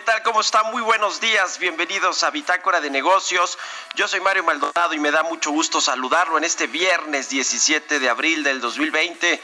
¿Qué 0.00 0.06
tal? 0.06 0.22
¿Cómo 0.22 0.40
está? 0.40 0.62
Muy 0.62 0.80
buenos 0.80 1.20
días. 1.20 1.58
Bienvenidos 1.58 2.22
a 2.22 2.30
Bitácora 2.30 2.80
de 2.80 2.88
Negocios. 2.88 3.58
Yo 3.96 4.08
soy 4.08 4.20
Mario 4.20 4.42
Maldonado 4.44 4.94
y 4.94 4.98
me 4.98 5.10
da 5.10 5.22
mucho 5.24 5.50
gusto 5.50 5.78
saludarlo 5.78 6.38
en 6.38 6.44
este 6.44 6.68
viernes 6.68 7.28
17 7.28 8.00
de 8.00 8.08
abril 8.08 8.42
del 8.42 8.62
2020. 8.62 9.42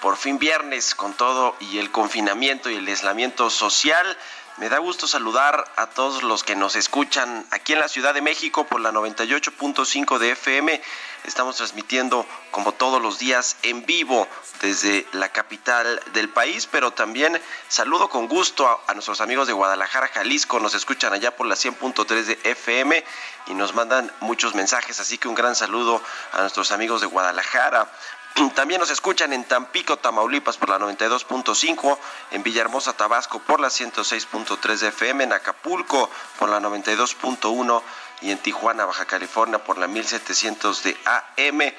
Por 0.00 0.16
fin 0.16 0.38
viernes 0.38 0.94
con 0.94 1.12
todo 1.14 1.56
y 1.58 1.78
el 1.78 1.90
confinamiento 1.90 2.70
y 2.70 2.76
el 2.76 2.86
aislamiento 2.86 3.50
social. 3.50 4.16
Me 4.58 4.70
da 4.70 4.78
gusto 4.78 5.06
saludar 5.06 5.70
a 5.76 5.86
todos 5.86 6.22
los 6.22 6.42
que 6.42 6.56
nos 6.56 6.76
escuchan 6.76 7.46
aquí 7.50 7.74
en 7.74 7.78
la 7.78 7.88
Ciudad 7.88 8.14
de 8.14 8.22
México 8.22 8.64
por 8.64 8.80
la 8.80 8.90
98.5 8.90 10.16
de 10.16 10.30
FM. 10.30 10.80
Estamos 11.24 11.56
transmitiendo 11.56 12.24
como 12.52 12.72
todos 12.72 13.02
los 13.02 13.18
días 13.18 13.58
en 13.64 13.84
vivo 13.84 14.26
desde 14.62 15.06
la 15.12 15.28
capital 15.28 16.00
del 16.14 16.30
país, 16.30 16.66
pero 16.72 16.90
también 16.90 17.38
saludo 17.68 18.08
con 18.08 18.28
gusto 18.28 18.66
a, 18.86 18.94
nuestros 18.94 19.20
amigos 19.20 19.46
de 19.46 19.52
Guadalajara, 19.52 20.08
Jalisco. 20.08 20.58
Nos 20.58 20.74
escuchan 20.74 21.12
allá 21.12 21.36
por 21.36 21.46
la 21.46 21.54
100.3 21.54 22.22
de 22.22 22.38
FM 22.44 23.04
y 23.48 23.54
nos 23.54 23.74
mandan 23.74 24.10
muchos 24.20 24.54
mensajes, 24.54 24.98
así 25.00 25.18
que 25.18 25.28
un 25.28 25.34
gran 25.34 25.54
saludo 25.54 26.00
a 26.32 26.40
nuestros 26.40 26.72
amigos 26.72 27.02
de 27.02 27.08
Guadalajara. 27.08 27.90
También 28.54 28.80
nos 28.80 28.90
escuchan 28.90 29.32
en 29.32 29.44
Tampico, 29.44 29.96
Tamaulipas 29.96 30.56
por 30.56 30.68
la 30.68 30.78
92.5, 30.78 31.98
en 32.32 32.42
Villahermosa, 32.42 32.92
Tabasco 32.92 33.40
por 33.40 33.60
la 33.60 33.68
106.3 33.68 34.78
de 34.78 34.88
FM, 34.88 35.24
en 35.24 35.32
Acapulco 35.32 36.10
por 36.38 36.48
la 36.48 36.60
92.1 36.60 37.82
y 38.22 38.30
en 38.30 38.38
Tijuana, 38.38 38.84
Baja 38.84 39.04
California 39.04 39.62
por 39.62 39.78
la 39.78 39.86
1700 39.86 40.82
de 40.82 40.96
AM, 41.36 41.72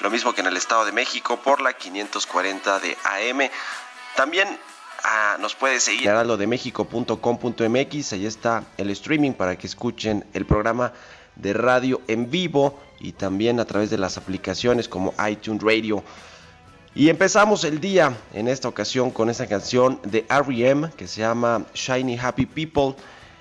lo 0.00 0.10
mismo 0.10 0.32
que 0.32 0.40
en 0.40 0.48
el 0.48 0.56
Estado 0.56 0.84
de 0.84 0.92
México 0.92 1.38
por 1.38 1.60
la 1.60 1.74
540 1.74 2.80
de 2.80 2.96
AM. 3.04 3.50
También 4.16 4.58
ah, 5.04 5.36
nos 5.38 5.54
puede 5.54 5.80
seguir 5.80 6.02
en 6.02 6.10
heraldodemexico.com.mx, 6.10 8.12
ahí 8.12 8.26
está 8.26 8.64
el 8.76 8.90
streaming 8.90 9.32
para 9.32 9.56
que 9.56 9.66
escuchen 9.66 10.26
el 10.32 10.46
programa 10.46 10.92
de 11.36 11.54
radio 11.54 12.02
en 12.08 12.30
vivo 12.30 12.78
y 13.02 13.12
también 13.12 13.58
a 13.60 13.64
través 13.64 13.90
de 13.90 13.98
las 13.98 14.16
aplicaciones 14.16 14.88
como 14.88 15.12
iTunes 15.28 15.62
Radio. 15.62 16.02
Y 16.94 17.08
empezamos 17.08 17.64
el 17.64 17.80
día 17.80 18.16
en 18.32 18.48
esta 18.48 18.68
ocasión 18.68 19.10
con 19.10 19.28
esta 19.28 19.46
canción 19.46 19.98
de 20.04 20.24
R.E.M. 20.30 20.90
que 20.96 21.08
se 21.08 21.20
llama 21.20 21.66
Shiny 21.74 22.18
Happy 22.18 22.46
People. 22.46 22.94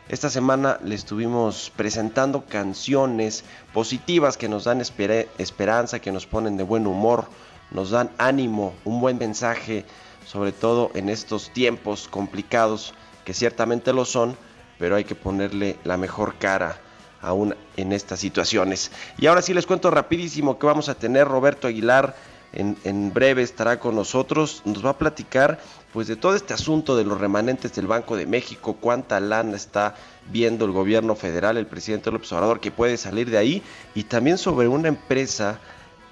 Esta 0.09 0.29
semana 0.29 0.79
le 0.83 0.95
estuvimos 0.95 1.71
presentando 1.75 2.45
canciones 2.45 3.43
positivas 3.73 4.35
que 4.35 4.49
nos 4.49 4.63
dan 4.63 4.81
espera- 4.81 5.27
esperanza, 5.37 5.99
que 5.99 6.11
nos 6.11 6.25
ponen 6.25 6.57
de 6.57 6.63
buen 6.63 6.87
humor, 6.87 7.27
nos 7.69 7.91
dan 7.91 8.09
ánimo, 8.17 8.73
un 8.83 8.99
buen 8.99 9.17
mensaje, 9.17 9.85
sobre 10.25 10.53
todo 10.53 10.91
en 10.95 11.09
estos 11.09 11.51
tiempos 11.53 12.07
complicados, 12.09 12.93
que 13.25 13.33
ciertamente 13.33 13.93
lo 13.93 14.05
son, 14.05 14.35
pero 14.79 14.95
hay 14.95 15.03
que 15.03 15.15
ponerle 15.15 15.77
la 15.83 15.97
mejor 15.97 16.35
cara 16.39 16.81
aún 17.21 17.55
en 17.77 17.93
estas 17.93 18.19
situaciones. 18.19 18.91
Y 19.17 19.27
ahora 19.27 19.41
sí 19.41 19.53
les 19.53 19.65
cuento 19.65 19.91
rapidísimo 19.91 20.57
que 20.57 20.65
vamos 20.65 20.89
a 20.89 20.95
tener. 20.95 21.27
Roberto 21.27 21.67
Aguilar 21.67 22.15
en, 22.53 22.77
en, 22.83 23.13
breve 23.13 23.43
estará 23.43 23.79
con 23.79 23.95
nosotros, 23.95 24.61
nos 24.65 24.85
va 24.85 24.91
a 24.91 24.97
platicar 24.97 25.59
pues 25.93 26.07
de 26.07 26.15
todo 26.15 26.35
este 26.35 26.53
asunto 26.53 26.97
de 26.97 27.05
los 27.05 27.19
remanentes 27.19 27.73
del 27.73 27.87
Banco 27.87 28.17
de 28.17 28.25
México, 28.25 28.77
cuánta 28.79 29.19
lana 29.19 29.55
está 29.55 29.95
viendo 30.29 30.65
el 30.65 30.71
gobierno 30.71 31.15
federal, 31.15 31.57
el 31.57 31.67
presidente 31.67 32.11
López 32.11 32.31
Obrador 32.33 32.59
que 32.59 32.71
puede 32.71 32.97
salir 32.97 33.29
de 33.29 33.37
ahí 33.37 33.63
y 33.95 34.03
también 34.03 34.37
sobre 34.37 34.67
una 34.67 34.89
empresa 34.89 35.59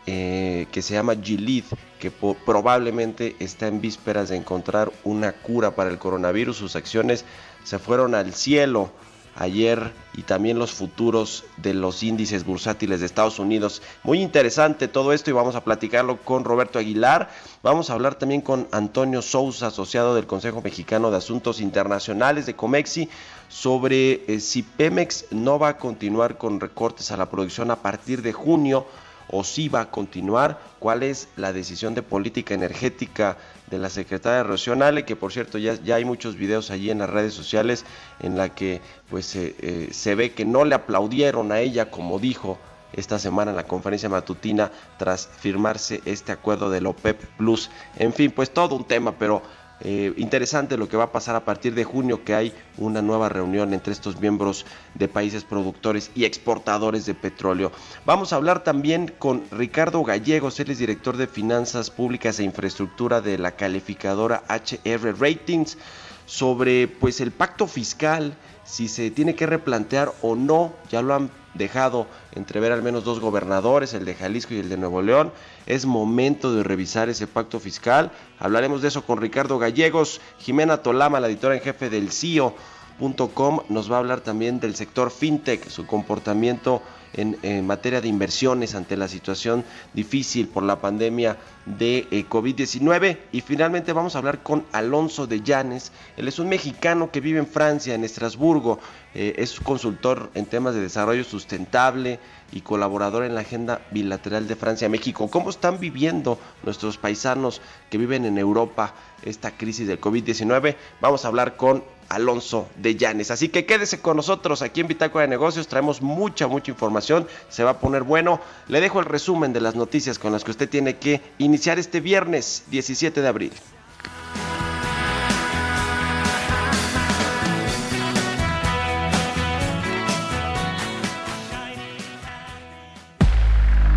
eh, 0.06 0.68
que 0.72 0.82
se 0.82 0.94
llama 0.94 1.16
Gilead, 1.22 1.66
que 2.00 2.10
probablemente 2.10 3.36
está 3.40 3.68
en 3.68 3.82
vísperas 3.82 4.30
de 4.30 4.38
encontrar 4.38 4.92
una 5.04 5.34
cura 5.34 5.76
para 5.76 5.90
el 5.90 6.00
coronavirus, 6.00 6.58
sus 6.58 6.76
acciones 6.76 7.26
se 7.64 7.80
fueron 7.80 8.16
al 8.16 8.34
cielo 8.34 8.92
ayer 9.36 9.92
y 10.14 10.24
también 10.24 10.60
los 10.60 10.72
futuros 10.72 11.44
de 11.58 11.74
los 11.74 12.04
índices 12.04 12.46
bursátiles 12.46 13.00
de 13.00 13.06
Estados 13.06 13.40
Unidos. 13.40 13.82
Muy 14.04 14.22
interesante 14.22 14.88
todo 14.88 15.14
esto 15.14 15.30
y 15.30 15.34
vamos 15.34 15.56
a 15.56 15.64
platicarlo 15.64 16.18
con 16.18 16.44
Roberto 16.44 16.80
Aguilar. 16.80 17.30
Vamos 17.64 17.90
a 17.90 17.94
hablar 17.94 18.16
también 18.16 18.42
con 18.42 18.68
Antonio 18.72 19.22
Sousa, 19.22 19.68
asociado 19.68 20.16
del 20.16 20.28
Consejo 20.28 20.62
Mexicano 20.62 21.12
de 21.12 21.18
Asuntos 21.18 21.62
Internacionales 21.62 22.46
de 22.46 22.56
Comexi, 22.56 23.10
sobre 23.48 24.24
eh, 24.28 24.40
si 24.40 24.64
Pemex 24.64 25.26
no 25.32 25.58
va 25.58 25.70
a 25.70 25.78
continuar 25.78 26.38
con 26.38 26.60
recortes 26.60 27.12
a 27.12 27.18
la 27.18 27.30
producción 27.30 27.72
a 27.72 27.78
partir 27.78 28.22
de 28.22 28.34
junio 28.34 28.86
o 29.32 29.44
si 29.44 29.70
va 29.70 29.82
a 29.82 29.92
continuar, 29.92 30.60
cuál 30.80 31.04
es 31.04 31.28
la 31.36 31.54
decisión 31.54 31.94
de 31.94 32.02
política 32.02 32.54
energética 32.54 33.38
de 33.70 33.78
la 33.78 33.90
secretaria 33.90 34.44
Rocío 34.44 34.76
que 35.06 35.16
por 35.16 35.32
cierto 35.32 35.58
ya, 35.58 35.76
ya 35.76 35.96
hay 35.96 36.06
muchos 36.06 36.36
videos 36.36 36.72
allí 36.72 36.90
en 36.90 37.00
las 37.00 37.10
redes 37.10 37.34
sociales 37.34 37.86
en 38.20 38.38
la 38.38 38.50
que 38.50 38.82
pues 39.10 39.36
eh, 39.36 39.90
se 39.92 40.16
ve 40.16 40.32
que 40.32 40.46
no 40.46 40.66
le 40.66 40.76
aplaudieron 40.76 41.52
a 41.52 41.60
ella 41.60 41.92
como 41.92 42.20
dijo 42.20 42.58
esta 42.94 43.20
semana 43.20 43.52
en 43.52 43.58
la 43.58 43.68
conferencia 43.68 44.10
matutina 44.10 44.72
tras 44.98 45.28
firmarse 45.28 46.02
este 46.06 46.32
acuerdo 46.32 46.70
del 46.70 46.88
OPEP 46.88 47.24
Plus. 47.38 47.70
En 47.98 48.14
fin, 48.14 48.32
pues 48.32 48.52
todo 48.52 48.76
un 48.76 48.86
tema, 48.86 49.14
pero 49.14 49.44
eh, 49.82 50.14
interesante 50.18 50.78
lo 50.78 50.90
que 50.90 50.98
va 50.98 51.06
a 51.06 51.12
pasar 51.12 51.36
a 51.36 51.46
partir 51.46 51.74
de 51.74 51.84
junio, 51.84 52.24
que 52.24 52.36
hay 52.36 52.54
una 52.78 53.02
nueva 53.02 53.30
reunión 53.30 53.74
entre 53.74 53.94
estos 53.94 54.20
miembros 54.20 54.66
de 54.94 55.08
países 55.08 55.44
productores 55.44 56.12
y 56.16 56.26
exportadores 56.26 57.06
de 57.06 57.14
petróleo. 57.14 57.72
Vamos 58.06 58.34
a 58.34 58.36
hablar 58.36 58.64
también 58.64 59.14
con 59.18 59.44
Ricardo 59.52 60.04
Gallegos, 60.04 60.60
él 60.60 60.72
es 60.72 60.80
director 60.80 61.16
de 61.16 61.28
Finanzas 61.28 61.90
Públicas 61.90 62.40
e 62.40 62.44
Infraestructura 62.44 63.22
de 63.22 63.38
la 63.38 63.52
calificadora 63.52 64.44
HR 64.50 65.18
Ratings, 65.18 65.78
sobre 66.26 66.88
pues 66.88 67.22
el 67.22 67.32
pacto 67.32 67.66
fiscal, 67.66 68.36
si 68.64 68.88
se 68.88 69.10
tiene 69.10 69.34
que 69.34 69.48
replantear 69.48 70.12
o 70.22 70.36
no, 70.36 70.74
ya 70.92 71.02
lo 71.02 71.16
han 71.16 71.32
dejado 71.54 72.08
entrever 72.34 72.72
al 72.72 72.84
menos 72.84 73.04
dos 73.04 73.20
gobernadores, 73.20 73.94
el 73.94 74.06
de 74.06 74.16
Jalisco 74.16 74.54
y 74.54 74.60
el 74.60 74.70
de 74.70 74.78
Nuevo 74.78 75.02
León. 75.02 75.32
Es 75.66 75.86
momento 75.86 76.54
de 76.54 76.64
revisar 76.64 77.10
ese 77.10 77.28
pacto 77.28 77.60
fiscal. 77.60 78.12
Hablaremos 78.40 78.82
de 78.82 78.90
eso 78.90 79.04
con 79.04 79.20
Ricardo 79.20 79.60
Gallegos. 79.60 80.22
Jimena 80.40 80.78
Tolama, 80.78 81.20
la 81.20 81.28
editora 81.28 81.56
en 81.56 81.62
jefe 81.62 81.90
del 81.90 82.12
CIO.com, 82.12 83.62
nos 83.70 83.92
va 83.92 83.96
a 83.96 84.00
hablar 84.00 84.22
también 84.22 84.60
del 84.60 84.76
sector 84.76 85.12
fintech, 85.12 85.68
su 85.70 85.86
comportamiento 85.86 86.82
en, 87.14 87.66
materia 87.66 88.02
de 88.02 88.08
inversiones 88.08 88.76
ante 88.76 88.98
la 88.98 89.08
situación 89.08 89.64
difícil 89.94 90.48
por 90.48 90.64
la 90.64 90.80
pandemia 90.80 91.38
de 91.66 92.08
eh, 92.12 92.26
COVID-19. 92.28 93.18
Y 93.32 93.42
finalmente 93.42 93.94
vamos 93.94 94.16
a 94.16 94.20
hablar 94.20 94.44
con 94.44 94.66
Alonso 94.72 95.28
de 95.28 95.42
Llanes. 95.42 95.92
Él 96.18 96.28
es 96.28 96.40
un 96.40 96.50
mexicano 96.50 97.12
que 97.12 97.22
vive 97.22 97.40
en 97.40 97.48
Francia, 97.48 97.96
en 97.96 98.04
Estrasburgo. 98.04 98.80
Eh, 99.14 99.36
es 99.38 99.60
consultor 99.60 100.30
en 100.36 100.46
temas 100.46 100.76
de 100.76 100.82
desarrollo 100.82 101.24
sustentable 101.24 102.20
y 102.52 102.62
colaborador 102.62 103.24
en 103.24 103.36
la 103.36 103.42
agenda 103.42 103.82
bilateral 103.92 104.48
de 104.48 104.56
Francia-México. 104.56 105.30
¿Cómo 105.30 105.50
están 105.50 105.80
viviendo 105.80 106.40
nuestros 106.64 106.98
paisanos 106.98 107.62
que 107.90 107.98
viven 107.98 108.26
en 108.26 108.38
Europa 108.38 108.94
esta 109.24 109.52
crisis 109.52 109.88
del 109.88 110.00
COVID-19? 110.00 110.76
Vamos 111.02 111.26
a 111.26 111.28
hablar 111.28 111.58
con 111.58 111.84
Alonso 112.10 112.68
de 112.76 112.96
Llanes. 112.96 113.32
Así 113.32 113.50
que 113.50 113.66
quédese 113.66 114.02
con 114.02 114.18
nosotros 114.18 114.62
aquí 114.62 114.82
en 114.82 114.88
Bitácora 114.88 115.24
de 115.24 115.30
Negocios. 115.30 115.68
Traemos 115.68 116.02
mucha, 116.02 116.48
mucha 116.48 116.72
información. 116.72 117.28
Se 117.50 117.64
va 117.64 117.72
a 117.72 117.80
poner 117.80 118.04
bueno. 118.04 118.42
Le 118.68 118.82
dejo 118.82 119.00
el 119.00 119.06
resumen 119.06 119.54
de 119.54 119.62
las 119.62 119.76
noticias 119.76 120.20
con 120.20 120.32
las 120.32 120.44
que 120.44 120.52
usted 120.52 120.70
tiene 120.70 120.98
que 120.98 121.22
iniciar 121.38 121.80
este 121.80 122.02
viernes 122.02 122.64
17 122.70 123.22
de 123.22 123.28
abril. 123.28 123.54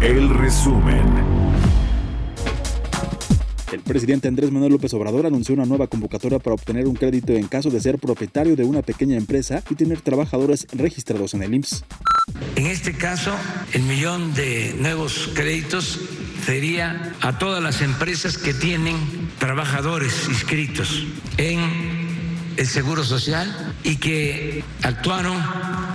El 0.01 0.31
resumen. 0.31 1.42
El 3.73 3.81
presidente 3.81 4.29
Andrés 4.29 4.51
Manuel 4.51 4.73
López 4.73 4.93
Obrador 4.93 5.25
anunció 5.25 5.55
una 5.55 5.65
nueva 5.65 5.87
convocatoria 5.87 6.39
para 6.39 6.53
obtener 6.53 6.87
un 6.87 6.95
crédito 6.95 7.33
en 7.33 7.49
caso 7.49 7.71
de 7.71 7.81
ser 7.81 7.99
propietario 7.99 8.55
de 8.55 8.65
una 8.65 8.83
pequeña 8.83 9.17
empresa 9.17 9.63
y 9.71 9.75
tener 9.75 10.03
trabajadores 10.03 10.67
registrados 10.73 11.33
en 11.33 11.43
el 11.43 11.55
IMSS. 11.55 11.85
En 12.57 12.67
este 12.67 12.93
caso, 12.93 13.35
el 13.73 13.83
millón 13.85 14.35
de 14.35 14.75
nuevos 14.79 15.31
créditos 15.35 15.99
sería 16.45 17.15
a 17.23 17.39
todas 17.39 17.63
las 17.63 17.81
empresas 17.81 18.37
que 18.37 18.53
tienen 18.53 18.97
trabajadores 19.39 20.29
inscritos 20.29 21.07
en 21.39 22.02
el 22.57 22.67
Seguro 22.67 23.05
Social 23.05 23.75
y 23.83 23.97
que 23.97 24.65
actuaron 24.83 25.43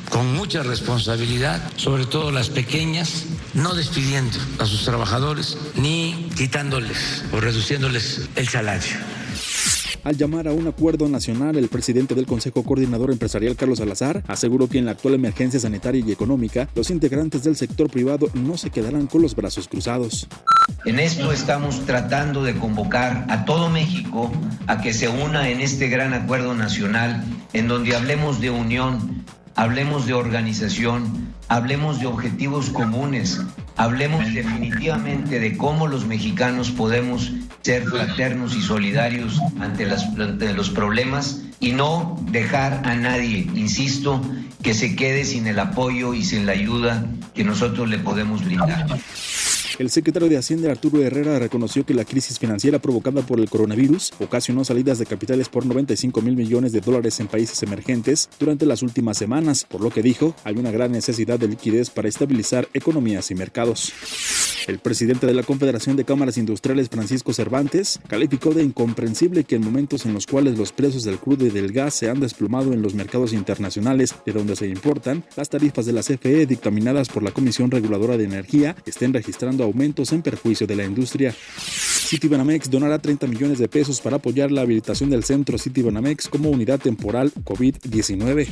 con 0.09 0.33
mucha 0.33 0.63
responsabilidad, 0.63 1.61
sobre 1.75 2.05
todo 2.05 2.31
las 2.31 2.49
pequeñas, 2.49 3.25
no 3.53 3.73
despidiendo 3.73 4.37
a 4.59 4.65
sus 4.65 4.83
trabajadores 4.83 5.57
ni 5.75 6.29
quitándoles 6.35 7.23
o 7.31 7.39
reduciéndoles 7.39 8.29
el 8.35 8.47
salario. 8.47 8.97
Al 10.03 10.17
llamar 10.17 10.47
a 10.47 10.53
un 10.53 10.67
acuerdo 10.67 11.07
nacional, 11.09 11.57
el 11.57 11.67
presidente 11.67 12.15
del 12.15 12.25
Consejo 12.25 12.63
Coordinador 12.63 13.11
Empresarial, 13.11 13.55
Carlos 13.55 13.79
Salazar, 13.79 14.23
aseguró 14.27 14.67
que 14.67 14.77
en 14.77 14.85
la 14.85 14.91
actual 14.91 15.15
emergencia 15.15 15.59
sanitaria 15.59 16.03
y 16.05 16.11
económica, 16.11 16.69
los 16.75 16.89
integrantes 16.89 17.43
del 17.43 17.55
sector 17.55 17.89
privado 17.89 18.29
no 18.33 18.57
se 18.57 18.69
quedarán 18.69 19.07
con 19.07 19.21
los 19.21 19.35
brazos 19.35 19.67
cruzados. 19.67 20.27
En 20.85 20.99
esto 20.99 21.31
estamos 21.31 21.85
tratando 21.85 22.43
de 22.43 22.55
convocar 22.55 23.25
a 23.29 23.45
todo 23.45 23.69
México 23.69 24.31
a 24.67 24.81
que 24.81 24.93
se 24.93 25.07
una 25.09 25.49
en 25.49 25.61
este 25.61 25.87
gran 25.87 26.13
acuerdo 26.13 26.53
nacional 26.53 27.23
en 27.53 27.67
donde 27.67 27.95
hablemos 27.95 28.39
de 28.39 28.49
unión, 28.49 29.25
hablemos 29.57 30.05
de 30.05 30.13
organización, 30.13 31.33
hablemos 31.49 31.99
de 31.99 32.05
objetivos 32.05 32.69
comunes, 32.69 33.41
hablemos 33.75 34.31
definitivamente 34.33 35.39
de 35.39 35.57
cómo 35.57 35.87
los 35.87 36.05
mexicanos 36.05 36.69
podemos 36.69 37.31
ser 37.63 37.83
fraternos 37.83 38.55
y 38.55 38.61
solidarios 38.61 39.41
ante, 39.59 40.53
los 40.53 40.69
problemas 40.69 41.41
y 41.59 41.73
no 41.73 42.17
dejar 42.31 42.87
a 42.87 42.95
nadie, 42.95 43.49
insisto, 43.55 44.21
que 44.61 44.75
se 44.75 44.95
quede 44.95 45.25
sin 45.25 45.47
el 45.47 45.59
apoyo 45.59 46.13
y 46.13 46.23
sin 46.23 46.45
la 46.45 46.51
ayuda 46.51 47.03
que 47.33 47.43
nosotros 47.43 47.89
le 47.89 47.97
podemos 47.97 48.45
brindar. 48.45 48.85
El 49.79 49.91
secretario 49.91 50.27
de 50.27 50.37
Hacienda 50.37 50.71
Arturo 50.71 51.03
Herrera 51.03 51.37
reconoció 51.37 51.85
que 51.85 51.93
la 51.93 52.03
crisis 52.03 52.39
financiera 52.39 52.79
provocada 52.79 53.21
por 53.21 53.39
el 53.39 53.47
coronavirus 53.47 54.11
ocasionó 54.19 54.65
salidas 54.65 54.97
de 54.97 55.05
capitales 55.05 55.49
por 55.49 55.67
95 55.67 56.19
mil 56.23 56.35
millones 56.35 56.71
de 56.71 56.81
dólares 56.81 57.19
en 57.19 57.27
países 57.27 57.61
emergentes 57.61 58.27
durante 58.39 58.65
las 58.65 58.81
últimas 58.81 59.19
semanas, 59.19 59.65
por 59.69 59.81
lo 59.81 59.91
que 59.91 60.01
dijo 60.01 60.33
hay 60.43 60.55
una 60.55 60.71
gran 60.71 60.91
necesidad 60.91 61.37
de 61.37 61.49
liquidez 61.49 61.91
para 61.91 62.09
estabilizar 62.09 62.67
economías 62.73 63.29
y 63.29 63.35
mercados. 63.35 63.93
El 64.67 64.79
presidente 64.79 65.25
de 65.25 65.33
la 65.33 65.43
Confederación 65.43 65.95
de 65.95 66.03
Cámaras 66.03 66.37
Industriales, 66.37 66.89
Francisco 66.89 67.31
Cervantes, 67.31 68.01
calificó 68.09 68.53
de 68.53 68.63
incomprensible 68.63 69.45
que 69.45 69.55
en 69.55 69.63
momentos 69.63 70.05
en 70.05 70.13
los 70.13 70.27
cuales 70.27 70.57
los 70.57 70.73
precios 70.73 71.05
del 71.05 71.19
crudo 71.19 71.45
y 71.45 71.49
del 71.51 71.71
gas 71.71 71.93
se 71.93 72.09
han 72.09 72.19
desplomado 72.19 72.73
en 72.73 72.81
los 72.81 72.93
mercados 72.93 73.31
internacionales 73.31 74.13
de 74.25 74.33
donde 74.33 74.57
se 74.57 74.67
importan, 74.67 75.23
las 75.37 75.47
tarifas 75.47 75.85
de 75.85 75.93
la 75.93 76.01
CFE 76.01 76.45
dictaminadas 76.45 77.07
por 77.07 77.23
la 77.23 77.31
Comisión 77.31 77.71
Reguladora 77.71 78.17
de 78.17 78.25
Energía 78.25 78.75
estén 78.85 79.13
registrando 79.13 79.63
aumentos 79.63 80.11
en 80.11 80.21
perjuicio 80.21 80.67
de 80.67 80.75
la 80.75 80.83
industria. 80.83 81.33
Citibanamex 81.33 82.69
donará 82.69 82.99
30 82.99 83.25
millones 83.27 83.59
de 83.59 83.69
pesos 83.69 84.01
para 84.01 84.17
apoyar 84.17 84.51
la 84.51 84.61
habilitación 84.63 85.09
del 85.09 85.23
centro 85.23 85.57
Citibanamex 85.57 86.27
como 86.27 86.49
unidad 86.49 86.79
temporal 86.79 87.31
COVID-19. 87.33 88.47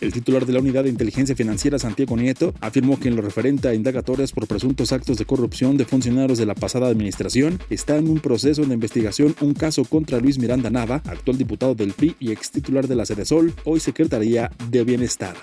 El 0.00 0.12
titular 0.12 0.46
de 0.46 0.52
la 0.52 0.60
Unidad 0.60 0.84
de 0.84 0.90
Inteligencia 0.90 1.34
Financiera, 1.34 1.78
Santiago 1.78 2.16
Nieto, 2.16 2.54
afirmó 2.60 3.00
que 3.00 3.08
en 3.08 3.16
lo 3.16 3.22
referente 3.22 3.68
a 3.68 3.74
indagatorias 3.74 4.32
por 4.32 4.46
presuntos 4.46 4.92
actos 4.92 5.17
de 5.18 5.26
corrupción 5.26 5.76
de 5.76 5.84
funcionarios 5.84 6.38
de 6.38 6.46
la 6.46 6.54
pasada 6.54 6.88
administración, 6.88 7.60
está 7.70 7.96
en 7.96 8.08
un 8.08 8.20
proceso 8.20 8.64
de 8.64 8.74
investigación 8.74 9.34
un 9.40 9.54
caso 9.54 9.84
contra 9.84 10.18
Luis 10.18 10.38
Miranda 10.38 10.70
Nava, 10.70 11.02
actual 11.06 11.36
diputado 11.38 11.74
del 11.74 11.92
PRI 11.92 12.16
y 12.20 12.32
ex 12.32 12.50
titular 12.50 12.86
de 12.86 12.94
la 12.94 13.04
Sol, 13.06 13.52
hoy 13.64 13.80
Secretaría 13.80 14.50
de 14.70 14.84
Bienestar. 14.84 15.34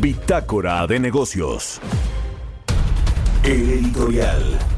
Bitácora 0.00 0.86
de 0.86 1.00
Negocios. 1.00 1.80
El 3.44 3.70
editorial. 3.70 4.75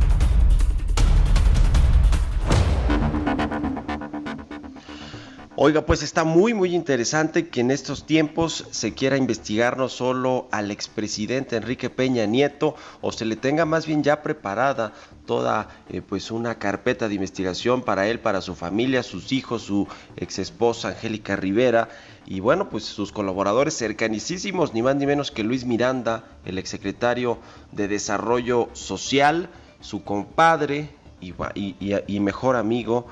Oiga, 5.60 5.84
pues 5.84 6.04
está 6.04 6.22
muy, 6.22 6.54
muy 6.54 6.72
interesante 6.72 7.48
que 7.48 7.62
en 7.62 7.72
estos 7.72 8.06
tiempos 8.06 8.64
se 8.70 8.94
quiera 8.94 9.16
investigar 9.16 9.76
no 9.76 9.88
solo 9.88 10.46
al 10.52 10.70
expresidente 10.70 11.56
Enrique 11.56 11.90
Peña 11.90 12.26
Nieto, 12.26 12.76
o 13.00 13.10
se 13.10 13.24
le 13.24 13.34
tenga 13.34 13.64
más 13.64 13.84
bien 13.84 14.04
ya 14.04 14.22
preparada 14.22 14.92
toda 15.26 15.68
eh, 15.88 16.00
pues 16.00 16.30
una 16.30 16.60
carpeta 16.60 17.08
de 17.08 17.16
investigación 17.16 17.82
para 17.82 18.06
él, 18.06 18.20
para 18.20 18.40
su 18.40 18.54
familia, 18.54 19.02
sus 19.02 19.32
hijos, 19.32 19.62
su 19.62 19.88
ex 20.16 20.38
esposa 20.38 20.90
Angélica 20.90 21.34
Rivera, 21.34 21.88
y 22.24 22.38
bueno, 22.38 22.70
pues 22.70 22.84
sus 22.84 23.10
colaboradores 23.10 23.76
cercanísimos, 23.76 24.74
ni 24.74 24.82
más 24.82 24.94
ni 24.94 25.06
menos 25.06 25.32
que 25.32 25.42
Luis 25.42 25.64
Miranda, 25.64 26.22
el 26.44 26.58
exsecretario 26.58 27.38
de 27.72 27.88
Desarrollo 27.88 28.68
Social, 28.74 29.50
su 29.80 30.04
compadre 30.04 30.90
y, 31.20 32.20
mejor 32.20 32.54
amigo. 32.54 33.08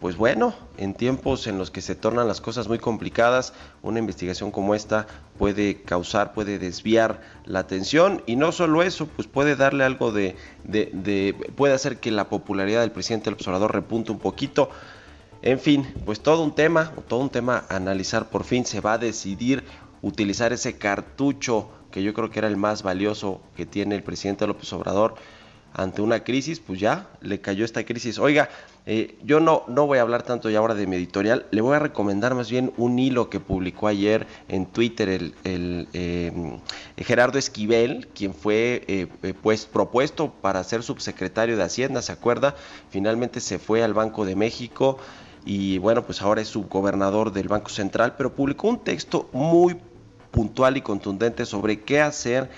Pues 0.00 0.16
bueno, 0.16 0.54
en 0.78 0.94
tiempos 0.94 1.46
en 1.46 1.58
los 1.58 1.70
que 1.70 1.82
se 1.82 1.94
tornan 1.94 2.26
las 2.26 2.40
cosas 2.40 2.68
muy 2.68 2.78
complicadas, 2.78 3.52
una 3.82 3.98
investigación 3.98 4.50
como 4.50 4.74
esta 4.74 5.06
puede 5.38 5.82
causar, 5.82 6.32
puede 6.32 6.58
desviar 6.58 7.20
la 7.44 7.58
atención 7.58 8.22
y 8.24 8.36
no 8.36 8.50
solo 8.50 8.82
eso, 8.82 9.06
pues 9.06 9.28
puede 9.28 9.56
darle 9.56 9.84
algo 9.84 10.10
de, 10.10 10.36
de, 10.64 10.90
de 10.94 11.34
puede 11.54 11.74
hacer 11.74 11.98
que 11.98 12.10
la 12.10 12.30
popularidad 12.30 12.80
del 12.80 12.92
presidente 12.92 13.26
del 13.26 13.34
observador 13.34 13.74
repunte 13.74 14.10
un 14.10 14.18
poquito. 14.18 14.70
En 15.42 15.58
fin, 15.58 15.86
pues 16.06 16.20
todo 16.20 16.44
un 16.44 16.54
tema, 16.54 16.92
todo 17.06 17.20
un 17.20 17.30
tema 17.30 17.64
a 17.68 17.76
analizar. 17.76 18.30
Por 18.30 18.44
fin 18.44 18.64
se 18.64 18.80
va 18.80 18.94
a 18.94 18.98
decidir 18.98 19.64
utilizar 20.00 20.54
ese 20.54 20.78
cartucho 20.78 21.68
que 21.90 22.02
yo 22.02 22.14
creo 22.14 22.30
que 22.30 22.38
era 22.38 22.48
el 22.48 22.56
más 22.56 22.82
valioso 22.82 23.42
que 23.54 23.66
tiene 23.66 23.96
el 23.96 24.02
presidente 24.02 24.46
López 24.46 24.72
Obrador 24.72 25.16
ante 25.72 26.02
una 26.02 26.24
crisis, 26.24 26.60
pues 26.60 26.80
ya 26.80 27.10
le 27.20 27.40
cayó 27.40 27.64
esta 27.64 27.84
crisis. 27.84 28.18
Oiga, 28.18 28.48
eh, 28.86 29.18
yo 29.22 29.40
no, 29.40 29.62
no 29.68 29.86
voy 29.86 29.98
a 29.98 30.02
hablar 30.02 30.22
tanto 30.22 30.48
ya 30.48 30.58
ahora 30.58 30.74
de 30.74 30.86
mi 30.86 30.96
editorial, 30.96 31.46
le 31.50 31.60
voy 31.60 31.76
a 31.76 31.78
recomendar 31.78 32.34
más 32.34 32.50
bien 32.50 32.72
un 32.76 32.98
hilo 32.98 33.28
que 33.28 33.38
publicó 33.38 33.88
ayer 33.88 34.26
en 34.48 34.66
Twitter 34.66 35.08
el, 35.08 35.34
eh, 35.44 36.32
Gerardo 36.96 37.38
Esquivel, 37.38 38.08
quien 38.14 38.32
fue 38.34 38.84
eh, 38.88 39.06
pues 39.42 39.66
propuesto 39.66 40.32
para 40.32 40.64
ser 40.64 40.82
subsecretario 40.82 41.56
de 41.56 41.62
Hacienda, 41.62 42.00
¿se 42.02 42.12
acuerda? 42.12 42.54
Finalmente 42.88 43.40
se 43.40 43.58
fue 43.58 43.82
al 43.82 43.92
Banco 43.92 44.24
de 44.24 44.34
México 44.34 44.98
y 45.44 45.78
bueno, 45.78 46.04
pues 46.04 46.22
ahora 46.22 46.40
es 46.40 46.48
subgobernador 46.48 47.32
del 47.32 47.48
Banco 47.48 47.68
Central, 47.68 48.14
pero 48.16 48.34
publicó 48.34 48.68
un 48.68 48.80
texto 48.80 49.28
muy 49.32 49.76
puntual 50.30 50.76
y 50.76 50.80
contundente 50.80 51.44
sobre 51.44 51.80
qué 51.80 52.00
hacer 52.00 52.48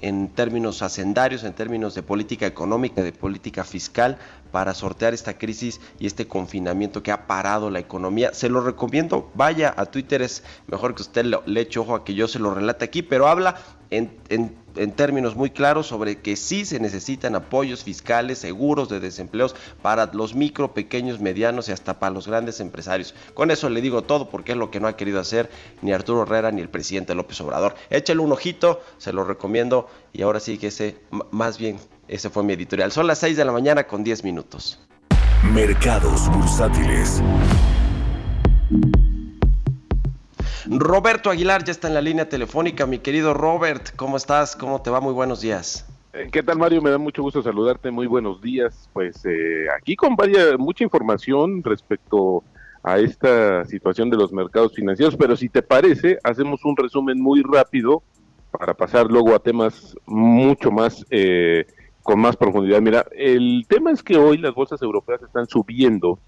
en 0.00 0.28
términos 0.28 0.82
hacendarios, 0.82 1.44
en 1.44 1.54
términos 1.54 1.94
de 1.94 2.02
política 2.02 2.46
económica, 2.46 3.02
de 3.02 3.12
política 3.12 3.64
fiscal, 3.64 4.18
para 4.50 4.74
sortear 4.74 5.14
esta 5.14 5.38
crisis 5.38 5.80
y 5.98 6.06
este 6.06 6.26
confinamiento 6.26 7.02
que 7.02 7.12
ha 7.12 7.26
parado 7.26 7.70
la 7.70 7.78
economía. 7.78 8.32
Se 8.34 8.48
lo 8.48 8.60
recomiendo, 8.60 9.30
vaya 9.34 9.74
a 9.76 9.86
Twitter, 9.86 10.22
es 10.22 10.42
mejor 10.66 10.94
que 10.94 11.02
usted 11.02 11.24
le 11.24 11.60
eche 11.60 11.80
ojo 11.80 11.94
a 11.94 12.04
que 12.04 12.14
yo 12.14 12.28
se 12.28 12.38
lo 12.38 12.54
relate 12.54 12.84
aquí, 12.84 13.02
pero 13.02 13.28
habla 13.28 13.56
en, 13.90 14.10
en, 14.28 14.92
términos 14.92 15.34
muy 15.34 15.50
claros 15.50 15.86
sobre 15.86 16.20
que 16.20 16.36
sí 16.36 16.64
se 16.64 16.78
necesitan 16.78 17.34
apoyos 17.34 17.84
fiscales, 17.84 18.38
seguros 18.38 18.88
de 18.88 19.00
desempleos 19.00 19.56
para 19.82 20.10
los 20.12 20.34
micro, 20.34 20.72
pequeños, 20.72 21.20
medianos 21.20 21.68
y 21.68 21.72
hasta 21.72 21.98
para 21.98 22.12
los 22.12 22.28
grandes 22.28 22.60
empresarios. 22.60 23.14
Con 23.34 23.50
eso 23.50 23.68
le 23.70 23.80
digo 23.80 24.02
todo 24.02 24.28
porque 24.28 24.52
es 24.52 24.58
lo 24.58 24.70
que 24.70 24.78
no 24.78 24.88
ha 24.88 24.96
querido 24.96 25.20
hacer 25.20 25.50
ni 25.82 25.92
Arturo 25.92 26.22
Herrera 26.22 26.52
ni 26.52 26.60
el 26.60 26.68
presidente 26.68 27.14
López 27.14 27.40
Obrador. 27.40 27.74
Échale 27.90 28.20
un 28.20 28.32
ojito, 28.32 28.80
se 28.98 29.12
lo 29.12 29.24
recomiendo 29.24 29.88
y 30.12 30.22
ahora 30.22 30.38
sí 30.38 30.58
que 30.58 30.68
ese, 30.68 31.00
más 31.30 31.58
bien, 31.58 31.78
ese 32.08 32.30
fue 32.30 32.42
mi 32.42 32.54
editorial. 32.54 32.90
Son 32.90 33.06
las 33.06 33.18
6 33.18 33.36
de 33.36 33.44
la 33.44 33.52
mañana 33.52 33.84
con 33.84 34.02
10 34.02 34.24
minutos. 34.24 34.80
Mercados 35.54 36.28
bursátiles. 36.32 37.22
Roberto 40.66 41.30
Aguilar 41.30 41.64
ya 41.64 41.72
está 41.72 41.88
en 41.88 41.94
la 41.94 42.00
línea 42.00 42.28
telefónica. 42.28 42.86
Mi 42.86 42.98
querido 42.98 43.34
Robert, 43.34 43.94
¿cómo 43.96 44.16
estás? 44.16 44.56
¿Cómo 44.56 44.82
te 44.82 44.90
va? 44.90 45.00
Muy 45.00 45.12
buenos 45.12 45.40
días. 45.40 45.86
Eh, 46.12 46.28
¿Qué 46.32 46.42
tal 46.42 46.58
Mario? 46.58 46.82
Me 46.82 46.90
da 46.90 46.98
mucho 46.98 47.22
gusto 47.22 47.42
saludarte. 47.42 47.90
Muy 47.90 48.06
buenos 48.06 48.42
días. 48.42 48.88
Pues 48.92 49.24
eh, 49.24 49.66
aquí 49.78 49.94
con 49.94 50.16
varias, 50.16 50.58
mucha 50.58 50.84
información 50.84 51.62
respecto 51.62 52.42
a 52.82 52.98
esta 52.98 53.64
situación 53.66 54.08
de 54.08 54.16
los 54.16 54.32
mercados 54.32 54.74
financieros, 54.74 55.16
pero 55.16 55.36
si 55.36 55.48
te 55.48 55.62
parece, 55.62 56.18
hacemos 56.22 56.64
un 56.64 56.76
resumen 56.76 57.20
muy 57.20 57.42
rápido 57.42 58.02
para 58.50 58.72
pasar 58.74 59.06
luego 59.06 59.34
a 59.34 59.38
temas 59.40 59.94
mucho 60.06 60.70
más 60.70 61.04
eh, 61.10 61.66
con 62.08 62.20
más 62.20 62.36
profundidad. 62.38 62.80
Mira, 62.80 63.04
el 63.12 63.66
tema 63.68 63.90
es 63.90 64.02
que 64.02 64.16
hoy 64.16 64.38
las 64.38 64.54
bolsas 64.54 64.80
europeas 64.80 65.20
están 65.22 65.46
subiendo 65.46 66.18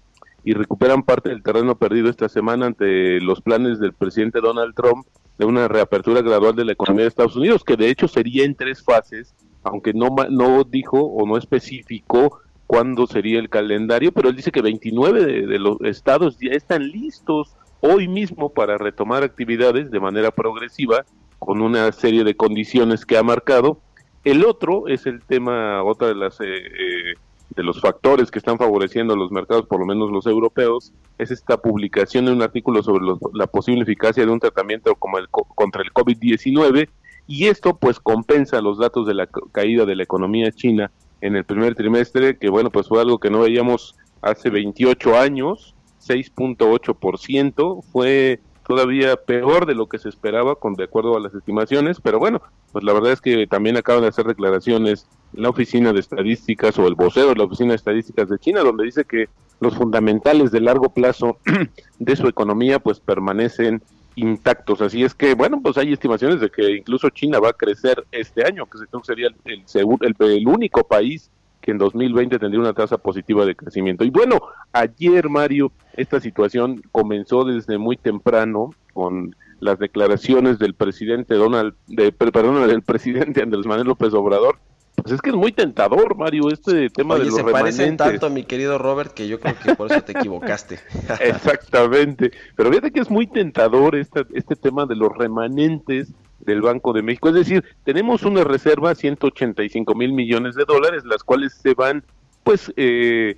y 0.43 0.53
recuperan 0.53 1.01
parte 1.01 1.29
del 1.29 1.41
terreno 1.41 1.75
perdido 1.75 2.07
esta 2.07 2.29
semana 2.29 2.67
ante 2.67 3.19
los 3.19 3.41
planes 3.41 3.79
del 3.79 3.91
presidente 3.91 4.41
Donald 4.41 4.75
Trump 4.75 5.07
de 5.39 5.45
una 5.45 5.67
reapertura 5.67 6.21
gradual 6.21 6.55
de 6.55 6.65
la 6.65 6.73
economía 6.73 7.05
de 7.05 7.07
Estados 7.07 7.35
Unidos, 7.35 7.63
que 7.63 7.77
de 7.77 7.89
hecho 7.89 8.07
sería 8.07 8.45
en 8.45 8.53
tres 8.53 8.83
fases, 8.83 9.33
aunque 9.63 9.91
no, 9.91 10.15
no 10.29 10.63
dijo 10.65 11.01
o 11.01 11.25
no 11.25 11.35
especificó 11.35 12.41
cuándo 12.67 13.07
sería 13.07 13.39
el 13.39 13.49
calendario, 13.49 14.11
pero 14.11 14.29
él 14.29 14.35
dice 14.35 14.51
que 14.51 14.61
29 14.61 15.25
de, 15.25 15.47
de 15.47 15.57
los 15.57 15.81
estados 15.81 16.37
ya 16.39 16.51
están 16.51 16.91
listos 16.91 17.55
hoy 17.79 18.07
mismo 18.07 18.49
para 18.49 18.77
retomar 18.77 19.23
actividades 19.23 19.89
de 19.89 19.99
manera 19.99 20.29
progresiva 20.29 21.05
con 21.39 21.59
una 21.59 21.91
serie 21.91 22.23
de 22.23 22.35
condiciones 22.35 23.03
que 23.03 23.17
ha 23.17 23.23
marcado. 23.23 23.79
El 24.23 24.45
otro 24.45 24.87
es 24.87 25.05
el 25.05 25.21
tema, 25.23 25.83
otra 25.83 26.07
de 26.07 26.15
las 26.15 26.39
eh, 26.41 26.45
eh, 26.45 27.13
de 27.55 27.63
los 27.63 27.81
factores 27.81 28.31
que 28.31 28.39
están 28.39 28.57
favoreciendo 28.57 29.15
los 29.15 29.31
mercados, 29.31 29.65
por 29.65 29.79
lo 29.79 29.85
menos 29.85 30.09
los 30.09 30.25
europeos, 30.25 30.93
es 31.17 31.31
esta 31.31 31.57
publicación 31.57 32.25
de 32.25 32.31
un 32.31 32.41
artículo 32.41 32.81
sobre 32.81 33.05
la 33.33 33.47
posible 33.47 33.83
eficacia 33.83 34.25
de 34.25 34.31
un 34.31 34.39
tratamiento 34.39 34.95
como 34.95 35.17
el, 35.17 35.27
contra 35.29 35.81
el 35.81 35.91
COVID-19 35.91 36.87
y 37.27 37.47
esto 37.47 37.77
pues 37.77 37.99
compensa 37.99 38.61
los 38.61 38.77
datos 38.77 39.05
de 39.05 39.13
la 39.13 39.27
caída 39.51 39.85
de 39.85 39.95
la 39.95 40.03
economía 40.03 40.51
china 40.51 40.91
en 41.19 41.35
el 41.35 41.43
primer 41.43 41.75
trimestre, 41.75 42.37
que 42.37 42.49
bueno, 42.49 42.71
pues 42.71 42.87
fue 42.87 43.01
algo 43.01 43.19
que 43.19 43.29
no 43.29 43.41
veíamos 43.41 43.95
hace 44.21 44.49
28 44.49 45.17
años, 45.17 45.75
6.8%, 46.05 47.83
fue 47.91 48.39
todavía 48.71 49.17
peor 49.17 49.65
de 49.65 49.75
lo 49.75 49.89
que 49.89 49.99
se 49.99 50.07
esperaba 50.07 50.55
con 50.55 50.75
de 50.75 50.85
acuerdo 50.85 51.17
a 51.17 51.19
las 51.19 51.35
estimaciones, 51.35 51.99
pero 51.99 52.19
bueno, 52.19 52.41
pues 52.71 52.85
la 52.85 52.93
verdad 52.93 53.11
es 53.11 53.19
que 53.19 53.45
también 53.45 53.75
acaban 53.75 54.03
de 54.03 54.07
hacer 54.07 54.25
declaraciones 54.25 55.07
la 55.33 55.49
Oficina 55.49 55.91
de 55.91 55.99
Estadísticas 55.99 56.79
o 56.79 56.87
el 56.87 56.95
vocero 56.95 57.27
de 57.27 57.35
la 57.35 57.43
Oficina 57.43 57.71
de 57.71 57.75
Estadísticas 57.75 58.29
de 58.29 58.39
China, 58.39 58.61
donde 58.61 58.85
dice 58.85 59.03
que 59.03 59.27
los 59.59 59.75
fundamentales 59.75 60.51
de 60.51 60.61
largo 60.61 60.87
plazo 60.87 61.37
de 61.99 62.15
su 62.15 62.29
economía 62.29 62.79
pues 62.79 63.01
permanecen 63.01 63.81
intactos. 64.15 64.81
Así 64.81 65.03
es 65.03 65.13
que, 65.13 65.33
bueno, 65.33 65.59
pues 65.61 65.77
hay 65.77 65.91
estimaciones 65.91 66.39
de 66.39 66.49
que 66.49 66.77
incluso 66.77 67.09
China 67.09 67.41
va 67.41 67.49
a 67.49 67.53
crecer 67.53 68.05
este 68.13 68.45
año, 68.47 68.67
que 68.67 68.77
sería 69.03 69.27
el, 69.43 69.65
el, 69.99 70.15
el 70.17 70.47
único 70.47 70.85
país 70.85 71.29
que 71.61 71.71
en 71.71 71.77
2020 71.77 72.39
tendría 72.39 72.59
una 72.59 72.73
tasa 72.73 72.97
positiva 72.97 73.45
de 73.45 73.55
crecimiento. 73.55 74.03
Y 74.03 74.09
bueno, 74.09 74.41
ayer, 74.73 75.29
Mario, 75.29 75.71
esta 75.93 76.19
situación 76.19 76.81
comenzó 76.91 77.43
desde 77.45 77.77
muy 77.77 77.97
temprano 77.97 78.71
con 78.93 79.35
las 79.59 79.79
declaraciones 79.79 80.59
del 80.59 80.73
presidente 80.73 81.35
Donald, 81.35 81.75
de, 81.87 82.11
perdón, 82.11 82.67
del 82.67 82.81
presidente 82.81 83.41
Andrés 83.41 83.65
Manuel 83.65 83.87
López 83.87 84.13
Obrador, 84.13 84.57
pues 84.95 85.13
es 85.13 85.21
que 85.21 85.29
es 85.29 85.35
muy 85.35 85.51
tentador, 85.51 86.15
Mario, 86.15 86.49
este 86.51 86.89
tema 86.89 87.15
de 87.15 87.25
los 87.25 87.35
se 87.35 87.43
parecen 87.43 87.97
tanto 87.97 88.27
a 88.27 88.29
mi 88.29 88.43
querido 88.43 88.77
Robert 88.77 89.13
que 89.13 89.27
yo 89.27 89.39
creo 89.39 89.55
que 89.57 89.75
por 89.75 89.91
eso 89.91 90.01
te 90.01 90.11
equivocaste. 90.11 90.79
Exactamente, 91.19 92.31
pero 92.55 92.69
fíjate 92.69 92.91
que 92.91 92.99
es 92.99 93.09
muy 93.09 93.25
tentador 93.25 93.95
este, 93.95 94.25
este 94.33 94.55
tema 94.55 94.85
de 94.85 94.95
los 94.95 95.15
remanentes 95.15 96.11
del 96.45 96.61
Banco 96.61 96.93
de 96.93 97.01
México. 97.01 97.29
Es 97.29 97.35
decir, 97.35 97.63
tenemos 97.83 98.23
una 98.23 98.43
reserva, 98.43 98.95
185 98.95 99.95
mil 99.95 100.13
millones 100.13 100.55
de 100.55 100.65
dólares, 100.65 101.03
las 101.05 101.23
cuales 101.23 101.53
se 101.53 101.73
van, 101.73 102.03
pues, 102.43 102.71
eh, 102.75 103.37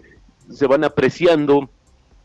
se 0.50 0.68
van 0.68 0.84
apreciando 0.84 1.70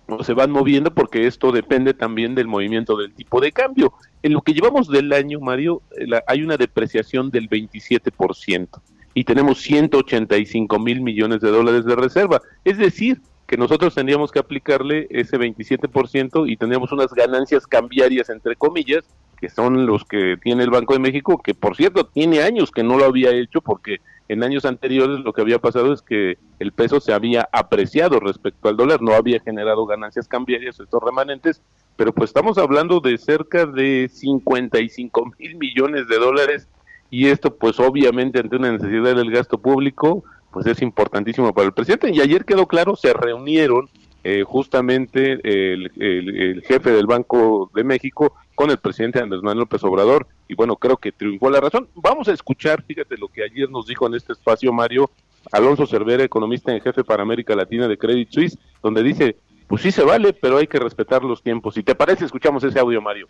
o 0.08 0.24
se 0.24 0.32
van 0.32 0.50
moviendo 0.50 0.92
porque 0.92 1.26
esto 1.26 1.52
depende 1.52 1.92
también 1.92 2.34
del 2.34 2.46
movimiento 2.46 2.96
del 2.96 3.12
tipo 3.12 3.40
de 3.40 3.52
cambio. 3.52 3.92
En 4.22 4.32
lo 4.32 4.40
que 4.40 4.54
llevamos 4.54 4.88
del 4.88 5.12
año, 5.12 5.38
Mario, 5.40 5.82
hay 6.26 6.42
una 6.42 6.56
depreciación 6.56 7.30
del 7.30 7.48
27% 7.48 8.80
y 9.14 9.24
tenemos 9.24 9.60
185 9.60 10.78
mil 10.78 11.00
millones 11.02 11.40
de 11.40 11.50
dólares 11.50 11.84
de 11.84 11.94
reserva. 11.94 12.40
Es 12.64 12.78
decir, 12.78 13.20
que 13.46 13.56
nosotros 13.56 13.94
tendríamos 13.94 14.30
que 14.30 14.38
aplicarle 14.38 15.06
ese 15.10 15.38
27% 15.38 16.48
y 16.48 16.56
tendríamos 16.56 16.92
unas 16.92 17.12
ganancias 17.12 17.66
cambiarias, 17.66 18.28
entre 18.30 18.56
comillas, 18.56 19.04
que 19.40 19.48
son 19.48 19.86
los 19.86 20.04
que 20.04 20.36
tiene 20.42 20.64
el 20.64 20.70
Banco 20.70 20.94
de 20.94 20.98
México, 20.98 21.40
que 21.42 21.54
por 21.54 21.76
cierto 21.76 22.06
tiene 22.06 22.42
años 22.42 22.70
que 22.70 22.82
no 22.82 22.98
lo 22.98 23.04
había 23.04 23.30
hecho 23.30 23.60
porque 23.60 23.98
en 24.28 24.42
años 24.42 24.64
anteriores 24.64 25.20
lo 25.20 25.32
que 25.32 25.40
había 25.40 25.58
pasado 25.58 25.92
es 25.92 26.02
que 26.02 26.38
el 26.58 26.72
peso 26.72 27.00
se 27.00 27.12
había 27.12 27.48
apreciado 27.52 28.20
respecto 28.20 28.68
al 28.68 28.76
dólar, 28.76 29.00
no 29.00 29.12
había 29.12 29.40
generado 29.40 29.86
ganancias 29.86 30.28
cambiarias 30.28 30.78
estos 30.78 31.02
remanentes, 31.02 31.62
pero 31.96 32.12
pues 32.12 32.30
estamos 32.30 32.58
hablando 32.58 33.00
de 33.00 33.16
cerca 33.16 33.64
de 33.64 34.10
55 34.12 35.32
mil 35.38 35.56
millones 35.56 36.08
de 36.08 36.18
dólares 36.18 36.68
y 37.10 37.28
esto 37.28 37.56
pues 37.56 37.80
obviamente 37.80 38.38
ante 38.38 38.56
una 38.56 38.72
necesidad 38.72 39.16
del 39.16 39.30
gasto 39.30 39.58
público 39.58 40.24
pues 40.50 40.66
es 40.66 40.82
importantísimo 40.82 41.52
para 41.54 41.66
el 41.66 41.72
presidente. 41.72 42.10
Y 42.12 42.20
ayer 42.20 42.44
quedó 42.44 42.66
claro 42.66 42.96
se 42.96 43.12
reunieron 43.12 43.88
eh, 44.24 44.42
justamente 44.44 45.40
el, 45.42 45.90
el, 45.96 46.62
jefe 46.62 46.90
del 46.90 47.06
Banco 47.06 47.70
de 47.74 47.84
México 47.84 48.34
con 48.58 48.72
el 48.72 48.78
presidente 48.78 49.20
Andrés 49.20 49.40
Manuel 49.40 49.60
López 49.60 49.84
Obrador. 49.84 50.26
Y 50.48 50.56
bueno 50.56 50.74
creo 50.74 50.96
que 50.96 51.12
triunfó 51.12 51.48
la 51.48 51.60
razón. 51.60 51.86
Vamos 51.94 52.26
a 52.26 52.32
escuchar 52.32 52.82
fíjate 52.82 53.16
lo 53.16 53.28
que 53.28 53.44
ayer 53.44 53.70
nos 53.70 53.86
dijo 53.86 54.08
en 54.08 54.14
este 54.14 54.32
espacio 54.32 54.72
Mario 54.72 55.12
Alonso 55.52 55.86
Cervera 55.86 56.24
economista 56.24 56.72
en 56.72 56.80
jefe 56.80 57.04
para 57.04 57.22
América 57.22 57.54
Latina 57.54 57.86
de 57.86 57.96
Credit 57.96 58.28
Suisse 58.28 58.58
donde 58.82 59.04
dice 59.04 59.36
pues 59.68 59.82
sí 59.82 59.92
se 59.92 60.02
vale 60.02 60.32
pero 60.32 60.56
hay 60.56 60.66
que 60.66 60.80
respetar 60.80 61.22
los 61.22 61.40
tiempos 61.40 61.74
si 61.74 61.84
te 61.84 61.94
parece 61.94 62.24
escuchamos 62.24 62.64
ese 62.64 62.80
audio 62.80 63.00
Mario. 63.00 63.28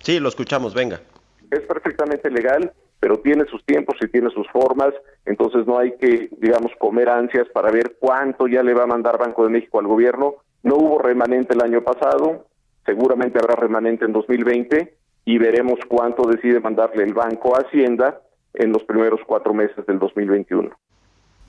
Sí 0.00 0.18
lo 0.18 0.28
escuchamos 0.28 0.74
venga. 0.74 1.00
Es 1.48 1.60
perfectamente 1.60 2.28
legal 2.28 2.72
pero 2.98 3.20
tiene 3.20 3.44
sus 3.44 3.64
tiempos 3.64 3.94
y 4.00 4.08
tiene 4.08 4.30
sus 4.30 4.48
formas, 4.48 4.92
entonces 5.26 5.66
no 5.66 5.78
hay 5.78 5.92
que, 5.98 6.30
digamos, 6.40 6.72
comer 6.78 7.10
ansias 7.10 7.46
para 7.52 7.70
ver 7.70 7.98
cuánto 8.00 8.48
ya 8.48 8.62
le 8.62 8.72
va 8.72 8.84
a 8.84 8.88
mandar 8.88 9.18
Banco 9.18 9.44
de 9.44 9.50
México 9.50 9.78
al 9.78 9.86
gobierno. 9.86 10.36
No 10.62 10.76
hubo 10.76 10.98
remanente 10.98 11.52
el 11.52 11.62
año 11.62 11.82
pasado, 11.82 12.46
seguramente 12.86 13.38
habrá 13.38 13.56
remanente 13.56 14.04
en 14.04 14.12
2020 14.12 14.94
y 15.24 15.38
veremos 15.38 15.78
cuánto 15.88 16.22
decide 16.28 16.60
mandarle 16.60 17.02
el 17.02 17.12
Banco 17.12 17.56
a 17.56 17.60
Hacienda 17.60 18.22
en 18.54 18.72
los 18.72 18.84
primeros 18.84 19.20
cuatro 19.26 19.52
meses 19.52 19.84
del 19.84 19.98
2021. 19.98 20.70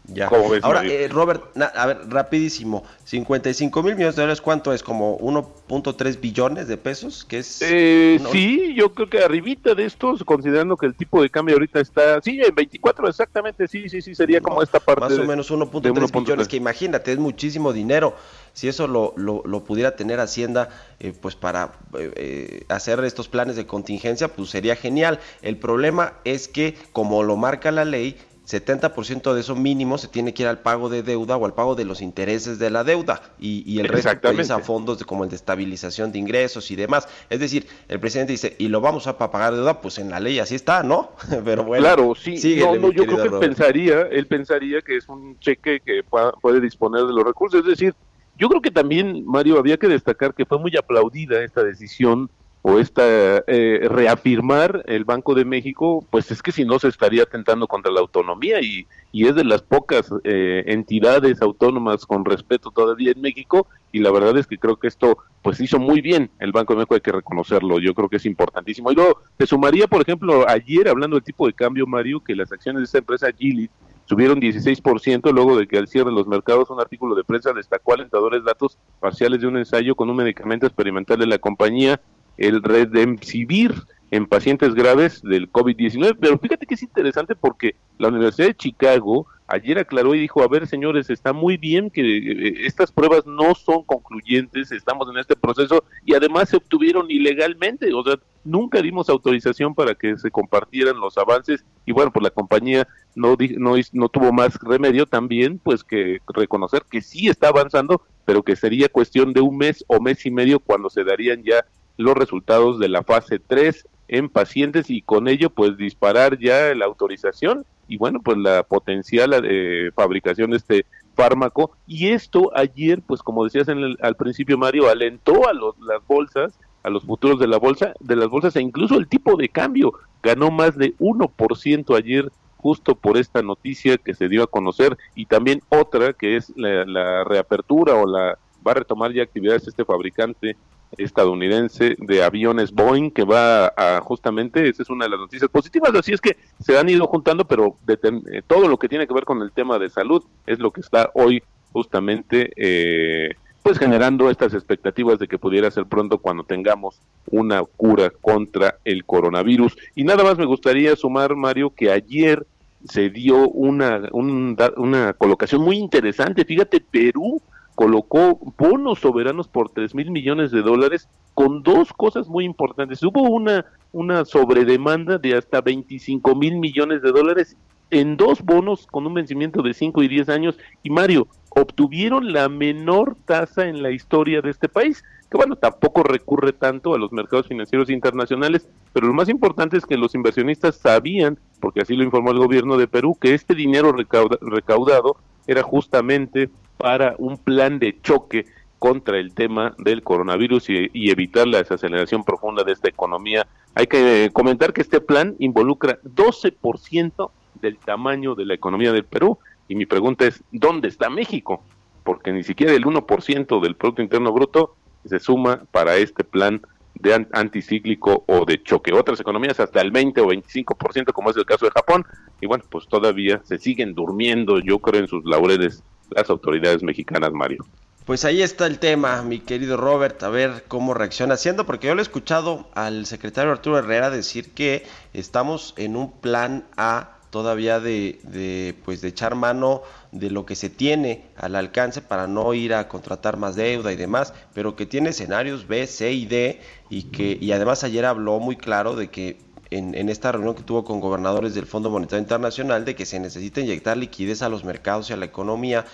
Ya. 0.07 0.29
Ahora, 0.61 0.85
eh, 0.85 1.09
Robert, 1.09 1.43
a 1.57 1.85
ver, 1.85 1.99
rapidísimo. 2.09 2.83
55 3.03 3.83
mil 3.83 3.95
millones 3.95 4.15
de 4.15 4.21
dólares, 4.21 4.41
¿cuánto 4.41 4.71
es? 4.71 4.81
¿Como 4.81 5.17
1.3 5.19 6.19
billones 6.21 6.67
de 6.67 6.77
pesos? 6.77 7.25
que 7.25 7.39
es? 7.39 7.61
Eh, 7.61 8.19
Sí, 8.31 8.73
yo 8.75 8.93
creo 8.93 9.09
que 9.09 9.19
arribita 9.19 9.75
de 9.75 9.85
estos, 9.85 10.23
considerando 10.23 10.77
que 10.77 10.85
el 10.85 10.95
tipo 10.95 11.21
de 11.21 11.29
cambio 11.29 11.55
ahorita 11.55 11.81
está, 11.81 12.21
sí, 12.21 12.39
en 12.41 12.55
24 12.55 13.09
exactamente, 13.09 13.67
sí, 13.67 13.89
sí, 13.89 14.01
sí, 14.01 14.15
sería 14.15 14.39
como 14.39 14.63
esta 14.63 14.79
parte. 14.79 15.01
Más 15.01 15.19
o 15.19 15.25
menos 15.25 15.51
1.3 15.51 16.11
billones, 16.11 16.47
que 16.47 16.55
imagínate, 16.55 17.11
es 17.11 17.19
muchísimo 17.19 17.73
dinero. 17.73 18.15
Si 18.53 18.67
eso 18.67 18.87
lo, 18.87 19.13
lo, 19.17 19.63
pudiera 19.65 19.95
tener 19.95 20.19
Hacienda, 20.19 20.69
eh, 20.99 21.13
pues 21.19 21.35
para 21.35 21.73
eh, 21.99 22.63
hacer 22.69 23.03
estos 23.03 23.27
planes 23.27 23.55
de 23.55 23.67
contingencia, 23.67 24.29
pues 24.29 24.49
sería 24.49 24.75
genial. 24.75 25.19
El 25.41 25.57
problema 25.57 26.13
es 26.23 26.47
que, 26.47 26.75
como 26.91 27.21
lo 27.21 27.35
marca 27.35 27.71
la 27.71 27.85
ley, 27.85 28.17
70% 28.47 29.33
de 29.33 29.41
eso 29.41 29.55
mínimo 29.55 29.97
se 29.97 30.07
tiene 30.07 30.33
que 30.33 30.43
ir 30.43 30.47
al 30.47 30.59
pago 30.59 30.87
de 30.87 31.03
deuda 31.03 31.35
o 31.35 31.45
al 31.45 31.53
pago 31.53 31.75
de 31.75 31.83
los 31.83 32.01
intereses 32.01 32.59
de 32.59 32.69
la 32.69 32.85
deuda 32.85 33.21
y, 33.39 33.79
el 33.79 33.89
resto 33.89 34.11
pues, 34.21 34.51
a 34.51 34.59
fondos 34.59 34.99
de, 34.99 35.05
como 35.05 35.25
el 35.25 35.29
de 35.29 35.35
estabilización 35.35 36.13
de 36.13 36.19
ingresos 36.19 36.71
y 36.71 36.77
demás. 36.77 37.09
Es 37.29 37.41
decir, 37.41 37.67
el 37.89 37.99
presidente 37.99 38.31
dice, 38.31 38.55
¿y 38.57 38.69
lo 38.69 38.79
vamos 38.79 39.05
a 39.07 39.17
pagar 39.17 39.53
deuda? 39.53 39.81
Pues 39.81 39.99
en 39.99 40.09
la 40.09 40.21
ley 40.21 40.39
así 40.39 40.55
está, 40.55 40.81
¿no? 40.81 41.11
Pero 41.43 41.65
bueno. 41.65 41.83
Claro, 41.83 42.15
sí. 42.15 42.35
no, 42.59 42.91
yo 42.91 43.05
creo 43.05 43.17
que 43.17 43.35
él 43.35 43.39
pensaría, 43.39 44.01
él 44.03 44.27
pensaría 44.27 44.81
que 44.81 44.95
es 44.95 45.09
un 45.09 45.37
cheque 45.39 45.81
que 45.81 46.03
puede 46.41 46.61
disponer 46.61 47.03
de 47.03 47.13
los 47.13 47.25
recursos. 47.25 47.59
Es 47.59 47.67
decir, 47.67 47.93
yo 48.37 48.47
creo 48.47 48.61
que 48.61 48.71
también, 48.71 49.25
Mario, 49.25 49.59
había 49.59 49.75
que 49.75 49.87
destacar 49.87 50.33
que 50.33 50.45
fue 50.45 50.57
muy 50.57 50.75
aplaudida 50.77 51.43
esta 51.43 51.63
decisión 51.63 52.29
o 52.61 52.79
esta 52.79 53.03
eh, 53.47 53.87
reafirmar 53.89 54.83
el 54.87 55.05
Banco 55.05 55.35
de 55.35 55.45
México, 55.45 56.05
pues 56.09 56.31
es 56.31 56.41
que 56.41 56.51
si 56.51 56.65
no 56.65 56.79
se 56.79 56.89
estaría 56.89 57.23
atentando 57.23 57.67
contra 57.67 57.91
la 57.91 58.01
autonomía 58.01 58.59
y, 58.61 58.87
y 59.11 59.27
es 59.27 59.35
de 59.35 59.43
las 59.43 59.61
pocas 59.61 60.09
eh, 60.23 60.63
entidades 60.67 61.41
autónomas 61.41 62.05
con 62.05 62.25
respeto 62.25 62.71
todavía 62.71 63.11
en 63.11 63.21
México 63.21 63.67
y 63.91 63.99
la 63.99 64.11
verdad 64.11 64.37
es 64.37 64.47
que 64.47 64.57
creo 64.57 64.75
que 64.75 64.87
esto 64.87 65.17
pues 65.41 65.61
hizo 65.61 65.79
muy 65.79 66.01
bien 66.01 66.29
el 66.39 66.51
Banco 66.51 66.73
de 66.73 66.77
México, 66.77 66.95
hay 66.95 67.01
que 67.01 67.11
reconocerlo, 67.11 67.79
yo 67.79 67.93
creo 67.93 68.09
que 68.09 68.17
es 68.17 68.25
importantísimo. 68.25 68.91
Y 68.91 68.95
luego 68.95 69.21
te 69.37 69.47
sumaría, 69.47 69.87
por 69.87 70.01
ejemplo, 70.01 70.47
ayer 70.47 70.89
hablando 70.89 71.15
del 71.15 71.23
tipo 71.23 71.47
de 71.47 71.53
cambio, 71.53 71.87
Mario, 71.87 72.19
que 72.19 72.35
las 72.35 72.51
acciones 72.51 72.81
de 72.81 72.85
esta 72.85 72.97
empresa 72.97 73.31
Gilead 73.31 73.69
subieron 74.07 74.39
16% 74.39 75.31
luego 75.33 75.57
de 75.57 75.67
que 75.67 75.77
al 75.77 75.87
cierre 75.87 76.09
de 76.09 76.15
los 76.15 76.27
mercados 76.27 76.69
un 76.69 76.79
artículo 76.79 77.13
de 77.13 77.23
prensa 77.23 77.53
destacó 77.53 77.93
alentadores 77.93 78.43
datos 78.43 78.77
parciales 78.99 79.41
de 79.41 79.47
un 79.47 79.57
ensayo 79.57 79.95
con 79.95 80.09
un 80.09 80.15
medicamento 80.15 80.65
experimental 80.65 81.19
de 81.19 81.27
la 81.27 81.37
compañía, 81.37 81.99
el 82.37 82.63
Redemsivir, 82.63 83.73
en 84.11 84.25
pacientes 84.25 84.73
graves 84.73 85.21
del 85.21 85.51
COVID-19. 85.51 86.17
Pero 86.19 86.37
fíjate 86.37 86.65
que 86.65 86.75
es 86.75 86.83
interesante 86.83 87.35
porque 87.35 87.75
la 87.97 88.07
Universidad 88.07 88.47
de 88.47 88.55
Chicago 88.55 89.27
ayer 89.47 89.79
aclaró 89.79 90.13
y 90.13 90.19
dijo, 90.19 90.43
a 90.43 90.47
ver 90.47 90.67
señores, 90.67 91.09
está 91.09 91.33
muy 91.33 91.57
bien 91.57 91.89
que 91.89 92.01
eh, 92.01 92.53
estas 92.65 92.91
pruebas 92.91 93.25
no 93.25 93.55
son 93.55 93.83
concluyentes, 93.83 94.71
estamos 94.71 95.09
en 95.09 95.17
este 95.17 95.35
proceso 95.35 95.83
y 96.05 96.13
además 96.13 96.49
se 96.49 96.57
obtuvieron 96.57 97.09
ilegalmente, 97.09 97.93
o 97.93 98.03
sea, 98.03 98.15
nunca 98.43 98.81
dimos 98.81 99.09
autorización 99.09 99.73
para 99.73 99.95
que 99.95 100.17
se 100.17 100.31
compartieran 100.31 100.99
los 100.99 101.17
avances 101.17 101.63
y 101.85 101.93
bueno, 101.93 102.11
pues 102.11 102.23
la 102.23 102.29
compañía 102.29 102.87
no, 103.15 103.37
no, 103.57 103.75
no 103.93 104.09
tuvo 104.09 104.33
más 104.33 104.59
remedio 104.61 105.05
también 105.05 105.59
pues 105.59 105.83
que 105.83 106.19
reconocer 106.27 106.83
que 106.89 107.01
sí 107.01 107.29
está 107.29 107.47
avanzando, 107.47 108.01
pero 108.25 108.43
que 108.43 108.57
sería 108.57 108.89
cuestión 108.89 109.31
de 109.31 109.41
un 109.41 109.57
mes 109.57 109.83
o 109.87 110.01
mes 110.01 110.25
y 110.25 110.31
medio 110.31 110.59
cuando 110.59 110.89
se 110.89 111.05
darían 111.05 111.43
ya 111.43 111.65
los 111.97 112.15
resultados 112.15 112.79
de 112.79 112.89
la 112.89 113.03
fase 113.03 113.39
3 113.39 113.87
en 114.09 114.29
pacientes 114.29 114.89
y 114.89 115.01
con 115.01 115.27
ello 115.27 115.49
pues 115.49 115.77
disparar 115.77 116.39
ya 116.39 116.73
la 116.73 116.85
autorización 116.85 117.65
y 117.89 117.97
bueno 117.97 118.21
pues 118.23 118.37
la 118.37 118.63
potencial 118.63 119.33
eh, 119.43 119.91
fabricación 119.95 120.51
de 120.51 120.57
este 120.57 120.85
fármaco. 121.15 121.71
Y 121.85 122.09
esto 122.09 122.51
ayer 122.55 123.01
pues 123.05 123.21
como 123.21 123.43
decías 123.43 123.67
en 123.67 123.97
al 124.01 124.15
principio 124.15 124.57
Mario 124.57 124.89
alentó 124.89 125.47
a 125.49 125.53
los, 125.53 125.77
las 125.79 126.05
bolsas 126.07 126.57
a 126.87 126.89
los 126.89 127.03
futuros 127.03 127.39
de 127.39 127.47
la 127.47 127.57
bolsa, 127.57 127.93
de 127.99 128.15
las 128.15 128.29
bolsas 128.29 128.55
e 128.55 128.61
incluso 128.61 128.95
el 128.95 129.07
tipo 129.07 129.35
de 129.35 129.49
cambio. 129.49 129.93
Ganó 130.23 130.49
más 130.51 130.77
de 130.77 130.95
1% 130.97 131.97
ayer 131.97 132.31
justo 132.55 132.95
por 132.95 133.17
esta 133.17 133.41
noticia 133.41 133.97
que 133.97 134.13
se 134.13 134.29
dio 134.29 134.43
a 134.43 134.47
conocer. 134.47 134.97
Y 135.13 135.25
también 135.25 135.61
otra 135.69 136.13
que 136.13 136.37
es 136.37 136.51
la, 136.55 137.23
reapertura 137.25 137.95
o 137.95 138.07
la 138.07 138.37
va 138.65 138.71
a 138.71 138.75
retomar 138.75 139.11
ya 139.13 139.23
actividades 139.23 139.67
este 139.67 139.85
fabricante 139.85 140.55
estadounidense 140.97 141.95
de 141.99 142.23
aviones 142.23 142.71
Boeing 142.71 143.11
que 143.11 143.23
va 143.23 143.67
a 143.75 143.99
justamente, 144.01 144.69
esa 144.69 144.83
es 144.83 144.89
una 144.89 145.05
de 145.05 145.11
las 145.11 145.19
noticias 145.19 145.49
positivas, 145.49 145.93
así 145.95 146.13
es 146.13 146.21
que 146.21 146.37
se 146.59 146.77
han 146.77 146.89
ido 146.89 147.07
juntando, 147.07 147.45
pero 147.45 147.77
eh, 147.87 148.41
todo 148.47 148.67
lo 148.67 148.77
que 148.77 148.89
tiene 148.89 149.07
que 149.07 149.13
ver 149.13 149.25
con 149.25 149.41
el 149.41 149.51
tema 149.51 149.77
de 149.79 149.89
salud 149.89 150.23
es 150.45 150.59
lo 150.59 150.71
que 150.71 150.81
está 150.81 151.09
hoy 151.13 151.43
justamente 151.73 152.51
eh, 152.55 153.35
pues 153.67 153.79
generando 153.79 154.29
estas 154.29 154.53
expectativas 154.53 155.19
de 155.19 155.27
que 155.27 155.37
pudiera 155.37 155.69
ser 155.69 155.85
pronto 155.87 156.19
cuando 156.19 156.43
tengamos 156.43 157.01
una 157.29 157.61
cura 157.63 158.11
contra 158.21 158.77
el 158.85 159.03
coronavirus. 159.03 159.75
Y 159.93 160.05
nada 160.05 160.23
más 160.23 160.37
me 160.37 160.45
gustaría 160.45 160.95
sumar, 160.95 161.35
Mario, 161.35 161.71
que 161.71 161.91
ayer 161.91 162.47
se 162.85 163.09
dio 163.09 163.49
una, 163.49 164.07
una 164.13 165.11
colocación 165.11 165.63
muy 165.63 165.75
interesante. 165.75 166.45
Fíjate, 166.45 166.79
Perú 166.79 167.41
colocó 167.77 168.39
bonos 168.57 169.01
soberanos 169.01 169.47
por 169.47 169.69
3 169.69 169.93
mil 169.93 170.09
millones 170.09 170.49
de 170.49 170.63
dólares 170.63 171.07
con 171.35 171.61
dos 171.61 171.93
cosas 171.93 172.27
muy 172.27 172.43
importantes. 172.43 173.03
Hubo 173.03 173.21
una, 173.21 173.65
una 173.91 174.25
sobredemanda 174.25 175.19
de 175.19 175.35
hasta 175.35 175.61
25 175.61 176.33
mil 176.33 176.55
millones 176.55 177.03
de 177.03 177.11
dólares 177.11 177.55
en 177.91 178.17
dos 178.17 178.41
bonos 178.41 178.87
con 178.87 179.05
un 179.05 179.13
vencimiento 179.13 179.61
de 179.61 179.75
5 179.75 180.01
y 180.01 180.07
10 180.07 180.29
años. 180.29 180.57
Y 180.81 180.89
Mario, 180.89 181.27
obtuvieron 181.51 182.33
la 182.33 182.49
menor 182.49 183.15
tasa 183.25 183.67
en 183.67 183.83
la 183.83 183.91
historia 183.91 184.41
de 184.41 184.49
este 184.49 184.69
país, 184.69 185.03
que 185.29 185.37
bueno, 185.37 185.55
tampoco 185.55 186.01
recurre 186.01 186.53
tanto 186.53 186.95
a 186.95 186.97
los 186.97 187.11
mercados 187.11 187.45
financieros 187.45 187.91
internacionales, 187.91 188.67
pero 188.91 189.05
lo 189.05 189.13
más 189.13 189.29
importante 189.29 189.77
es 189.77 189.85
que 189.85 189.97
los 189.97 190.15
inversionistas 190.15 190.77
sabían, 190.77 191.37
porque 191.59 191.81
así 191.81 191.95
lo 191.95 192.03
informó 192.03 192.31
el 192.31 192.39
gobierno 192.39 192.75
de 192.75 192.87
Perú, 192.87 193.15
que 193.21 193.35
este 193.35 193.53
dinero 193.53 193.93
recaudado 193.93 195.17
era 195.45 195.61
justamente 195.61 196.49
para 196.77 197.15
un 197.17 197.37
plan 197.37 197.79
de 197.79 197.99
choque 198.01 198.45
contra 198.79 199.17
el 199.17 199.33
tema 199.33 199.73
del 199.77 200.03
coronavirus 200.03 200.69
y, 200.69 201.09
evitar 201.09 201.47
la 201.47 201.59
desaceleración 201.59 202.23
profunda 202.23 202.63
de 202.63 202.73
esta 202.73 202.89
economía. 202.89 203.47
Hay 203.75 203.87
que 203.87 204.29
comentar 204.33 204.73
que 204.73 204.81
este 204.81 205.01
plan 205.01 205.35
involucra 205.39 205.99
12% 206.03 207.31
del 207.61 207.77
tamaño 207.77 208.35
de 208.35 208.45
la 208.45 208.53
economía 208.53 208.91
del 208.91 209.05
Perú 209.05 209.39
y 209.67 209.75
mi 209.75 209.85
pregunta 209.85 210.25
es, 210.25 210.43
¿dónde 210.51 210.87
está 210.87 211.09
México? 211.09 211.63
Porque 212.03 212.31
ni 212.31 212.43
siquiera 212.43 212.73
el 212.73 212.85
1% 212.85 213.61
del 213.61 213.75
Producto 213.75 214.01
Interno 214.01 214.31
Bruto 214.31 214.75
se 215.05 215.19
suma 215.19 215.63
para 215.71 215.95
este 215.97 216.23
plan 216.23 216.61
de 216.95 217.27
anticíclico 217.31 218.23
o 218.27 218.45
de 218.45 218.61
choque. 218.63 218.93
Otras 218.93 219.19
economías 219.19 219.59
hasta 219.59 219.81
el 219.81 219.91
20 219.91 220.21
o 220.21 220.27
25%, 220.27 221.11
como 221.13 221.29
es 221.29 221.37
el 221.37 221.45
caso 221.45 221.65
de 221.65 221.71
Japón, 221.71 222.05
y 222.41 222.47
bueno, 222.47 222.63
pues 222.69 222.87
todavía 222.87 223.41
se 223.43 223.57
siguen 223.57 223.93
durmiendo, 223.93 224.59
yo 224.59 224.79
creo, 224.79 225.01
en 225.01 225.07
sus 225.07 225.23
laureles 225.25 225.83
las 226.09 226.29
autoridades 226.29 226.83
mexicanas, 226.83 227.31
Mario. 227.31 227.65
Pues 228.05 228.23
ahí 228.23 228.41
está 228.41 228.67
el 228.67 228.79
tema, 228.79 229.21
mi 229.21 229.39
querido 229.39 229.75
Robert, 229.75 230.23
a 230.23 230.29
ver 230.29 230.63
cómo 230.69 230.93
reacciona 230.93 231.33
haciendo, 231.33 231.65
porque 231.65 231.87
yo 231.87 231.95
le 231.95 232.01
he 232.01 232.03
escuchado 232.03 232.69
al 232.73 233.05
secretario 233.05 233.51
Arturo 233.51 233.77
Herrera 233.77 234.09
decir 234.09 234.53
que 234.53 234.85
estamos 235.13 235.73
en 235.75 235.97
un 235.97 236.13
plan 236.13 236.63
A 236.77 237.17
todavía 237.31 237.81
de, 237.81 238.73
pues 238.85 239.01
de 239.01 239.09
echar 239.09 239.35
mano 239.35 239.81
de 240.13 240.31
lo 240.31 240.45
que 240.45 240.55
se 240.55 240.69
tiene 240.69 241.25
al 241.35 241.55
alcance 241.55 242.01
para 242.01 242.27
no 242.27 242.53
ir 242.53 242.73
a 242.73 242.87
contratar 242.87 243.35
más 243.35 243.55
deuda 243.57 243.91
y 243.91 243.97
demás, 243.97 244.33
pero 244.53 244.77
que 244.77 244.85
tiene 244.85 245.09
escenarios 245.09 245.67
B, 245.67 245.85
C 245.85 246.13
y 246.13 246.25
D 246.25 246.61
y 246.89 247.03
que 247.03 247.37
y 247.39 247.51
además 247.51 247.83
ayer 247.83 248.05
habló 248.05 248.39
muy 248.39 248.55
claro 248.55 248.95
de 248.95 249.09
que 249.09 249.37
en, 249.71 249.95
en, 249.95 250.09
esta 250.09 250.31
reunión 250.31 250.55
que 250.55 250.63
tuvo 250.63 250.83
con 250.83 250.99
gobernadores 250.99 251.55
del 251.55 251.65
Fondo 251.65 251.89
Monetario 251.89 252.21
Internacional 252.21 252.85
de 252.85 252.95
que 252.95 253.05
se 253.05 253.19
necesita 253.19 253.61
inyectar 253.61 253.97
liquidez 253.97 254.41
a 254.41 254.49
los 254.49 254.63
mercados 254.63 255.09
y 255.09 255.13
a 255.13 255.17
la 255.17 255.25
economía 255.25 255.85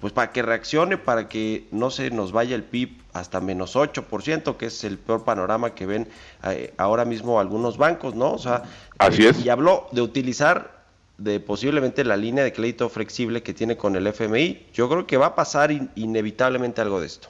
pues 0.00 0.12
para 0.12 0.32
que 0.32 0.42
reaccione, 0.42 0.96
para 0.96 1.28
que 1.28 1.68
no 1.70 1.90
se 1.90 2.10
nos 2.10 2.32
vaya 2.32 2.56
el 2.56 2.64
PIB 2.64 3.02
hasta 3.12 3.40
menos 3.40 3.76
8%, 3.76 4.56
que 4.56 4.66
es 4.66 4.84
el 4.84 4.98
peor 4.98 5.24
panorama 5.24 5.74
que 5.74 5.86
ven 5.86 6.08
eh, 6.44 6.72
ahora 6.78 7.04
mismo 7.04 7.38
algunos 7.38 7.76
bancos, 7.76 8.14
¿no? 8.14 8.32
O 8.32 8.38
sea, 8.38 8.62
Así 8.98 9.26
es. 9.26 9.44
y 9.44 9.50
habló 9.50 9.88
de 9.92 10.00
utilizar 10.00 10.80
de 11.18 11.38
posiblemente 11.38 12.02
la 12.02 12.16
línea 12.16 12.42
de 12.42 12.52
crédito 12.52 12.88
flexible 12.88 13.42
que 13.42 13.52
tiene 13.52 13.76
con 13.76 13.94
el 13.94 14.06
FMI. 14.06 14.68
Yo 14.72 14.88
creo 14.88 15.06
que 15.06 15.18
va 15.18 15.26
a 15.26 15.34
pasar 15.34 15.70
inevitablemente 15.94 16.80
algo 16.80 16.98
de 16.98 17.06
esto. 17.06 17.28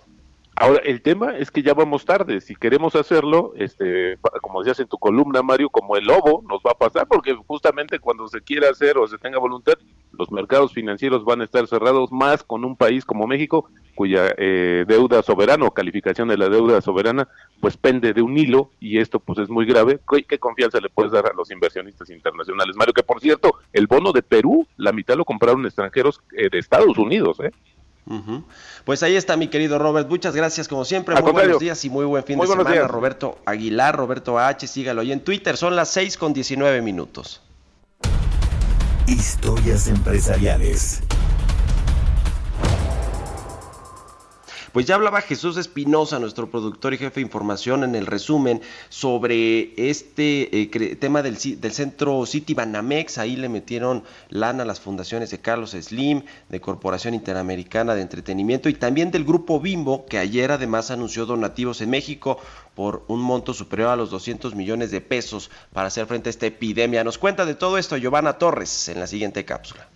Ahora, 0.61 0.83
el 0.85 1.01
tema 1.01 1.39
es 1.39 1.51
que 1.51 1.63
ya 1.63 1.73
vamos 1.73 2.05
tarde. 2.05 2.43
Si 2.43 2.55
queremos 2.55 2.95
hacerlo, 2.95 3.55
este, 3.57 4.19
como 4.43 4.61
decías 4.61 4.79
en 4.81 4.89
tu 4.89 4.99
columna, 4.99 5.43
Mario, 5.43 5.71
como 5.71 5.97
el 5.97 6.05
lobo, 6.05 6.45
nos 6.47 6.61
va 6.61 6.73
a 6.73 6.79
pasar, 6.79 7.07
porque 7.09 7.35
justamente 7.47 7.99
cuando 7.99 8.29
se 8.29 8.43
quiera 8.43 8.69
hacer 8.69 8.99
o 8.99 9.09
se 9.09 9.17
tenga 9.17 9.39
voluntad, 9.39 9.73
los 10.13 10.31
mercados 10.31 10.75
financieros 10.75 11.25
van 11.25 11.41
a 11.41 11.45
estar 11.45 11.67
cerrados 11.67 12.13
más 12.13 12.45
con 12.45 12.67
un 12.67 12.77
país 12.77 13.07
como 13.07 13.27
México, 13.27 13.71
cuya 13.95 14.35
eh, 14.37 14.85
deuda 14.87 15.23
soberana 15.23 15.65
o 15.65 15.71
calificación 15.71 16.29
de 16.29 16.37
la 16.37 16.51
deuda 16.51 16.83
soberana, 16.83 17.27
pues 17.63 17.79
pende 17.79 18.13
de 18.13 18.21
un 18.21 18.37
hilo, 18.37 18.71
y 18.81 18.99
esto 18.99 19.19
pues 19.19 19.39
es 19.39 19.49
muy 19.49 19.65
grave. 19.65 19.99
¿Qué, 20.29 20.39
confianza 20.39 20.79
le 20.79 20.91
puedes 20.91 21.13
dar 21.13 21.25
a 21.25 21.33
los 21.33 21.51
inversionistas 21.51 22.11
internacionales, 22.11 22.77
Mario? 22.77 22.93
Que 22.93 23.03
por 23.03 23.23
cierto, 23.23 23.55
el 23.73 23.87
bono 23.87 24.13
de 24.13 24.21
Perú, 24.21 24.67
la 24.77 24.93
mitad 24.93 25.17
lo 25.17 25.25
compraron 25.25 25.65
extranjeros 25.65 26.21
eh, 26.37 26.51
de 26.51 26.59
Estados 26.59 26.99
Unidos, 26.99 27.41
¿eh? 27.41 27.51
Pues 28.85 29.03
ahí 29.03 29.17
está 29.17 29.37
mi 29.37 29.49
querido 29.49 29.79
Robert, 29.79 30.09
muchas 30.09 30.35
gracias 30.35 30.67
como 30.67 30.85
siempre, 30.85 31.21
muy 31.21 31.33
buenos 31.33 31.61
días 31.61 31.85
y 31.85 31.91
muy 31.91 32.05
buen 32.05 32.25
fin 32.25 32.39
de 32.39 32.47
semana. 32.47 32.89
Roberto 32.89 33.39
Aguilar, 33.45 33.97
Roberto 33.97 34.39
H, 34.39 34.67
sígalo 34.67 35.03
y 35.03 35.13
en 35.13 35.21
Twitter, 35.21 35.57
son 35.57 35.77
las 35.77 35.91
6 35.91 36.17
con 36.17 36.33
19 36.33 36.83
minutos. 36.83 37.43
Historias 39.07 39.89
empresariales. 39.89 41.03
Pues 44.73 44.87
ya 44.87 44.95
hablaba 44.95 45.21
Jesús 45.21 45.57
Espinosa, 45.57 46.21
nuestro 46.21 46.49
productor 46.49 46.95
y 46.95 46.99
jefe 46.99 47.17
de 47.17 47.27
información, 47.27 47.83
en 47.83 47.97
el 47.97 48.07
resumen 48.07 48.63
sobre 48.89 49.73
este 49.77 50.63
eh, 50.63 50.97
tema 50.97 51.23
del, 51.23 51.37
del, 51.61 51.73
centro 51.73 52.25
City 52.25 52.55
Banamex. 52.55 53.19
Ahí 53.19 53.35
le 53.35 53.49
metieron 53.49 54.05
lana 54.29 54.63
a 54.63 54.67
las 54.67 54.81
fundaciones 54.81 55.31
de 55.31 55.39
Carlos 55.39 55.73
Slim, 55.73 56.23
de 56.49 56.61
Corporación 56.61 57.15
Interamericana 57.15 57.97
de 57.97 58.03
Entretenimiento 58.03 58.69
y 58.69 58.75
también 58.75 59.11
del 59.11 59.25
Grupo 59.25 59.59
Bimbo, 59.59 60.07
que 60.07 60.19
ayer 60.19 60.53
además 60.53 60.93
anunció 60.93 61.27
donativos 61.27 61.81
en 61.81 61.91
México 61.91 62.39
por 62.77 63.03
un 63.09 63.21
monto 63.21 63.53
superior 63.53 63.89
a 63.89 63.97
los 63.97 64.11
200 64.11 64.55
millones 64.55 64.93
de 64.93 65.01
pesos 65.01 65.51
para 65.73 65.89
hacer 65.89 66.07
frente 66.07 66.29
a 66.29 66.31
esta 66.31 66.47
epidemia. 66.47 67.03
Nos 67.03 67.19
cuenta 67.19 67.45
de 67.45 67.55
todo 67.55 67.77
esto 67.77 67.97
Giovanna 67.97 68.35
Torres 68.35 68.89
en 68.89 69.01
la 69.01 69.09
siguiente 69.09 69.45
cápsula. 69.45 69.89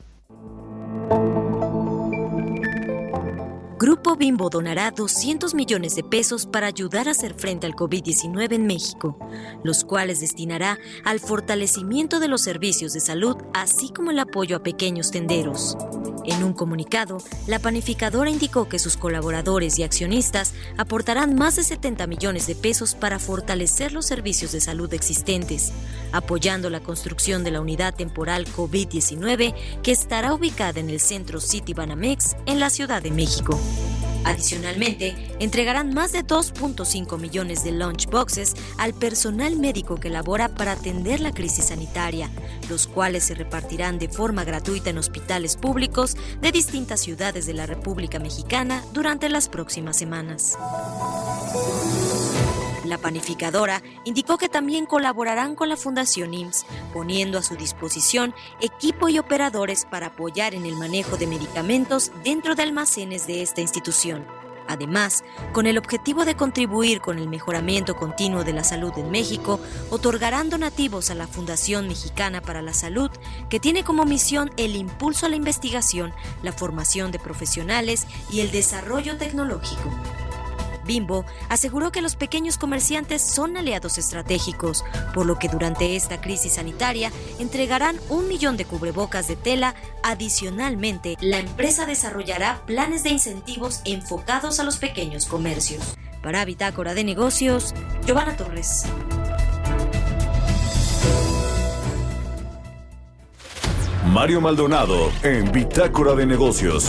Grupo 3.76 4.14
Bimbo 4.14 4.50
donará 4.50 4.92
200 4.92 5.52
millones 5.52 5.96
de 5.96 6.04
pesos 6.04 6.46
para 6.46 6.68
ayudar 6.68 7.08
a 7.08 7.10
hacer 7.10 7.34
frente 7.34 7.66
al 7.66 7.74
COVID-19 7.74 8.52
en 8.52 8.66
México, 8.66 9.18
los 9.64 9.82
cuales 9.82 10.20
destinará 10.20 10.78
al 11.04 11.18
fortalecimiento 11.18 12.20
de 12.20 12.28
los 12.28 12.42
servicios 12.42 12.92
de 12.92 13.00
salud, 13.00 13.36
así 13.52 13.90
como 13.90 14.12
el 14.12 14.20
apoyo 14.20 14.56
a 14.56 14.62
pequeños 14.62 15.10
tenderos. 15.10 15.76
En 16.26 16.42
un 16.42 16.54
comunicado, 16.54 17.18
la 17.46 17.58
panificadora 17.58 18.30
indicó 18.30 18.68
que 18.68 18.78
sus 18.78 18.96
colaboradores 18.96 19.78
y 19.78 19.82
accionistas 19.82 20.54
aportarán 20.78 21.34
más 21.34 21.56
de 21.56 21.64
70 21.64 22.06
millones 22.06 22.46
de 22.46 22.54
pesos 22.54 22.94
para 22.94 23.18
fortalecer 23.18 23.92
los 23.92 24.06
servicios 24.06 24.52
de 24.52 24.60
salud 24.60 24.92
existentes, 24.94 25.72
apoyando 26.12 26.70
la 26.70 26.80
construcción 26.80 27.44
de 27.44 27.50
la 27.50 27.60
unidad 27.60 27.94
temporal 27.94 28.46
COVID-19 28.46 29.54
que 29.82 29.92
estará 29.92 30.32
ubicada 30.32 30.80
en 30.80 30.88
el 30.88 31.00
centro 31.00 31.40
City 31.40 31.74
Banamex 31.74 32.36
en 32.46 32.58
la 32.58 32.70
Ciudad 32.70 33.02
de 33.02 33.10
México. 33.10 33.58
Adicionalmente, 34.24 35.14
entregarán 35.38 35.92
más 35.92 36.12
de 36.12 36.24
2.5 36.24 37.18
millones 37.18 37.62
de 37.62 37.72
lunchboxes 37.72 38.54
al 38.78 38.94
personal 38.94 39.56
médico 39.56 39.96
que 39.96 40.08
labora 40.08 40.48
para 40.48 40.72
atender 40.72 41.20
la 41.20 41.32
crisis 41.32 41.66
sanitaria, 41.66 42.30
los 42.70 42.86
cuales 42.86 43.24
se 43.24 43.34
repartirán 43.34 43.98
de 43.98 44.08
forma 44.08 44.44
gratuita 44.44 44.90
en 44.90 44.98
hospitales 44.98 45.56
públicos 45.56 46.16
de 46.40 46.52
distintas 46.52 47.00
ciudades 47.00 47.46
de 47.46 47.52
la 47.52 47.66
República 47.66 48.18
Mexicana 48.18 48.82
durante 48.94 49.28
las 49.28 49.48
próximas 49.48 49.96
semanas. 49.96 50.56
La 52.94 53.00
panificadora 53.00 53.82
indicó 54.04 54.38
que 54.38 54.48
también 54.48 54.86
colaborarán 54.86 55.56
con 55.56 55.68
la 55.68 55.76
Fundación 55.76 56.32
IMSS, 56.32 56.64
poniendo 56.92 57.38
a 57.38 57.42
su 57.42 57.56
disposición 57.56 58.32
equipo 58.60 59.08
y 59.08 59.18
operadores 59.18 59.84
para 59.84 60.06
apoyar 60.06 60.54
en 60.54 60.64
el 60.64 60.76
manejo 60.76 61.16
de 61.16 61.26
medicamentos 61.26 62.12
dentro 62.22 62.54
de 62.54 62.62
almacenes 62.62 63.26
de 63.26 63.42
esta 63.42 63.62
institución. 63.62 64.24
Además, 64.68 65.24
con 65.52 65.66
el 65.66 65.76
objetivo 65.76 66.24
de 66.24 66.36
contribuir 66.36 67.00
con 67.00 67.18
el 67.18 67.28
mejoramiento 67.28 67.96
continuo 67.96 68.44
de 68.44 68.52
la 68.52 68.62
salud 68.62 68.92
en 68.96 69.10
México, 69.10 69.58
otorgarán 69.90 70.48
donativos 70.48 71.10
a 71.10 71.16
la 71.16 71.26
Fundación 71.26 71.88
Mexicana 71.88 72.42
para 72.42 72.62
la 72.62 72.74
Salud, 72.74 73.10
que 73.50 73.58
tiene 73.58 73.82
como 73.82 74.04
misión 74.04 74.52
el 74.56 74.76
impulso 74.76 75.26
a 75.26 75.30
la 75.30 75.36
investigación, 75.36 76.14
la 76.44 76.52
formación 76.52 77.10
de 77.10 77.18
profesionales 77.18 78.06
y 78.30 78.38
el 78.38 78.52
desarrollo 78.52 79.16
tecnológico. 79.16 79.90
Bimbo 80.84 81.24
aseguró 81.48 81.90
que 81.90 82.02
los 82.02 82.16
pequeños 82.16 82.58
comerciantes 82.58 83.22
son 83.22 83.56
aliados 83.56 83.98
estratégicos, 83.98 84.84
por 85.12 85.26
lo 85.26 85.38
que 85.38 85.48
durante 85.48 85.96
esta 85.96 86.20
crisis 86.20 86.54
sanitaria 86.54 87.10
entregarán 87.38 87.98
un 88.08 88.28
millón 88.28 88.56
de 88.56 88.64
cubrebocas 88.64 89.28
de 89.28 89.36
tela. 89.36 89.74
Adicionalmente, 90.02 91.16
la 91.20 91.38
empresa 91.38 91.86
desarrollará 91.86 92.62
planes 92.66 93.02
de 93.02 93.10
incentivos 93.10 93.80
enfocados 93.84 94.60
a 94.60 94.64
los 94.64 94.76
pequeños 94.76 95.26
comercios. 95.26 95.96
Para 96.22 96.44
Bitácora 96.44 96.94
de 96.94 97.04
Negocios, 97.04 97.74
Giovanna 98.06 98.36
Torres. 98.36 98.84
Mario 104.14 104.40
Maldonado 104.40 105.10
en 105.22 105.50
Bitácora 105.50 106.14
de 106.14 106.24
Negocios. 106.24 106.88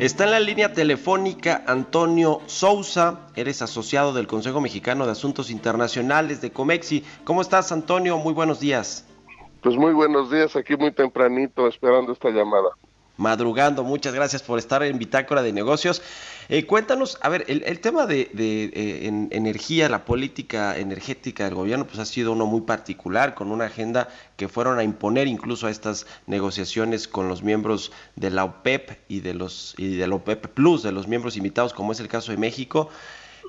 Está 0.00 0.24
en 0.24 0.30
la 0.30 0.40
línea 0.40 0.72
telefónica 0.72 1.62
Antonio 1.66 2.40
Sousa, 2.46 3.28
eres 3.36 3.60
asociado 3.60 4.14
del 4.14 4.26
Consejo 4.26 4.62
Mexicano 4.62 5.04
de 5.04 5.12
Asuntos 5.12 5.50
Internacionales 5.50 6.40
de 6.40 6.50
Comexi. 6.50 7.04
¿Cómo 7.24 7.42
estás, 7.42 7.70
Antonio? 7.70 8.16
Muy 8.16 8.32
buenos 8.32 8.60
días. 8.60 9.06
Pues 9.60 9.76
muy 9.76 9.92
buenos 9.92 10.30
días, 10.30 10.56
aquí 10.56 10.74
muy 10.74 10.92
tempranito 10.92 11.68
esperando 11.68 12.14
esta 12.14 12.30
llamada 12.30 12.70
madrugando. 13.20 13.84
Muchas 13.84 14.14
gracias 14.14 14.42
por 14.42 14.58
estar 14.58 14.82
en 14.82 14.98
Bitácora 14.98 15.42
de 15.42 15.52
Negocios. 15.52 16.02
Eh, 16.48 16.66
cuéntanos, 16.66 17.18
a 17.20 17.28
ver, 17.28 17.44
el, 17.46 17.78
tema 17.78 18.06
de, 18.06 18.30
eh, 18.34 19.28
energía, 19.30 19.88
la 19.88 20.04
política 20.04 20.76
energética 20.76 21.44
del 21.44 21.54
gobierno, 21.54 21.86
pues 21.86 21.98
ha 22.00 22.06
sido 22.06 22.32
uno 22.32 22.46
muy 22.46 22.62
particular, 22.62 23.34
con 23.34 23.52
una 23.52 23.66
agenda 23.66 24.08
que 24.36 24.48
fueron 24.48 24.78
a 24.78 24.82
imponer 24.82 25.28
incluso 25.28 25.68
a 25.68 25.70
estas 25.70 26.06
negociaciones 26.26 27.06
con 27.06 27.28
los 27.28 27.42
miembros 27.42 27.92
de 28.16 28.30
la 28.30 28.44
OPEP 28.44 28.98
y 29.06 29.20
de 29.20 29.34
los 29.34 29.74
y 29.76 29.96
de 29.96 30.06
la 30.08 30.14
OPEP 30.16 30.48
Plus, 30.48 30.82
de 30.82 30.90
los 30.90 31.06
miembros 31.06 31.36
invitados, 31.36 31.72
como 31.74 31.92
es 31.92 32.00
el 32.00 32.08
caso 32.08 32.32
de 32.32 32.38
México. 32.38 32.88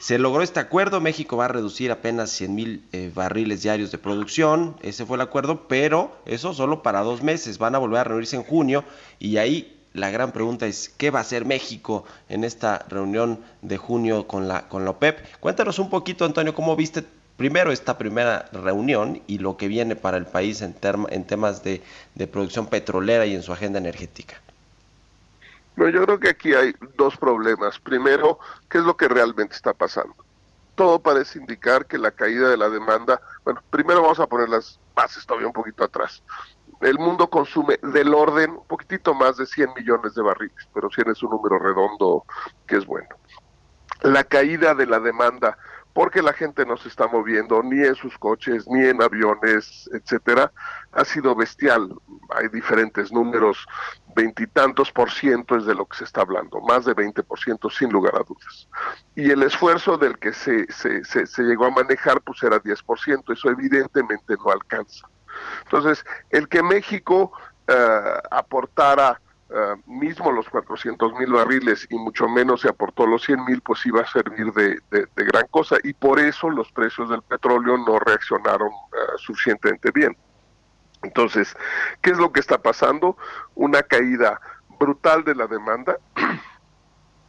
Se 0.01 0.17
logró 0.17 0.41
este 0.41 0.59
acuerdo, 0.59 0.99
México 0.99 1.37
va 1.37 1.45
a 1.45 1.49
reducir 1.49 1.91
apenas 1.91 2.31
100 2.31 2.55
mil 2.55 2.83
eh, 2.91 3.11
barriles 3.13 3.61
diarios 3.61 3.91
de 3.91 3.99
producción, 3.99 4.75
ese 4.81 5.05
fue 5.05 5.15
el 5.15 5.21
acuerdo, 5.21 5.67
pero 5.67 6.11
eso 6.25 6.55
solo 6.55 6.81
para 6.81 7.01
dos 7.01 7.21
meses, 7.21 7.59
van 7.59 7.75
a 7.75 7.77
volver 7.77 7.99
a 7.99 8.03
reunirse 8.05 8.35
en 8.35 8.41
junio 8.41 8.83
y 9.19 9.37
ahí 9.37 9.79
la 9.93 10.09
gran 10.09 10.31
pregunta 10.31 10.65
es, 10.65 10.89
¿qué 10.89 11.11
va 11.11 11.19
a 11.19 11.21
hacer 11.21 11.45
México 11.45 12.03
en 12.29 12.43
esta 12.43 12.83
reunión 12.89 13.41
de 13.61 13.77
junio 13.77 14.25
con 14.27 14.47
la, 14.47 14.67
con 14.67 14.85
la 14.85 14.89
OPEP? 14.89 15.19
Cuéntanos 15.39 15.77
un 15.77 15.91
poquito, 15.91 16.25
Antonio, 16.25 16.55
cómo 16.55 16.75
viste 16.75 17.03
primero 17.37 17.71
esta 17.71 17.99
primera 17.99 18.49
reunión 18.53 19.21
y 19.27 19.37
lo 19.37 19.55
que 19.55 19.67
viene 19.67 19.95
para 19.95 20.17
el 20.17 20.25
país 20.25 20.63
en, 20.63 20.75
en 21.11 21.23
temas 21.25 21.61
de 21.63 21.81
producción 22.31 22.65
petrolera 22.65 23.27
y 23.27 23.35
en 23.35 23.43
su 23.43 23.53
agenda 23.53 23.77
energética. 23.77 24.41
Bueno, 25.75 25.97
yo 25.97 26.05
creo 26.05 26.19
que 26.19 26.29
aquí 26.29 26.53
hay 26.53 26.75
dos 26.97 27.17
problemas. 27.17 27.79
Primero, 27.79 28.39
¿qué 28.69 28.79
es 28.79 28.83
lo 28.83 28.97
que 28.97 29.07
realmente 29.07 29.55
está 29.55 29.73
pasando? 29.73 30.15
Todo 30.75 30.99
parece 30.99 31.39
indicar 31.39 31.85
que 31.85 31.97
la 31.97 32.11
caída 32.11 32.49
de 32.49 32.57
la 32.57 32.69
demanda, 32.69 33.21
bueno, 33.43 33.61
primero 33.69 34.01
vamos 34.01 34.19
a 34.19 34.27
poner 34.27 34.49
las 34.49 34.79
bases 34.95 35.25
todavía 35.25 35.47
un 35.47 35.53
poquito 35.53 35.83
atrás. 35.83 36.23
El 36.81 36.97
mundo 36.97 37.29
consume 37.29 37.77
del 37.81 38.13
orden 38.13 38.51
un 38.51 38.67
poquitito 38.67 39.13
más 39.13 39.37
de 39.37 39.45
100 39.45 39.73
millones 39.75 40.15
de 40.15 40.23
barriles, 40.23 40.67
pero 40.73 40.89
100 40.89 41.11
es 41.11 41.23
un 41.23 41.29
número 41.29 41.59
redondo 41.59 42.25
que 42.65 42.77
es 42.77 42.85
bueno. 42.85 43.09
La 44.01 44.23
caída 44.23 44.73
de 44.73 44.87
la 44.87 44.99
demanda 44.99 45.57
porque 45.93 46.21
la 46.21 46.33
gente 46.33 46.65
no 46.65 46.77
se 46.77 46.87
está 46.87 47.07
moviendo 47.07 47.61
ni 47.63 47.83
en 47.85 47.95
sus 47.95 48.17
coches, 48.17 48.67
ni 48.67 48.85
en 48.85 49.01
aviones, 49.01 49.89
etcétera, 49.93 50.51
ha 50.93 51.05
sido 51.05 51.35
bestial. 51.35 51.93
Hay 52.29 52.47
diferentes 52.47 53.11
números, 53.11 53.65
veintitantos 54.15 54.91
por 54.91 55.11
ciento 55.11 55.57
es 55.57 55.65
de 55.65 55.75
lo 55.75 55.85
que 55.85 55.97
se 55.97 56.03
está 56.05 56.21
hablando, 56.21 56.61
más 56.61 56.85
de 56.85 56.93
veinte 56.93 57.23
por 57.23 57.39
ciento 57.39 57.69
sin 57.69 57.91
lugar 57.91 58.15
a 58.15 58.23
dudas. 58.23 58.67
Y 59.15 59.31
el 59.31 59.43
esfuerzo 59.43 59.97
del 59.97 60.17
que 60.17 60.33
se, 60.33 60.71
se, 60.71 61.03
se, 61.03 61.43
llegó 61.43 61.65
a 61.65 61.71
manejar 61.71 62.21
pues 62.21 62.41
era 62.43 62.59
diez 62.59 62.81
por 62.81 62.99
ciento, 62.99 63.33
eso 63.33 63.49
evidentemente 63.49 64.35
no 64.43 64.51
alcanza. 64.51 65.07
Entonces, 65.63 66.05
el 66.29 66.47
que 66.47 66.61
México 66.61 67.31
eh, 67.67 68.13
aportara 68.31 69.19
eh, 69.53 69.75
mismo 69.85 70.31
los 70.31 70.49
400 70.49 71.13
mil 71.13 71.33
barriles 71.33 71.85
y 71.89 71.95
mucho 71.95 72.29
menos 72.29 72.61
se 72.61 72.69
aportó 72.69 73.05
los 73.05 73.23
100 73.23 73.43
mil, 73.43 73.61
pues 73.61 73.85
iba 73.85 74.01
a 74.01 74.07
servir 74.07 74.53
de, 74.53 74.79
gran 75.15 75.45
cosa 75.47 75.75
y 75.83 75.93
por 75.93 76.19
eso 76.19 76.49
los 76.49 76.71
precios 76.71 77.09
del 77.09 77.21
petróleo 77.21 77.77
no 77.77 77.99
reaccionaron 77.99 78.69
eh, 78.69 78.97
suficientemente 79.17 79.91
bien. 79.91 80.15
Entonces, 81.03 81.53
¿qué 82.01 82.11
es 82.11 82.17
lo 82.17 82.31
que 82.31 82.39
está 82.39 82.61
pasando? 82.61 83.17
Una 83.55 83.83
caída 83.83 84.39
brutal 84.79 85.25
de 85.25 85.35
la 85.35 85.47
demanda 85.47 85.97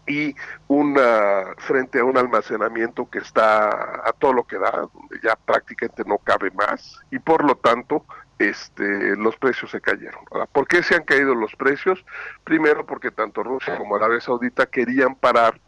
y 0.06 0.34
una 0.68 1.54
frente 1.58 1.98
a 1.98 2.04
un 2.04 2.16
almacenamiento 2.16 3.08
que 3.10 3.18
está 3.18 3.68
a 4.08 4.12
todo 4.18 4.32
lo 4.32 4.44
que 4.44 4.58
da, 4.58 4.70
donde 4.70 5.18
ya 5.22 5.34
prácticamente 5.36 6.04
no 6.06 6.18
cabe 6.18 6.50
más 6.52 7.00
y 7.10 7.18
por 7.18 7.44
lo 7.44 7.56
tanto 7.56 8.04
este, 8.48 9.16
los 9.16 9.36
precios 9.36 9.70
se 9.70 9.80
cayeron. 9.80 10.24
¿Por 10.52 10.66
qué 10.66 10.82
se 10.82 10.94
han 10.94 11.04
caído 11.04 11.34
los 11.34 11.54
precios? 11.56 12.04
Primero 12.44 12.86
porque 12.86 13.10
tanto 13.10 13.42
Rusia 13.42 13.76
como 13.76 13.96
Arabia 13.96 14.20
Saudita 14.20 14.66
querían 14.66 15.14
parar 15.14 15.60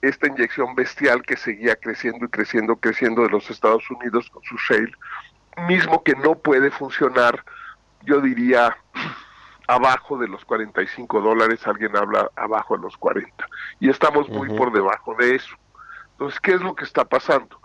esta 0.00 0.28
inyección 0.28 0.74
bestial 0.74 1.22
que 1.22 1.36
seguía 1.36 1.76
creciendo 1.76 2.26
y 2.26 2.28
creciendo, 2.28 2.76
creciendo 2.76 3.22
de 3.22 3.30
los 3.30 3.50
Estados 3.50 3.88
Unidos 3.90 4.30
con 4.30 4.42
su 4.44 4.56
shale, 4.56 4.92
mismo 5.68 6.02
que 6.02 6.14
no 6.14 6.36
puede 6.36 6.70
funcionar, 6.70 7.44
yo 8.02 8.20
diría, 8.20 8.76
abajo 9.68 10.18
de 10.18 10.28
los 10.28 10.44
45 10.44 11.20
dólares, 11.20 11.66
alguien 11.66 11.96
habla 11.96 12.30
abajo 12.36 12.76
de 12.76 12.82
los 12.82 12.96
40, 12.96 13.48
y 13.80 13.90
estamos 13.90 14.28
muy 14.28 14.48
por 14.56 14.72
debajo 14.72 15.14
de 15.18 15.34
eso. 15.34 15.56
Entonces, 16.12 16.40
¿qué 16.40 16.52
es 16.52 16.60
lo 16.60 16.74
que 16.74 16.84
está 16.84 17.04
pasando? 17.04 17.60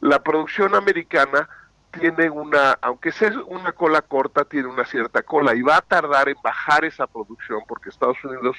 La 0.00 0.22
producción 0.22 0.74
americana 0.74 1.48
tiene 1.98 2.30
una, 2.30 2.78
aunque 2.80 3.12
sea 3.12 3.32
una 3.46 3.72
cola 3.72 4.02
corta, 4.02 4.44
tiene 4.44 4.68
una 4.68 4.84
cierta 4.84 5.22
cola 5.22 5.54
y 5.54 5.62
va 5.62 5.78
a 5.78 5.82
tardar 5.82 6.28
en 6.28 6.36
bajar 6.42 6.84
esa 6.84 7.06
producción 7.06 7.60
porque 7.66 7.88
Estados 7.88 8.22
Unidos 8.24 8.56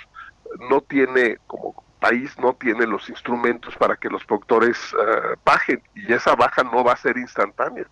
no 0.70 0.82
tiene, 0.82 1.38
como 1.48 1.84
país, 2.00 2.38
no 2.40 2.54
tiene 2.54 2.86
los 2.86 3.10
instrumentos 3.10 3.76
para 3.78 3.96
que 3.96 4.10
los 4.10 4.24
productores 4.26 4.78
eh, 4.94 5.36
bajen 5.44 5.82
y 5.96 6.14
esa 6.14 6.36
baja 6.36 6.64
no 6.64 6.84
va 6.84 6.94
a 6.94 6.98
ser 6.98 7.18
instantánea. 7.18 7.88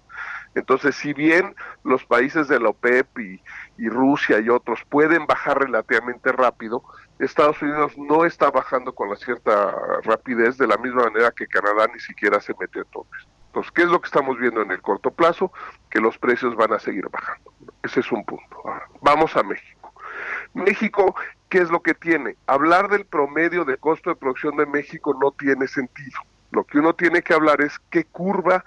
Entonces, 0.55 0.95
si 0.95 1.13
bien 1.13 1.55
los 1.83 2.05
países 2.05 2.47
de 2.47 2.59
la 2.59 2.69
OPEP 2.69 3.19
y, 3.19 3.41
y 3.77 3.89
Rusia 3.89 4.39
y 4.39 4.49
otros 4.49 4.81
pueden 4.87 5.25
bajar 5.25 5.59
relativamente 5.59 6.31
rápido, 6.31 6.83
Estados 7.17 7.61
Unidos 7.61 7.97
no 7.97 8.25
está 8.25 8.51
bajando 8.51 8.93
con 8.93 9.09
la 9.09 9.15
cierta 9.15 9.75
rapidez 10.03 10.57
de 10.57 10.67
la 10.67 10.77
misma 10.77 11.05
manera 11.05 11.31
que 11.31 11.47
Canadá 11.47 11.87
ni 11.91 11.99
siquiera 11.99 12.39
se 12.39 12.53
mete 12.59 12.81
a 12.81 12.85
topes. 12.85 13.27
¿Qué 13.73 13.83
es 13.83 13.89
lo 13.89 14.01
que 14.01 14.07
estamos 14.07 14.37
viendo 14.37 14.61
en 14.61 14.71
el 14.71 14.81
corto 14.81 15.11
plazo? 15.11 15.51
Que 15.89 15.99
los 15.99 16.17
precios 16.17 16.55
van 16.55 16.73
a 16.73 16.79
seguir 16.79 17.07
bajando. 17.09 17.51
Ese 17.83 17.99
es 17.99 18.11
un 18.11 18.23
punto. 18.25 18.63
vamos 19.01 19.35
a 19.35 19.43
México. 19.43 19.93
México, 20.53 21.15
¿qué 21.49 21.59
es 21.59 21.69
lo 21.69 21.81
que 21.81 21.93
tiene? 21.93 22.35
Hablar 22.47 22.89
del 22.89 23.05
promedio 23.05 23.65
de 23.65 23.77
costo 23.77 24.09
de 24.09 24.15
producción 24.15 24.57
de 24.57 24.65
México 24.65 25.17
no 25.19 25.31
tiene 25.31 25.67
sentido. 25.67 26.19
Lo 26.51 26.63
que 26.63 26.79
uno 26.79 26.93
tiene 26.93 27.21
que 27.21 27.33
hablar 27.33 27.61
es 27.61 27.79
qué 27.89 28.05
curva 28.05 28.63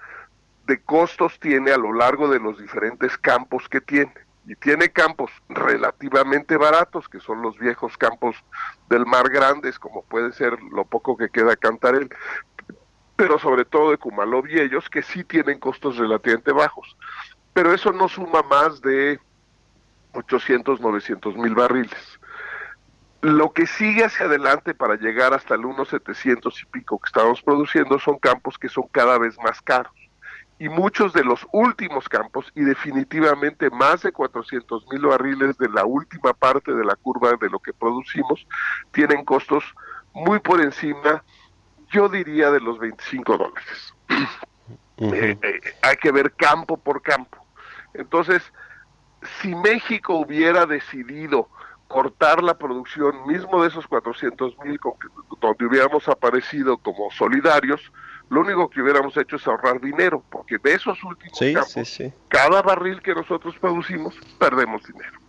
de 0.65 0.81
costos 0.81 1.39
tiene 1.39 1.71
a 1.71 1.77
lo 1.77 1.93
largo 1.93 2.27
de 2.27 2.39
los 2.39 2.59
diferentes 2.59 3.17
campos 3.17 3.67
que 3.69 3.81
tiene. 3.81 4.13
Y 4.45 4.55
tiene 4.55 4.89
campos 4.89 5.31
relativamente 5.49 6.55
baratos, 6.55 7.09
que 7.09 7.19
son 7.19 7.41
los 7.41 7.57
viejos 7.57 7.97
campos 7.97 8.35
del 8.89 9.05
Mar 9.05 9.29
Grandes, 9.29 9.77
como 9.77 10.03
puede 10.03 10.31
ser 10.31 10.61
lo 10.71 10.85
poco 10.85 11.17
que 11.17 11.29
queda 11.29 11.57
Cantarel, 11.57 12.09
pero 13.17 13.37
sobre 13.39 13.65
todo 13.65 13.91
de 13.91 13.97
Cumalov 13.97 14.47
y 14.47 14.59
ellos, 14.59 14.89
que 14.89 15.01
sí 15.01 15.23
tienen 15.23 15.59
costos 15.59 15.97
relativamente 15.97 16.53
bajos. 16.53 16.95
Pero 17.51 17.73
eso 17.73 17.91
no 17.91 18.07
suma 18.07 18.43
más 18.43 18.79
de 18.81 19.19
800, 20.13 20.79
900 20.79 21.35
mil 21.35 21.55
barriles. 21.55 22.19
Lo 23.21 23.51
que 23.51 23.65
sigue 23.65 24.05
hacia 24.05 24.27
adelante 24.27 24.75
para 24.75 24.95
llegar 24.95 25.33
hasta 25.33 25.55
el 25.55 25.61
1,700 25.61 26.61
y 26.61 26.65
pico 26.67 26.99
que 26.99 27.07
estamos 27.07 27.41
produciendo 27.41 27.97
son 27.99 28.19
campos 28.19 28.57
que 28.59 28.69
son 28.69 28.87
cada 28.91 29.17
vez 29.17 29.35
más 29.39 29.59
caros 29.61 29.91
y 30.59 30.69
muchos 30.69 31.13
de 31.13 31.23
los 31.23 31.45
últimos 31.51 32.09
campos 32.09 32.51
y 32.55 32.61
definitivamente 32.61 33.69
más 33.69 34.01
de 34.01 34.11
400 34.11 34.87
mil 34.91 35.01
barriles 35.01 35.57
de 35.57 35.69
la 35.69 35.85
última 35.85 36.33
parte 36.33 36.73
de 36.73 36.83
la 36.83 36.95
curva 36.95 37.33
de 37.39 37.49
lo 37.49 37.59
que 37.59 37.73
producimos 37.73 38.47
tienen 38.91 39.23
costos 39.23 39.63
muy 40.13 40.39
por 40.39 40.61
encima, 40.61 41.23
yo 41.89 42.09
diría, 42.09 42.51
de 42.51 42.59
los 42.59 42.79
25 42.79 43.37
dólares. 43.37 43.93
Eh, 44.99 45.37
eh, 45.43 45.59
hay 45.83 45.95
que 45.97 46.11
ver 46.11 46.33
campo 46.33 46.75
por 46.75 47.03
campo. 47.03 47.37
Entonces, 47.93 48.41
si 49.39 49.53
México 49.53 50.15
hubiera 50.15 50.65
decidido 50.65 51.49
cortar 51.87 52.43
la 52.43 52.57
producción 52.57 53.27
mismo 53.27 53.61
de 53.61 53.69
esos 53.69 53.85
400 53.85 54.57
mil 54.65 54.79
donde 55.39 55.65
hubiéramos 55.67 56.07
aparecido 56.07 56.77
como 56.77 57.11
solidarios, 57.11 57.79
lo 58.29 58.41
único 58.41 58.69
que 58.69 58.81
hubiéramos 58.81 59.15
hecho 59.15 59.37
es 59.37 59.47
ahorrar 59.47 59.79
dinero, 59.79 60.23
porque 60.29 60.57
de 60.57 60.73
esos 60.73 61.01
últimos 61.03 61.39
campos, 61.39 62.01
cada 62.27 62.61
barril 62.61 63.01
que 63.01 63.13
nosotros 63.13 63.55
producimos, 63.59 64.15
perdemos 64.37 64.83
dinero. 64.83 65.19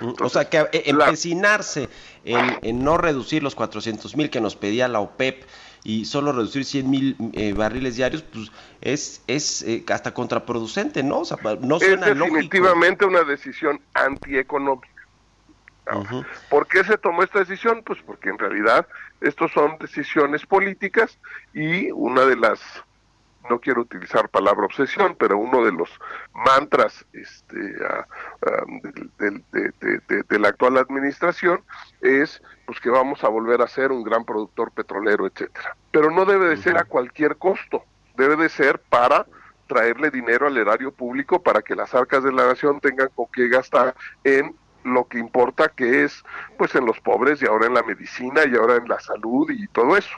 Mm, 0.00 0.14
o 0.20 0.28
sea, 0.28 0.48
que 0.48 0.58
eh, 0.58 0.82
empecinarse 0.86 1.88
en, 2.24 2.84
no 2.84 2.98
reducir 2.98 3.42
los 3.42 3.54
400 3.54 4.16
mil 4.16 4.30
que 4.30 4.40
nos 4.40 4.56
pedía 4.56 4.88
la 4.88 5.00
OPEP 5.00 5.44
y 5.84 6.04
solo 6.04 6.32
reducir 6.32 6.64
100 6.64 6.90
mil 6.90 7.16
eh, 7.32 7.52
barriles 7.52 7.96
diarios, 7.96 8.22
pues 8.22 8.52
es, 8.80 9.22
es 9.26 9.62
eh, 9.62 9.84
hasta 9.88 10.14
contraproducente, 10.14 11.02
¿no? 11.02 11.20
O 11.20 11.24
sea, 11.24 11.38
no 11.60 11.78
suena 11.80 12.08
es 12.08 12.18
definitivamente 12.18 13.04
una 13.04 13.22
decisión 13.24 13.80
antieconómica. 13.94 14.88
¿Por 16.48 16.66
qué 16.68 16.84
se 16.84 16.96
tomó 16.96 17.22
esta 17.22 17.40
decisión? 17.40 17.82
Pues 17.84 17.98
porque 18.06 18.30
en 18.30 18.38
realidad 18.38 18.86
estos 19.20 19.52
son 19.52 19.76
decisiones 19.78 20.46
políticas 20.46 21.18
y 21.52 21.90
una 21.90 22.24
de 22.24 22.36
las, 22.36 22.60
no 23.48 23.60
quiero 23.60 23.82
utilizar 23.82 24.28
palabra 24.28 24.66
obsesión, 24.66 25.16
pero 25.18 25.38
uno 25.38 25.64
de 25.64 25.72
los 25.72 25.90
mantras 26.34 27.04
este, 27.12 27.58
de, 29.18 30.38
la 30.38 30.48
actual 30.48 30.78
administración 30.78 31.62
es 32.00 32.42
pues 32.66 32.80
que 32.80 32.90
vamos 32.90 33.22
a 33.24 33.28
volver 33.28 33.62
a 33.62 33.68
ser 33.68 33.92
un 33.92 34.02
gran 34.02 34.24
productor 34.24 34.70
petrolero, 34.72 35.26
etcétera. 35.26 35.76
Pero 35.90 36.10
no 36.10 36.24
debe 36.24 36.48
de 36.48 36.56
ser 36.56 36.76
a 36.76 36.84
cualquier 36.84 37.36
costo, 37.36 37.84
debe 38.16 38.36
de 38.36 38.48
ser 38.48 38.78
para 38.80 39.26
traerle 39.66 40.10
dinero 40.10 40.46
al 40.46 40.56
erario 40.56 40.92
público 40.92 41.42
para 41.42 41.62
que 41.62 41.74
las 41.74 41.94
arcas 41.94 42.22
de 42.22 42.32
la 42.32 42.46
nación 42.46 42.80
tengan 42.80 43.08
con 43.14 43.26
qué 43.32 43.48
gastar 43.48 43.94
en 44.24 44.54
lo 44.84 45.06
que 45.06 45.18
importa 45.18 45.68
que 45.68 46.04
es 46.04 46.24
pues 46.58 46.74
en 46.74 46.84
los 46.84 46.98
pobres 47.00 47.40
y 47.40 47.46
ahora 47.46 47.66
en 47.66 47.74
la 47.74 47.82
medicina 47.82 48.42
y 48.46 48.56
ahora 48.56 48.76
en 48.76 48.88
la 48.88 49.00
salud 49.00 49.50
y 49.50 49.66
todo 49.68 49.96
eso. 49.96 50.16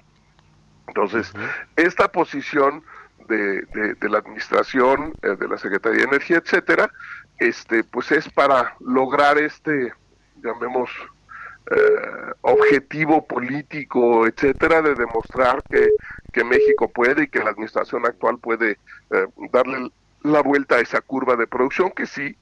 Entonces, 0.86 1.32
esta 1.76 2.08
posición 2.08 2.82
de, 3.28 3.62
de, 3.94 4.08
la 4.08 4.18
administración, 4.18 5.14
eh, 5.22 5.36
de 5.36 5.48
la 5.48 5.58
Secretaría 5.58 6.00
de 6.00 6.04
Energía, 6.04 6.38
etcétera, 6.38 6.90
este, 7.38 7.84
pues 7.84 8.12
es 8.12 8.28
para 8.28 8.76
lograr 8.80 9.38
este, 9.38 9.92
llamemos, 10.42 10.90
eh, 11.70 12.32
objetivo 12.42 13.26
político, 13.26 14.26
etcétera, 14.26 14.82
de 14.82 14.94
demostrar 14.94 15.62
que, 15.70 15.88
que, 16.32 16.44
México 16.44 16.88
puede 16.88 17.24
y 17.24 17.28
que 17.28 17.38
la 17.38 17.50
administración 17.50 18.04
actual 18.04 18.38
puede 18.38 18.78
eh, 19.10 19.26
darle 19.50 19.90
la 20.22 20.42
vuelta 20.42 20.76
a 20.76 20.80
esa 20.80 21.00
curva 21.00 21.36
de 21.36 21.46
producción 21.46 21.90
que 21.90 22.06
sí 22.06 22.36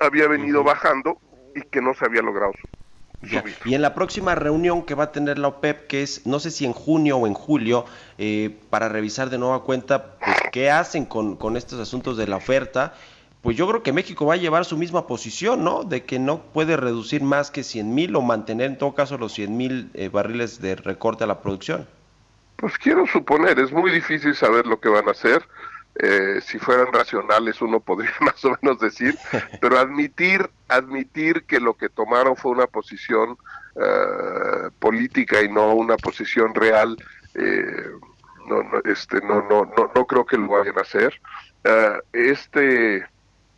había 0.00 0.28
venido 0.28 0.64
bajando 0.64 1.18
y 1.54 1.62
que 1.62 1.82
no 1.82 1.94
se 1.94 2.06
había 2.06 2.22
logrado 2.22 2.52
Y 3.64 3.74
en 3.74 3.82
la 3.82 3.94
próxima 3.94 4.34
reunión 4.34 4.82
que 4.82 4.94
va 4.94 5.04
a 5.04 5.12
tener 5.12 5.38
la 5.38 5.48
OPEP, 5.48 5.86
que 5.86 6.02
es 6.02 6.26
no 6.26 6.40
sé 6.40 6.50
si 6.50 6.64
en 6.64 6.72
junio 6.72 7.18
o 7.18 7.26
en 7.26 7.34
julio, 7.34 7.84
eh, 8.18 8.56
para 8.70 8.88
revisar 8.88 9.30
de 9.30 9.38
nueva 9.38 9.62
cuenta 9.62 10.16
pues, 10.18 10.36
qué 10.52 10.70
hacen 10.70 11.06
con, 11.06 11.36
con, 11.36 11.56
estos 11.56 11.80
asuntos 11.80 12.16
de 12.16 12.26
la 12.26 12.36
oferta, 12.36 12.94
pues 13.42 13.56
yo 13.56 13.68
creo 13.68 13.82
que 13.82 13.92
México 13.92 14.24
va 14.24 14.34
a 14.34 14.38
llevar 14.38 14.64
su 14.64 14.78
misma 14.78 15.06
posición, 15.06 15.64
¿no? 15.64 15.84
De 15.84 16.04
que 16.04 16.18
no 16.18 16.40
puede 16.40 16.78
reducir 16.78 17.22
más 17.22 17.50
que 17.50 17.62
100 17.62 17.94
mil 17.94 18.16
o 18.16 18.22
mantener 18.22 18.66
en 18.70 18.78
todo 18.78 18.94
caso 18.94 19.18
los 19.18 19.32
100 19.34 19.56
mil 19.56 19.90
eh, 19.92 20.08
barriles 20.08 20.62
de 20.62 20.76
recorte 20.76 21.24
a 21.24 21.26
la 21.26 21.42
producción. 21.42 21.86
Pues 22.56 22.78
quiero 22.78 23.06
suponer, 23.06 23.58
es 23.58 23.70
muy 23.70 23.90
difícil 23.90 24.34
saber 24.34 24.66
lo 24.66 24.80
que 24.80 24.88
van 24.88 25.08
a 25.08 25.10
hacer. 25.10 25.46
Eh, 25.96 26.40
si 26.40 26.58
fueran 26.58 26.92
racionales 26.92 27.62
uno 27.62 27.78
podría 27.78 28.10
más 28.20 28.44
o 28.44 28.56
menos 28.60 28.80
decir, 28.80 29.16
pero 29.60 29.78
admitir, 29.78 30.50
admitir 30.68 31.44
que 31.44 31.60
lo 31.60 31.74
que 31.74 31.88
tomaron 31.88 32.36
fue 32.36 32.50
una 32.50 32.66
posición 32.66 33.36
eh, 33.76 34.70
política 34.80 35.40
y 35.42 35.48
no 35.48 35.74
una 35.74 35.96
posición 35.96 36.52
real, 36.54 36.96
eh, 37.34 37.90
no, 38.48 38.62
no, 38.64 38.80
este, 38.84 39.20
no, 39.20 39.42
no, 39.48 39.72
no, 39.76 39.92
no 39.94 40.06
creo 40.06 40.26
que 40.26 40.36
lo 40.36 40.48
vayan 40.48 40.78
a 40.78 40.82
hacer. 40.82 41.20
este 42.12 43.06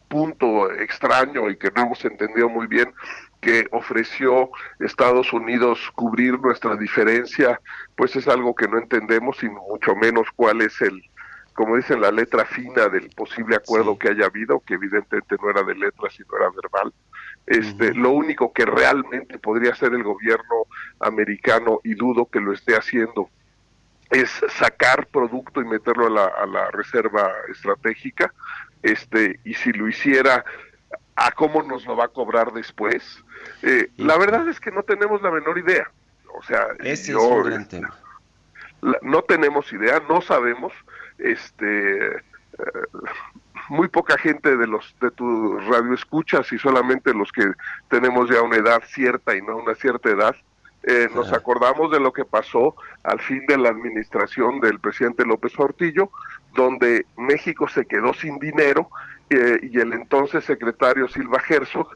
punto 0.09 0.71
extraño 0.71 1.51
y 1.51 1.57
que 1.57 1.71
no 1.75 1.83
hemos 1.83 2.05
entendido 2.05 2.49
muy 2.49 2.69
bien 2.69 2.93
que 3.41 3.67
ofreció 3.73 4.51
Estados 4.79 5.33
Unidos 5.33 5.91
cubrir 5.95 6.39
nuestra 6.39 6.77
diferencia, 6.77 7.61
pues 7.97 8.15
es 8.15 8.29
algo 8.29 8.55
que 8.55 8.69
no 8.69 8.79
entendemos 8.79 9.43
y 9.43 9.49
mucho 9.49 9.95
menos 9.97 10.27
cuál 10.37 10.63
es 10.63 10.81
el, 10.81 11.03
como 11.57 11.77
dicen, 11.77 12.03
la 12.03 12.13
letra 12.13 12.45
fina 12.45 12.89
del 12.89 13.09
posible 13.11 13.57
acuerdo 13.57 13.99
que 13.99 14.11
haya 14.11 14.27
habido, 14.27 14.61
que 14.61 14.75
evidentemente 14.75 15.37
no 15.43 15.51
era 15.51 15.63
de 15.63 15.75
letra, 15.75 16.11
sino 16.11 16.29
era 16.37 16.51
verbal. 16.51 16.93
Este, 17.47 17.95
Lo 17.95 18.11
único 18.11 18.53
que 18.53 18.67
realmente 18.67 19.39
podría 19.39 19.73
hacer 19.73 19.95
el 19.95 20.03
gobierno 20.03 20.67
americano, 21.01 21.81
y 21.83 21.95
dudo 21.95 22.27
que 22.27 22.41
lo 22.41 22.53
esté 22.53 22.77
haciendo, 22.77 23.31
es 24.11 24.31
sacar 24.51 25.07
producto 25.07 25.63
y 25.63 25.65
meterlo 25.65 26.09
a 26.09 26.11
la, 26.11 26.25
a 26.27 26.47
la 26.47 26.71
reserva 26.73 27.33
estratégica, 27.49 28.33
este, 28.83 29.41
y 29.45 29.55
si 29.55 29.73
lo 29.73 29.89
hiciera, 29.89 30.45
a 31.17 31.33
cómo 31.33 31.63
nos 31.63 31.87
lo 31.87 31.97
va 31.97 32.05
a 32.05 32.09
cobrar 32.09 32.53
después. 32.53 33.25
Eh, 33.63 33.89
la 33.97 34.19
verdad 34.19 34.47
es 34.49 34.61
que 34.61 34.71
no 34.71 34.83
tenemos 34.83 35.23
la 35.23 35.31
menor 35.31 35.57
idea. 35.57 35.91
O 36.35 36.43
sea, 36.43 36.67
Ese 36.81 37.13
es 37.13 37.17
un 37.17 37.45
gran 37.45 37.67
tema. 37.67 37.99
no 39.01 39.23
tenemos 39.23 39.73
idea, 39.73 40.03
no 40.07 40.21
sabemos 40.21 40.75
este 41.19 42.17
eh, 42.17 42.23
muy 43.69 43.89
poca 43.89 44.17
gente 44.19 44.57
de 44.57 44.67
los 44.67 44.95
de 45.01 45.11
tu 45.11 45.59
radio 45.61 45.95
escuchas 45.95 46.53
y 46.53 46.59
solamente 46.59 47.13
los 47.13 47.33
que 47.33 47.53
tenemos 47.89 48.31
ya 48.31 48.43
una 48.43 48.57
edad 48.57 48.83
cierta 48.87 49.35
y 49.37 49.43
no 49.43 49.57
una 49.57 49.75
cierta 49.75 50.11
edad 50.11 50.37
eh, 50.83 51.09
nos 51.15 51.33
acordamos 51.33 51.91
de 51.91 51.99
lo 51.99 52.13
que 52.13 52.25
pasó 52.25 52.77
al 53.03 53.21
fin 53.21 53.45
de 53.47 53.59
la 53.59 53.71
administración 53.71 54.61
del 54.61 54.79
presidente 54.79 55.25
López 55.25 55.53
Portillo, 55.53 56.11
donde 56.55 57.07
México 57.17 57.67
se 57.67 57.87
quedó 57.87 58.15
sin 58.15 58.39
dinero 58.39 58.89
eh, 59.29 59.59
y 59.63 59.81
el 59.81 59.93
entonces 59.95 60.45
secretario 60.45 61.09
Silva 61.09 61.43
Herzog 61.49 61.89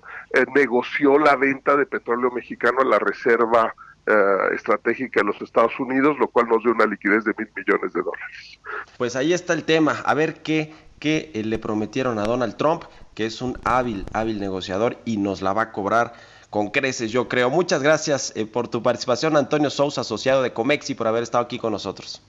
negoció 0.57 1.21
la 1.21 1.37
venta 1.37 1.77
de 1.77 1.87
petróleo 1.87 2.33
mexicano 2.33 2.81
a 2.81 2.85
la 2.85 2.99
Reserva 2.99 3.73
eh, 4.07 4.55
estratégica 4.55 5.21
de 5.21 5.27
los 5.27 5.41
Estados 5.43 5.79
Unidos, 5.79 6.17
lo 6.19 6.29
cual 6.29 6.49
nos 6.49 6.63
dio 6.63 6.73
una 6.73 6.87
liquidez 6.87 7.23
de 7.25 7.35
mil 7.37 7.49
millones 7.55 7.93
de 7.93 8.03
dólares. 8.03 8.61
Pues 8.97 9.15
ahí 9.15 9.33
está 9.33 9.53
el 9.53 9.65
tema, 9.65 10.01
a 10.05 10.15
ver 10.15 10.43
qué, 10.43 10.73
qué 10.99 11.31
eh, 11.35 11.45
le 11.45 11.59
prometieron 11.59 12.19
a 12.19 12.25
Donald 12.25 12.57
Trump, 12.57 12.85
que 13.15 13.27
es 13.27 13.43
un 13.43 13.59
hábil, 13.65 14.07
hábil 14.13 14.41
negociador 14.41 14.99
y 15.05 15.19
nos 15.19 15.43
la 15.43 15.53
va 15.53 15.63
a 15.63 15.73
cobrar 15.73 16.15
con 16.49 16.71
creces, 16.71 17.13
yo 17.13 17.29
creo. 17.29 17.51
Muchas 17.51 17.83
gracias 17.83 18.33
eh, 18.37 18.47
por 18.47 18.69
tu 18.69 18.83
participación, 18.83 19.37
Antonio 19.37 19.71
Sousa, 19.71 20.01
asociado 20.01 20.43
de 20.43 20.53
Comexi, 20.53 20.95
por 20.95 21.07
haber 21.07 21.23
estado 21.23 21.45
aquí 21.45 21.59
con 21.59 21.73
nosotros. 21.73 22.23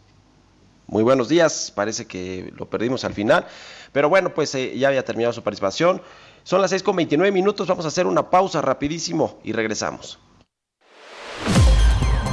Muy 0.88 1.04
buenos 1.04 1.30
días, 1.30 1.72
parece 1.74 2.06
que 2.06 2.52
lo 2.58 2.70
perdimos 2.70 3.06
al 3.06 3.14
final, 3.14 3.48
pero 3.94 4.10
bueno, 4.10 4.34
pues 4.34 4.52
ya 4.52 4.90
había 4.90 5.06
terminado 5.06 5.32
su 5.32 5.42
participación. 5.42 6.02
Son 6.44 6.62
las 6.62 6.72
6 6.72 6.84
con 6.84 6.98
29 6.98 7.32
minutos, 7.32 7.68
vamos 7.68 7.86
a 7.86 7.88
hacer 7.88 8.08
una 8.08 8.30
pausa 8.30 8.62
rapidísimo 8.62 9.40
y 9.44 9.54
regresamos. 9.54 10.20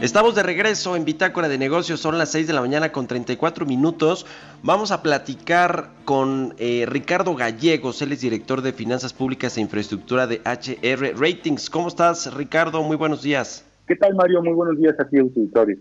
Estamos 0.00 0.34
de 0.34 0.42
regreso 0.42 0.96
en 0.96 1.04
Bitácora 1.04 1.46
de 1.46 1.58
Negocios, 1.58 2.00
son 2.00 2.16
las 2.16 2.30
6 2.30 2.46
de 2.46 2.54
la 2.54 2.62
mañana 2.62 2.90
con 2.90 3.06
34 3.06 3.66
minutos. 3.66 4.24
Vamos 4.62 4.92
a 4.92 5.02
platicar 5.02 5.90
con 6.06 6.54
eh, 6.56 6.86
Ricardo 6.88 7.34
Gallegos, 7.34 8.00
él 8.00 8.12
es 8.12 8.22
director 8.22 8.62
de 8.62 8.72
Finanzas 8.72 9.12
Públicas 9.12 9.58
e 9.58 9.60
Infraestructura 9.60 10.26
de 10.26 10.40
HR 10.46 11.20
Ratings. 11.20 11.68
¿Cómo 11.68 11.88
estás, 11.88 12.32
Ricardo? 12.34 12.82
Muy 12.82 12.96
buenos 12.96 13.20
días. 13.20 13.66
¿Qué 13.86 13.94
tal, 13.94 14.14
Mario? 14.14 14.42
Muy 14.42 14.54
buenos 14.54 14.78
días 14.78 14.98
a 14.98 15.06
ti, 15.06 15.18
auditorio. 15.18 15.76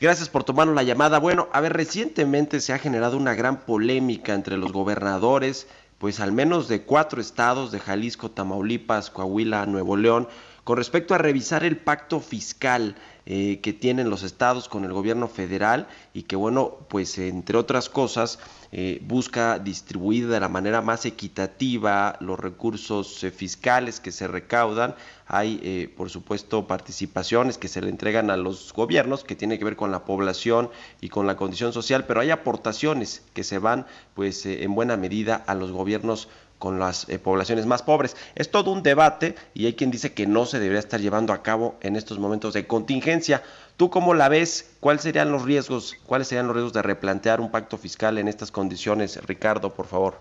Gracias 0.00 0.28
por 0.28 0.42
tomarnos 0.42 0.74
la 0.74 0.82
llamada. 0.82 1.20
Bueno, 1.20 1.46
a 1.52 1.60
ver, 1.60 1.72
recientemente 1.72 2.58
se 2.58 2.72
ha 2.72 2.78
generado 2.78 3.16
una 3.16 3.34
gran 3.34 3.60
polémica 3.60 4.34
entre 4.34 4.56
los 4.56 4.72
gobernadores, 4.72 5.68
pues 5.98 6.18
al 6.18 6.32
menos 6.32 6.66
de 6.66 6.82
cuatro 6.82 7.20
estados, 7.20 7.70
de 7.70 7.78
Jalisco, 7.78 8.28
Tamaulipas, 8.28 9.08
Coahuila, 9.10 9.66
Nuevo 9.66 9.96
León, 9.96 10.26
con 10.64 10.78
respecto 10.78 11.14
a 11.14 11.18
revisar 11.18 11.62
el 11.62 11.76
pacto 11.76 12.18
fiscal 12.18 12.96
eh, 13.28 13.58
que 13.60 13.72
tienen 13.72 14.08
los 14.08 14.22
estados 14.22 14.68
con 14.68 14.84
el 14.84 14.92
gobierno 14.92 15.26
federal 15.26 15.88
y 16.14 16.22
que 16.22 16.36
bueno, 16.36 16.76
pues 16.88 17.18
entre 17.18 17.58
otras 17.58 17.88
cosas 17.88 18.38
eh, 18.70 19.02
busca 19.02 19.58
distribuir 19.58 20.28
de 20.28 20.38
la 20.38 20.48
manera 20.48 20.80
más 20.80 21.04
equitativa 21.06 22.16
los 22.20 22.38
recursos 22.38 23.24
eh, 23.24 23.32
fiscales 23.32 23.98
que 23.98 24.12
se 24.12 24.28
recaudan. 24.28 24.94
Hay, 25.26 25.92
por 25.96 26.08
supuesto, 26.08 26.68
participaciones 26.68 27.58
que 27.58 27.66
se 27.66 27.82
le 27.82 27.88
entregan 27.88 28.30
a 28.30 28.36
los 28.36 28.72
gobiernos 28.72 29.24
que 29.24 29.34
tiene 29.34 29.58
que 29.58 29.64
ver 29.64 29.74
con 29.74 29.90
la 29.90 30.04
población 30.04 30.70
y 31.00 31.08
con 31.08 31.26
la 31.26 31.34
condición 31.36 31.72
social, 31.72 32.04
pero 32.06 32.20
hay 32.20 32.30
aportaciones 32.30 33.24
que 33.34 33.42
se 33.42 33.58
van, 33.58 33.86
pues, 34.14 34.46
en 34.46 34.72
buena 34.72 34.96
medida 34.96 35.34
a 35.34 35.56
los 35.56 35.72
gobiernos 35.72 36.28
con 36.58 36.78
las 36.78 37.08
eh, 37.08 37.18
poblaciones 37.18 37.66
más 37.66 37.82
pobres. 37.82 38.16
Es 38.34 38.50
todo 38.50 38.72
un 38.72 38.82
debate 38.82 39.34
y 39.54 39.66
hay 39.66 39.74
quien 39.74 39.90
dice 39.90 40.12
que 40.12 40.26
no 40.26 40.46
se 40.46 40.58
debería 40.58 40.80
estar 40.80 41.00
llevando 41.00 41.32
a 41.32 41.42
cabo 41.42 41.76
en 41.80 41.96
estos 41.96 42.18
momentos 42.18 42.54
de 42.54 42.66
contingencia. 42.66 43.42
¿Tú 43.76 43.90
cómo 43.90 44.14
la 44.14 44.28
ves? 44.28 44.76
¿Cuáles 44.80 45.02
serían 45.02 45.30
los 45.30 45.44
riesgos? 45.44 45.94
¿Cuáles 46.06 46.28
serían 46.28 46.46
los 46.46 46.56
riesgos 46.56 46.72
de 46.72 46.82
replantear 46.82 47.40
un 47.40 47.50
pacto 47.50 47.76
fiscal 47.76 48.18
en 48.18 48.28
estas 48.28 48.50
condiciones? 48.50 49.22
Ricardo, 49.26 49.74
por 49.74 49.86
favor. 49.86 50.14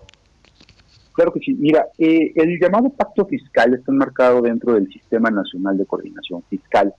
Claro 1.13 1.31
que 1.31 1.39
sí. 1.39 1.53
Mira, 1.53 1.87
eh, 1.97 2.33
el 2.35 2.59
llamado 2.59 2.89
pacto 2.89 3.25
fiscal 3.25 3.73
está 3.73 3.91
enmarcado 3.91 4.41
dentro 4.41 4.73
del 4.73 4.91
Sistema 4.91 5.29
Nacional 5.29 5.77
de 5.77 5.85
Coordinación 5.85 6.43
Fiscal. 6.49 6.93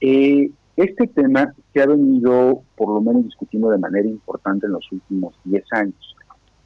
Eh, 0.00 0.50
este 0.76 1.06
tema 1.06 1.54
se 1.72 1.82
ha 1.82 1.86
venido, 1.86 2.62
por 2.74 2.88
lo 2.88 3.00
menos, 3.02 3.24
discutiendo 3.24 3.68
de 3.68 3.78
manera 3.78 4.08
importante 4.08 4.66
en 4.66 4.72
los 4.72 4.90
últimos 4.90 5.34
10 5.44 5.64
años. 5.72 6.16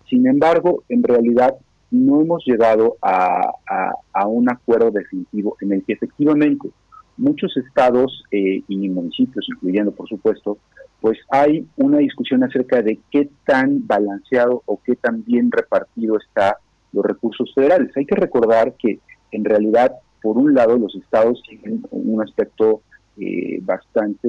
Sin 0.08 0.26
embargo, 0.26 0.84
en 0.88 1.02
realidad 1.02 1.56
no 1.90 2.20
hemos 2.20 2.44
llegado 2.46 2.96
a, 3.02 3.52
un 4.26 4.50
acuerdo 4.50 4.90
definitivo 4.90 5.56
en 5.60 5.72
el 5.72 5.84
que 5.84 5.94
efectivamente 5.94 6.70
muchos 7.16 7.56
estados 7.56 8.24
eh, 8.30 8.62
y 8.68 8.88
municipios, 8.88 9.46
incluyendo 9.48 9.92
por 9.92 10.08
supuesto, 10.08 10.58
pues 11.00 11.18
hay 11.30 11.66
una 11.76 11.98
discusión 11.98 12.44
acerca 12.44 12.82
de 12.82 12.98
qué 13.10 13.30
tan 13.46 13.86
balanceado 13.86 14.62
o 14.66 14.80
qué 14.84 14.96
tan 14.96 15.24
bien 15.24 15.50
repartido 15.50 16.18
está 16.18 16.58
los 16.92 17.04
recursos 17.04 17.52
federales. 17.54 17.96
Hay 17.96 18.06
que 18.06 18.16
recordar 18.16 18.74
que 18.74 18.98
en 19.30 19.44
realidad, 19.44 19.92
por 20.22 20.36
un 20.38 20.54
lado, 20.54 20.76
los 20.76 20.94
estados 20.96 21.42
tienen 21.48 21.82
un 21.90 22.22
aspecto 22.22 22.82
eh, 23.16 23.60
bastante 23.62 24.28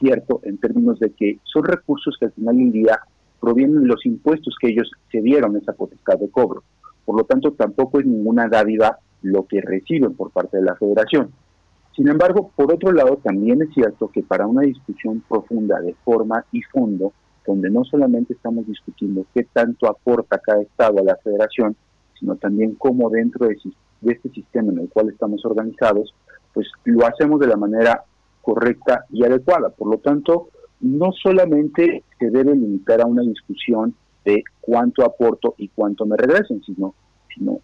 cierto 0.00 0.40
en 0.44 0.58
términos 0.58 0.98
de 0.98 1.10
que 1.10 1.38
son 1.44 1.64
recursos 1.64 2.16
que 2.18 2.26
al 2.26 2.32
final 2.32 2.56
del 2.56 2.72
día 2.72 3.00
provienen 3.40 3.82
de 3.82 3.86
los 3.86 4.04
impuestos 4.06 4.56
que 4.60 4.68
ellos 4.68 4.90
se 5.10 5.20
dieron 5.20 5.56
esa 5.56 5.72
potestad 5.72 6.18
de 6.18 6.30
cobro. 6.30 6.62
Por 7.04 7.16
lo 7.16 7.24
tanto, 7.24 7.52
tampoco 7.52 8.00
es 8.00 8.06
ninguna 8.06 8.48
dádiva 8.48 8.98
lo 9.22 9.46
que 9.46 9.60
reciben 9.60 10.14
por 10.14 10.30
parte 10.30 10.58
de 10.58 10.64
la 10.64 10.76
federación. 10.76 11.30
Sin 11.96 12.08
embargo, 12.08 12.52
por 12.54 12.72
otro 12.72 12.92
lado, 12.92 13.16
también 13.16 13.62
es 13.62 13.74
cierto 13.74 14.08
que 14.08 14.22
para 14.22 14.46
una 14.46 14.62
discusión 14.62 15.22
profunda 15.28 15.80
de 15.80 15.94
forma 16.04 16.44
y 16.52 16.62
fondo, 16.62 17.12
donde 17.46 17.70
no 17.70 17.82
solamente 17.84 18.34
estamos 18.34 18.66
discutiendo 18.66 19.26
qué 19.34 19.44
tanto 19.52 19.88
aporta 19.88 20.38
cada 20.38 20.62
Estado 20.62 20.98
a 20.98 21.02
la 21.02 21.16
federación, 21.16 21.74
sino 22.18 22.36
también 22.36 22.74
cómo 22.74 23.10
dentro 23.10 23.48
de, 23.48 23.56
de 24.00 24.12
este 24.12 24.28
sistema 24.30 24.70
en 24.70 24.78
el 24.80 24.88
cual 24.88 25.08
estamos 25.08 25.44
organizados, 25.44 26.14
pues 26.52 26.68
lo 26.84 27.06
hacemos 27.06 27.40
de 27.40 27.46
la 27.46 27.56
manera 27.56 28.04
correcta 28.42 29.04
y 29.10 29.24
adecuada. 29.24 29.70
Por 29.70 29.90
lo 29.90 29.98
tanto, 29.98 30.50
no 30.80 31.12
solamente 31.12 32.04
se 32.18 32.30
debe 32.30 32.54
limitar 32.54 33.00
a 33.00 33.06
una 33.06 33.22
discusión 33.22 33.94
de 34.24 34.42
cuánto 34.60 35.04
aporto 35.04 35.54
y 35.58 35.68
cuánto 35.68 36.04
me 36.06 36.16
regresen, 36.16 36.62
sino, 36.64 36.94
sino 37.34 37.60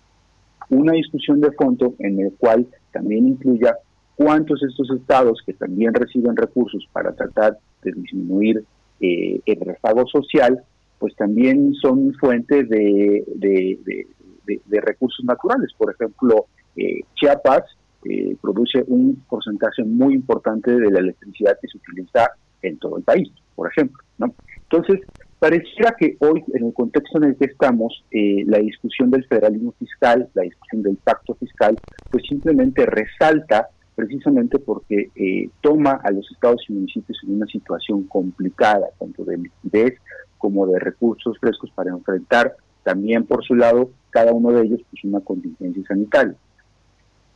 una 0.70 0.92
discusión 0.92 1.40
de 1.40 1.52
fondo 1.52 1.94
en 1.98 2.20
el 2.20 2.32
cual 2.38 2.66
también 2.92 3.26
incluya 3.28 3.76
cuántos 4.16 4.62
estos 4.62 4.90
estados 4.90 5.42
que 5.44 5.52
también 5.52 5.92
reciben 5.92 6.36
recursos 6.36 6.86
para 6.92 7.12
tratar 7.12 7.58
de 7.82 7.92
disminuir 7.92 8.64
eh, 9.00 9.40
el 9.44 9.60
rezago 9.60 10.06
social, 10.06 10.62
pues 10.98 11.14
también 11.16 11.74
son 11.74 12.14
fuente 12.14 12.64
de, 12.64 13.24
de, 13.36 14.80
recursos 14.80 15.24
naturales. 15.24 15.70
Por 15.76 15.92
ejemplo, 15.92 16.46
eh, 16.76 17.00
Chiapas 17.14 17.62
eh, 18.04 18.36
produce 18.40 18.84
un 18.86 19.22
porcentaje 19.28 19.82
muy 19.82 20.14
importante 20.14 20.70
de 20.70 20.90
la 20.90 21.00
electricidad 21.00 21.58
que 21.60 21.68
se 21.68 21.78
utiliza 21.78 22.30
en 22.66 22.78
todo 22.78 22.98
el 22.98 23.04
país, 23.04 23.30
por 23.54 23.70
ejemplo. 23.70 24.02
¿no? 24.18 24.34
Entonces, 24.70 25.00
pareciera 25.38 25.94
que 25.98 26.16
hoy, 26.20 26.42
en 26.54 26.66
el 26.66 26.74
contexto 26.74 27.18
en 27.18 27.24
el 27.24 27.36
que 27.36 27.46
estamos, 27.46 28.04
eh, 28.10 28.44
la 28.46 28.58
discusión 28.58 29.10
del 29.10 29.26
federalismo 29.26 29.72
fiscal, 29.78 30.28
la 30.34 30.42
discusión 30.42 30.82
del 30.82 30.96
pacto 30.96 31.34
fiscal, 31.34 31.78
pues 32.10 32.24
simplemente 32.28 32.86
resalta 32.86 33.68
precisamente 33.94 34.58
porque 34.58 35.10
eh, 35.14 35.48
toma 35.60 36.00
a 36.02 36.10
los 36.10 36.28
estados 36.32 36.64
y 36.68 36.72
municipios 36.72 37.18
en 37.22 37.36
una 37.36 37.46
situación 37.46 38.04
complicada, 38.04 38.88
tanto 38.98 39.24
de 39.24 39.38
liquidez 39.38 39.94
como 40.38 40.66
de 40.66 40.78
recursos 40.78 41.38
frescos 41.38 41.70
para 41.74 41.90
enfrentar 41.90 42.56
también 42.82 43.24
por 43.24 43.44
su 43.44 43.54
lado 43.54 43.90
cada 44.10 44.32
uno 44.32 44.52
de 44.52 44.66
ellos 44.66 44.80
pues 44.90 45.04
una 45.04 45.20
contingencia 45.20 45.82
sanitaria. 45.86 46.34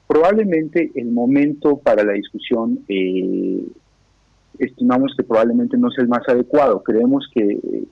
Probablemente 0.07 0.91
el 0.95 1.07
momento 1.07 1.79
para 1.79 2.03
la 2.05 2.13
discusión 2.13 2.81
eh, 2.89 3.65
estimamos 4.59 5.15
que 5.17 5.25
probablemente 5.25 5.77
no 5.77 5.89
es 5.89 5.99
el 5.99 6.09
más 6.09 6.29
adecuado. 6.29 6.83
Creemos 6.83 7.29
que 7.33 7.43
eh, 7.43 7.85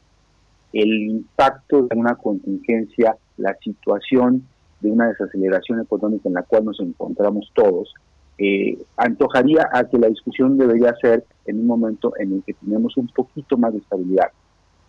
el 0.73 0.93
impacto 0.93 1.83
de 1.83 1.97
una 1.97 2.15
contingencia, 2.17 3.17
la 3.37 3.57
situación 3.63 4.47
de 4.81 4.91
una 4.91 5.09
desaceleración 5.09 5.81
económica 5.81 6.29
en 6.29 6.35
la 6.35 6.43
cual 6.43 6.67
nos 6.67 6.81
encontramos 6.81 7.51
todos, 7.55 7.93
eh, 8.39 8.77
antojaría 8.97 9.67
a 9.73 9.85
que 9.85 9.99
la 9.99 10.09
discusión 10.09 10.59
debería 10.59 10.95
ser 11.01 11.25
en 11.47 11.61
un 11.61 11.67
momento 11.67 12.13
en 12.19 12.35
el 12.35 12.43
que 12.43 12.53
tenemos 12.53 12.97
un 12.97 13.09
poquito 13.09 13.57
más 13.57 13.73
de 13.73 13.79
estabilidad. 13.79 14.29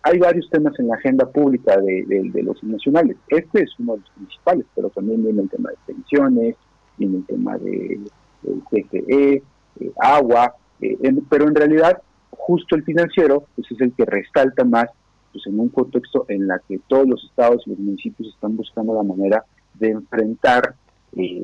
Hay 0.02 0.18
varios 0.18 0.48
temas 0.50 0.78
en 0.78 0.88
la 0.88 0.96
agenda 0.96 1.26
pública 1.26 1.76
de, 1.80 2.42
los 2.42 2.62
nacionales. 2.62 3.16
Este 3.28 3.62
es 3.62 3.70
uno 3.78 3.94
de 3.94 4.00
los 4.00 4.10
principales, 4.10 4.66
pero 4.74 4.90
también 4.90 5.22
viene 5.22 5.42
el 5.42 5.50
tema 5.50 5.70
de 5.70 5.76
pensiones, 5.86 6.56
viene 6.98 7.16
el 7.18 7.26
tema 7.26 7.58
de, 7.58 8.00
de 8.42 9.42
eh, 9.80 9.92
agua, 10.00 10.54
eh, 10.80 10.96
pero 11.28 11.48
en 11.48 11.54
realidad, 11.54 12.00
justo 12.30 12.76
el 12.76 12.84
financiero 12.84 13.46
pues 13.54 13.70
es 13.70 13.80
el 13.80 13.92
que 13.92 14.04
resalta 14.04 14.64
más 14.64 14.86
pues 15.32 15.46
en 15.46 15.60
un 15.60 15.68
contexto 15.68 16.24
en 16.28 16.46
la 16.46 16.60
que 16.66 16.80
todos 16.86 17.06
los 17.06 17.24
estados 17.24 17.62
y 17.66 17.70
los 17.70 17.78
municipios 17.78 18.28
están 18.30 18.56
buscando 18.56 18.94
la 18.94 19.02
manera 19.02 19.44
de 19.74 19.90
enfrentar 19.90 20.74
eh, 21.16 21.42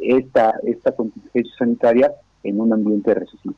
esta, 0.00 0.54
esta 0.64 0.92
contingencia 0.92 1.52
sanitaria 1.58 2.12
en 2.42 2.60
un 2.60 2.72
ambiente 2.72 3.14
recesivo. 3.14 3.56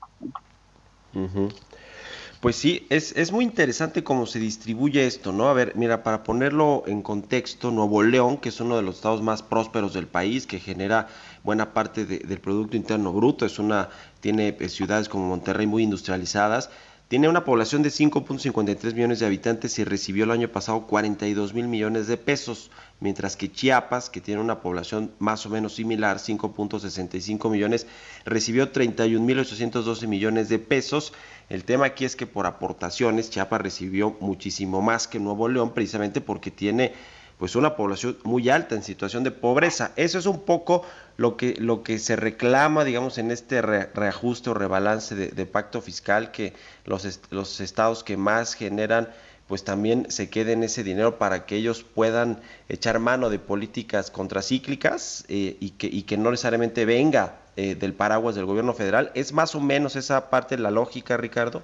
Pues 2.41 2.57
sí, 2.57 2.87
es, 2.91 3.17
es, 3.17 3.33
muy 3.33 3.45
interesante 3.45 4.05
cómo 4.05 4.27
se 4.27 4.39
distribuye 4.39 5.07
esto, 5.07 5.33
¿no? 5.33 5.49
A 5.49 5.55
ver, 5.55 5.73
mira, 5.75 6.03
para 6.03 6.23
ponerlo 6.23 6.85
en 6.87 7.01
contexto, 7.01 7.71
Nuevo 7.71 8.03
León, 8.03 8.37
que 8.37 8.51
es 8.51 8.61
uno 8.61 8.77
de 8.77 8.83
los 8.83 8.97
estados 8.97 9.23
más 9.23 9.43
prósperos 9.43 9.95
del 9.95 10.07
país, 10.07 10.47
que 10.47 10.61
genera 10.61 11.09
buena 11.45 11.73
parte 11.73 12.05
del 12.05 12.39
Producto 12.41 12.77
Interno 12.77 13.13
Bruto, 13.13 13.47
es 13.47 13.59
una, 13.59 13.89
tiene 14.21 14.55
eh, 14.61 14.69
ciudades 14.69 15.09
como 15.09 15.27
Monterrey 15.29 15.67
muy 15.67 15.83
industrializadas, 15.83 16.69
tiene 17.09 17.29
una 17.29 17.45
población 17.45 17.83
de 17.83 17.91
5.53 17.91 18.95
millones 18.95 19.21
de 19.21 19.27
habitantes 19.27 19.79
y 19.79 19.85
recibió 19.85 20.25
el 20.25 20.33
año 20.33 20.49
pasado 20.49 20.89
42 20.89 21.55
mil 21.55 21.69
millones 21.69 22.09
de 22.09 22.17
pesos, 22.17 22.73
mientras 22.99 23.37
que 23.37 23.51
Chiapas, 23.51 24.11
que 24.11 24.21
tiene 24.21 24.41
una 24.41 24.61
población 24.61 25.13
más 25.21 25.47
o 25.47 25.51
menos 25.51 25.77
similar, 25.77 26.17
5.65 26.19 27.49
millones, 27.49 27.87
recibió 28.25 28.73
31 28.73 29.25
mil 29.25 29.39
812 29.39 30.07
millones 30.09 30.49
de 30.49 30.59
pesos. 30.59 31.13
El 31.49 31.63
tema 31.63 31.87
aquí 31.87 32.05
es 32.05 32.17
que 32.17 32.27
por 32.27 32.45
aportaciones 32.47 33.31
Chiapas 33.31 33.61
recibió 33.61 34.17
muchísimo 34.19 34.83
más 34.83 35.07
que 35.07 35.21
Nuevo 35.21 35.49
León, 35.49 35.75
precisamente 35.75 36.21
porque 36.21 36.51
tiene 36.51 36.93
pues 37.39 37.57
una 37.57 37.77
población 37.77 38.17
muy 38.25 38.49
alta 38.49 38.75
en 38.75 38.83
situación 38.83 39.25
de 39.25 39.31
pobreza. 39.31 39.93
Eso 39.97 40.19
es 40.19 40.27
un 40.27 40.41
poco 40.41 40.85
lo 41.17 41.37
que, 41.37 41.55
lo 41.59 41.83
que 41.83 41.99
se 41.99 42.17
reclama, 42.17 42.85
digamos, 42.85 43.19
en 43.19 43.31
este 43.31 43.63
reajuste 43.63 44.51
o 44.51 44.55
rebalance 44.55 45.15
de, 45.15 45.47
pacto 45.47 45.81
fiscal, 45.81 46.31
que 46.31 46.55
los, 46.85 47.21
los 47.31 47.61
estados 47.61 48.05
que 48.05 48.17
más 48.17 48.55
generan 48.55 49.09
pues 49.47 49.63
también 49.63 50.11
se 50.11 50.29
quede 50.29 50.53
en 50.53 50.65
ese 50.65 50.83
dinero 50.83 51.19
para 51.19 51.47
que 51.47 51.57
ellos 51.57 51.85
puedan 51.85 52.39
echar 52.69 52.99
mano 52.99 53.31
de 53.31 53.39
políticas 53.39 54.11
contracíclicas 54.11 55.25
eh, 55.29 55.57
y, 55.61 55.71
que, 55.71 55.87
y 55.87 56.03
que 56.03 56.17
no 56.17 56.33
necesariamente 56.33 56.85
venga 56.85 57.37
eh, 57.57 57.77
del 57.77 57.95
paraguas 57.95 58.35
del 58.35 58.45
gobierno 58.45 58.75
federal. 58.75 59.13
¿Es 59.15 59.33
más 59.33 59.55
o 59.55 59.61
menos 59.61 59.95
esa 59.95 60.31
parte 60.31 60.57
de 60.57 60.63
la 60.63 60.71
lógica, 60.71 61.17
Ricardo? 61.17 61.63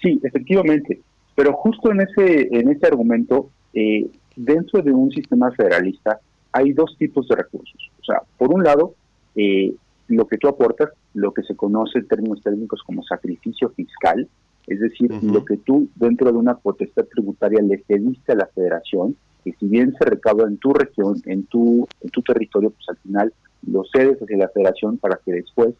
Sí, 0.00 0.18
efectivamente. 0.22 1.00
Pero 1.34 1.52
justo 1.52 1.92
en 1.92 2.00
ese, 2.00 2.48
en 2.50 2.70
ese 2.70 2.86
argumento, 2.86 3.50
eh, 3.74 4.06
dentro 4.38 4.82
de 4.82 4.92
un 4.92 5.10
sistema 5.10 5.50
federalista 5.50 6.20
hay 6.52 6.72
dos 6.72 6.96
tipos 6.96 7.28
de 7.28 7.36
recursos. 7.36 7.90
O 8.00 8.04
sea, 8.04 8.22
por 8.38 8.52
un 8.52 8.62
lado, 8.62 8.94
lo 9.34 10.26
que 10.26 10.38
tú 10.38 10.48
aportas, 10.48 10.90
lo 11.14 11.32
que 11.32 11.42
se 11.42 11.56
conoce 11.56 11.98
en 11.98 12.08
términos 12.08 12.42
técnicos 12.42 12.82
como 12.84 13.02
sacrificio 13.02 13.70
fiscal, 13.70 14.28
es 14.66 14.80
decir, 14.80 15.10
lo 15.22 15.44
que 15.44 15.56
tú 15.56 15.88
dentro 15.96 16.30
de 16.30 16.38
una 16.38 16.56
potestad 16.56 17.04
tributaria 17.06 17.60
le 17.62 17.82
cediste 17.86 18.32
a 18.32 18.36
la 18.36 18.46
federación, 18.46 19.16
que 19.44 19.52
si 19.58 19.66
bien 19.66 19.94
se 19.98 20.04
recauda 20.04 20.46
en 20.46 20.58
tu 20.58 20.72
región, 20.72 21.20
en 21.24 21.44
tu, 21.44 21.88
en 22.00 22.10
tu 22.10 22.22
territorio, 22.22 22.70
pues 22.70 22.88
al 22.88 22.96
final 22.98 23.32
lo 23.66 23.84
cedes 23.92 24.20
hacia 24.20 24.36
la 24.36 24.48
federación 24.48 24.98
para 24.98 25.18
que 25.24 25.32
después, 25.32 25.74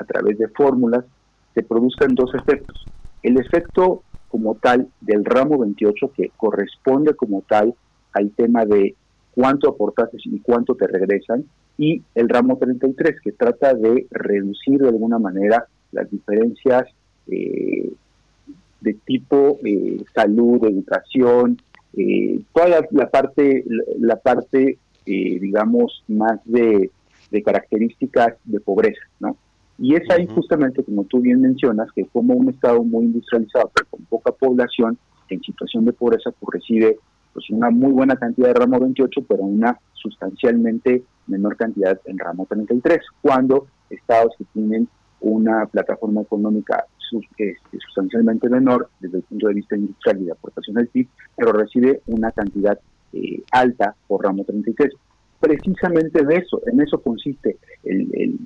a 0.00 0.04
través 0.04 0.38
de 0.38 0.48
fórmulas, 0.48 1.04
se 1.54 1.62
produzcan 1.62 2.14
dos 2.14 2.34
efectos. 2.34 2.84
El 3.22 3.38
efecto 3.38 4.02
como 4.28 4.54
tal 4.56 4.88
del 5.00 5.24
ramo 5.24 5.58
28, 5.58 6.12
que 6.14 6.30
corresponde 6.36 7.14
como 7.14 7.42
tal 7.42 7.74
al 8.12 8.30
tema 8.30 8.64
de 8.64 8.94
cuánto 9.34 9.70
aportaste 9.70 10.18
y 10.24 10.40
cuánto 10.40 10.74
te 10.74 10.86
regresan, 10.86 11.44
y 11.76 12.02
el 12.14 12.28
ramo 12.28 12.58
33, 12.58 13.20
que 13.20 13.32
trata 13.32 13.74
de 13.74 14.06
reducir 14.10 14.80
de 14.80 14.88
alguna 14.88 15.18
manera 15.18 15.66
las 15.92 16.10
diferencias 16.10 16.88
eh, 17.28 17.92
de 18.80 18.94
tipo 19.04 19.58
eh, 19.64 20.02
salud, 20.14 20.64
educación, 20.64 21.58
eh, 21.96 22.40
toda 22.52 22.80
la, 22.90 23.10
parte, 23.10 23.64
la, 23.98 24.16
parte 24.16 24.78
eh, 25.06 25.38
digamos, 25.40 26.04
más 26.06 26.38
de, 26.44 26.90
características 27.44 28.34
de 28.44 28.60
pobreza, 28.60 29.00
¿no? 29.20 29.36
Y 29.78 29.94
es 29.94 30.10
ahí 30.10 30.26
justamente, 30.26 30.82
como 30.82 31.04
tú 31.04 31.20
bien 31.20 31.40
mencionas, 31.40 31.90
que 31.92 32.04
como 32.04 32.34
un 32.34 32.50
estado 32.50 32.82
muy 32.82 33.04
industrializado, 33.04 33.70
pero 33.74 33.86
con 33.90 34.04
poca 34.06 34.32
población, 34.32 34.98
en 35.28 35.40
situación 35.40 35.84
de 35.84 35.92
pobreza, 35.92 36.30
pues 36.32 36.60
recibe 36.60 36.98
pues 37.38 37.50
una 37.50 37.70
muy 37.70 37.92
buena 37.92 38.16
cantidad 38.16 38.48
de 38.48 38.54
ramo 38.54 38.80
28, 38.80 39.22
pero 39.28 39.44
una 39.44 39.78
sustancialmente 39.92 41.04
menor 41.28 41.56
cantidad 41.56 41.96
en 42.06 42.18
ramo 42.18 42.46
33, 42.46 42.98
cuando 43.22 43.68
estados 43.90 44.34
que 44.36 44.44
tienen 44.52 44.88
una 45.20 45.66
plataforma 45.66 46.22
económica 46.22 46.84
este, 47.12 47.56
sustancialmente 47.78 48.48
menor 48.48 48.88
desde 48.98 49.18
el 49.18 49.22
punto 49.22 49.46
de 49.46 49.54
vista 49.54 49.76
industrial 49.76 50.20
y 50.20 50.24
de 50.24 50.32
aportación 50.32 50.78
al 50.78 50.88
PIB, 50.88 51.06
pero 51.36 51.52
recibe 51.52 52.02
una 52.06 52.32
cantidad 52.32 52.76
eh, 53.12 53.40
alta 53.52 53.94
por 54.08 54.24
ramo 54.24 54.42
33. 54.42 54.92
Precisamente 55.38 56.24
de 56.24 56.36
eso, 56.38 56.60
en 56.66 56.80
eso 56.80 57.00
consiste 57.00 57.56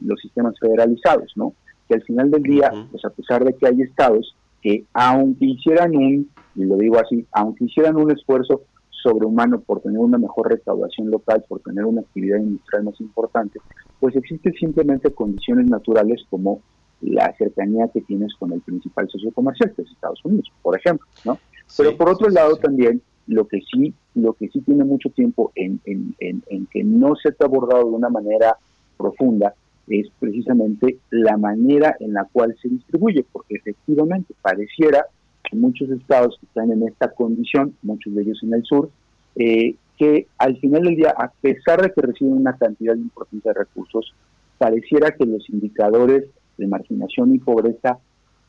los 0.04 0.20
sistemas 0.20 0.54
federalizados, 0.60 1.32
¿no? 1.36 1.54
Que 1.88 1.94
al 1.94 2.02
final 2.02 2.30
del 2.30 2.42
día, 2.42 2.70
pues 2.90 3.02
a 3.06 3.10
pesar 3.10 3.42
de 3.42 3.54
que 3.54 3.66
hay 3.66 3.80
estados 3.80 4.36
que 4.60 4.84
aunque 4.92 5.46
hicieran 5.46 5.96
un, 5.96 6.30
y 6.54 6.64
lo 6.64 6.76
digo 6.76 6.98
así, 7.00 7.26
aunque 7.32 7.64
hicieran 7.64 7.96
un 7.96 8.10
esfuerzo 8.12 8.62
sobrehumano 9.02 9.60
por 9.60 9.80
tener 9.80 9.98
una 9.98 10.18
mejor 10.18 10.50
recaudación 10.50 11.10
local, 11.10 11.44
por 11.48 11.60
tener 11.60 11.84
una 11.84 12.02
actividad 12.02 12.38
industrial 12.38 12.84
más 12.84 13.00
importante, 13.00 13.60
pues 14.00 14.16
existen 14.16 14.54
simplemente 14.54 15.12
condiciones 15.12 15.66
naturales 15.66 16.24
como 16.30 16.60
la 17.00 17.34
cercanía 17.36 17.88
que 17.88 18.00
tienes 18.02 18.32
con 18.38 18.52
el 18.52 18.60
principal 18.60 19.08
socio 19.08 19.32
comercial, 19.32 19.72
que 19.74 19.82
es 19.82 19.90
Estados 19.90 20.24
Unidos, 20.24 20.50
por 20.62 20.78
ejemplo, 20.78 21.06
¿no? 21.24 21.38
Pero 21.76 21.96
por 21.96 22.10
otro 22.10 22.28
lado 22.28 22.56
también 22.56 23.02
lo 23.26 23.46
que 23.46 23.60
sí 23.72 23.94
lo 24.14 24.34
que 24.34 24.48
sí 24.48 24.60
tiene 24.60 24.84
mucho 24.84 25.08
tiempo 25.10 25.52
en, 25.54 25.80
en, 25.84 26.14
en, 26.18 26.66
que 26.66 26.84
no 26.84 27.14
se 27.16 27.30
ha 27.30 27.44
abordado 27.44 27.84
de 27.84 27.96
una 27.96 28.10
manera 28.10 28.56
profunda 28.96 29.54
es 29.88 30.08
precisamente 30.18 30.98
la 31.10 31.36
manera 31.36 31.96
en 31.98 32.12
la 32.12 32.28
cual 32.30 32.54
se 32.60 32.68
distribuye, 32.68 33.24
porque 33.32 33.56
efectivamente 33.56 34.34
pareciera 34.40 35.06
que 35.42 35.56
muchos 35.56 35.90
estados 35.90 36.36
que 36.40 36.46
están 36.46 36.70
en 36.72 36.86
esta 36.86 37.08
condición, 37.08 37.74
muchos 37.82 38.14
de 38.14 38.22
ellos 38.22 38.40
en 38.42 38.54
el 38.54 38.64
sur, 38.64 38.90
eh, 39.36 39.74
que 39.98 40.26
al 40.38 40.56
final 40.58 40.82
del 40.82 40.96
día, 40.96 41.14
a 41.16 41.30
pesar 41.40 41.82
de 41.82 41.92
que 41.92 42.00
reciben 42.00 42.34
una 42.34 42.56
cantidad 42.56 42.94
importante 42.94 43.48
de 43.48 43.54
recursos, 43.54 44.14
pareciera 44.58 45.10
que 45.12 45.26
los 45.26 45.48
indicadores 45.50 46.24
de 46.56 46.66
marginación 46.66 47.34
y 47.34 47.38
pobreza 47.38 47.98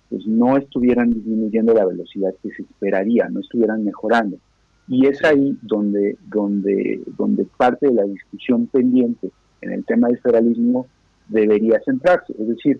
pues 0.09 0.27
no 0.27 0.57
estuvieran 0.57 1.11
disminuyendo 1.11 1.73
la 1.73 1.85
velocidad 1.85 2.35
que 2.43 2.51
se 2.51 2.61
esperaría, 2.61 3.27
no 3.29 3.39
estuvieran 3.39 3.83
mejorando. 3.83 4.37
Y 4.87 5.07
es 5.07 5.23
ahí 5.23 5.57
donde, 5.61 6.17
donde, 6.27 7.01
donde 7.17 7.45
parte 7.57 7.87
de 7.87 7.93
la 7.93 8.03
discusión 8.03 8.67
pendiente 8.67 9.31
en 9.61 9.71
el 9.71 9.85
tema 9.85 10.07
del 10.07 10.19
federalismo 10.19 10.87
debería 11.29 11.81
centrarse. 11.83 12.33
Es 12.37 12.47
decir, 12.47 12.79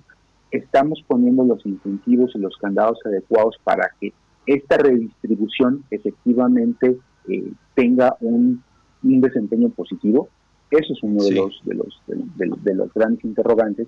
estamos 0.57 1.03
poniendo 1.07 1.43
los 1.43 1.65
incentivos 1.65 2.31
y 2.35 2.39
los 2.39 2.55
candados 2.57 2.99
adecuados 3.05 3.57
para 3.63 3.89
que 3.99 4.13
esta 4.45 4.77
redistribución 4.77 5.83
efectivamente 5.89 6.97
eh, 7.27 7.51
tenga 7.75 8.17
un, 8.21 8.63
desempeño 9.01 9.69
positivo. 9.69 10.29
Eso 10.71 10.93
es 10.93 11.03
uno 11.03 11.23
de, 11.23 11.35
los, 11.35 11.61
de, 11.65 11.75
los, 11.75 12.63
de 12.63 12.75
los 12.75 12.93
grandes 12.93 13.23
interrogantes 13.25 13.87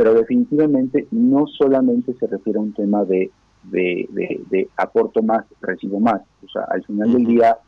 pero 0.00 0.14
definitivamente 0.14 1.06
no 1.10 1.46
solamente 1.46 2.14
se 2.14 2.26
refiere 2.26 2.58
a 2.58 2.62
un 2.62 2.72
tema 2.72 3.04
de, 3.04 3.30
de, 3.64 4.68
aporto 4.78 5.22
más, 5.22 5.44
recibo 5.60 6.00
más. 6.00 6.22
O 6.42 6.48
sea, 6.48 6.62
al 6.70 6.82
final 6.84 7.12
del 7.12 7.26
día 7.26 7.58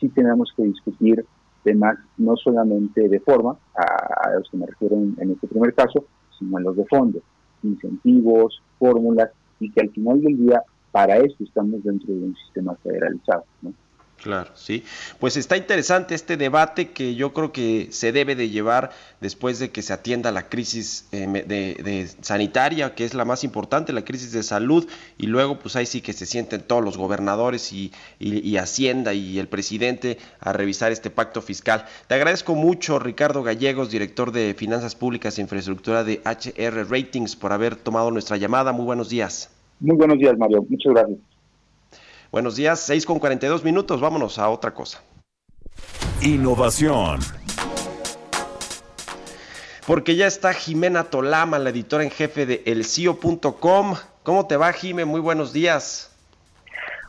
sí 0.00 0.08
tenemos 0.08 0.52
que 0.56 0.64
discutir 0.64 1.24
temas 1.62 1.96
no 2.18 2.36
solamente 2.36 3.08
de 3.08 3.20
forma, 3.20 3.56
a, 3.76 4.30
los 4.36 4.50
que 4.50 4.56
me 4.56 4.66
refiero 4.66 4.96
en, 4.96 5.30
este 5.30 5.46
primer 5.46 5.74
caso, 5.74 6.04
sino 6.36 6.56
a 6.56 6.60
los 6.60 6.76
de 6.76 6.84
fondo, 6.86 7.20
incentivos, 7.66 8.62
fórmulas, 8.78 9.30
y 9.60 9.70
que 9.70 9.80
al 9.80 9.90
final 9.90 10.20
del 10.20 10.36
día 10.36 10.62
para 10.92 11.18
eso 11.18 11.36
estamos 11.40 11.82
dentro 11.84 12.14
de 12.14 12.24
un 12.24 12.36
sistema 12.36 12.74
federalizado. 12.76 13.44
¿no? 13.62 13.72
Claro, 14.22 14.50
sí. 14.54 14.82
Pues 15.20 15.36
está 15.36 15.56
interesante 15.56 16.14
este 16.14 16.36
debate 16.36 16.90
que 16.90 17.14
yo 17.14 17.32
creo 17.32 17.52
que 17.52 17.88
se 17.90 18.12
debe 18.12 18.34
de 18.34 18.48
llevar 18.48 18.90
después 19.20 19.58
de 19.58 19.70
que 19.70 19.82
se 19.82 19.92
atienda 19.92 20.32
la 20.32 20.48
crisis 20.48 21.06
eh, 21.12 21.26
de, 21.46 22.08
sanitaria, 22.22 22.94
que 22.94 23.04
es 23.04 23.14
la 23.14 23.24
más 23.24 23.44
importante, 23.44 23.92
la 23.92 24.04
crisis 24.04 24.32
de 24.32 24.42
salud, 24.42 24.88
y 25.18 25.26
luego 25.26 25.58
pues 25.58 25.76
ahí 25.76 25.86
sí 25.86 26.00
que 26.00 26.12
se 26.12 26.26
sienten 26.26 26.62
todos 26.62 26.82
los 26.82 26.96
gobernadores 26.96 27.72
y, 27.72 27.92
y, 28.18 28.56
Hacienda 28.56 29.12
y 29.12 29.38
el 29.38 29.48
presidente 29.48 30.18
a 30.40 30.52
revisar 30.52 30.92
este 30.92 31.10
pacto 31.10 31.42
fiscal. 31.42 31.84
Te 32.08 32.14
agradezco 32.14 32.54
mucho, 32.54 32.98
Ricardo 32.98 33.42
Gallegos, 33.42 33.90
director 33.90 34.32
de 34.32 34.54
Finanzas 34.54 34.94
Públicas 34.94 35.38
e 35.38 35.42
Infraestructura 35.42 36.04
de 36.04 36.22
HR 36.24 36.90
Ratings, 36.90 37.36
por 37.36 37.52
haber 37.52 37.76
tomado 37.76 38.10
nuestra 38.10 38.38
llamada. 38.38 38.72
Muy 38.72 38.86
buenos 38.86 39.10
días. 39.10 39.50
Muy 39.78 39.96
buenos 39.96 40.18
días, 40.18 40.36
Mario. 40.38 40.64
Muchas 40.68 40.94
gracias. 40.94 41.35
Buenos 42.36 42.54
días, 42.54 42.80
6 42.80 43.06
con 43.06 43.18
42 43.18 43.64
minutos, 43.64 43.98
vámonos 43.98 44.38
a 44.38 44.50
otra 44.50 44.74
cosa. 44.74 45.02
Innovación. 46.20 47.20
Porque 49.86 50.16
ya 50.16 50.26
está 50.26 50.52
Jimena 50.52 51.04
Tolama, 51.04 51.58
la 51.58 51.70
editora 51.70 52.04
en 52.04 52.10
jefe 52.10 52.44
de 52.44 52.62
elcio.com. 52.66 53.94
¿Cómo 54.22 54.46
te 54.46 54.58
va, 54.58 54.70
Jime? 54.74 55.06
Muy 55.06 55.22
buenos 55.22 55.54
días. 55.54 56.14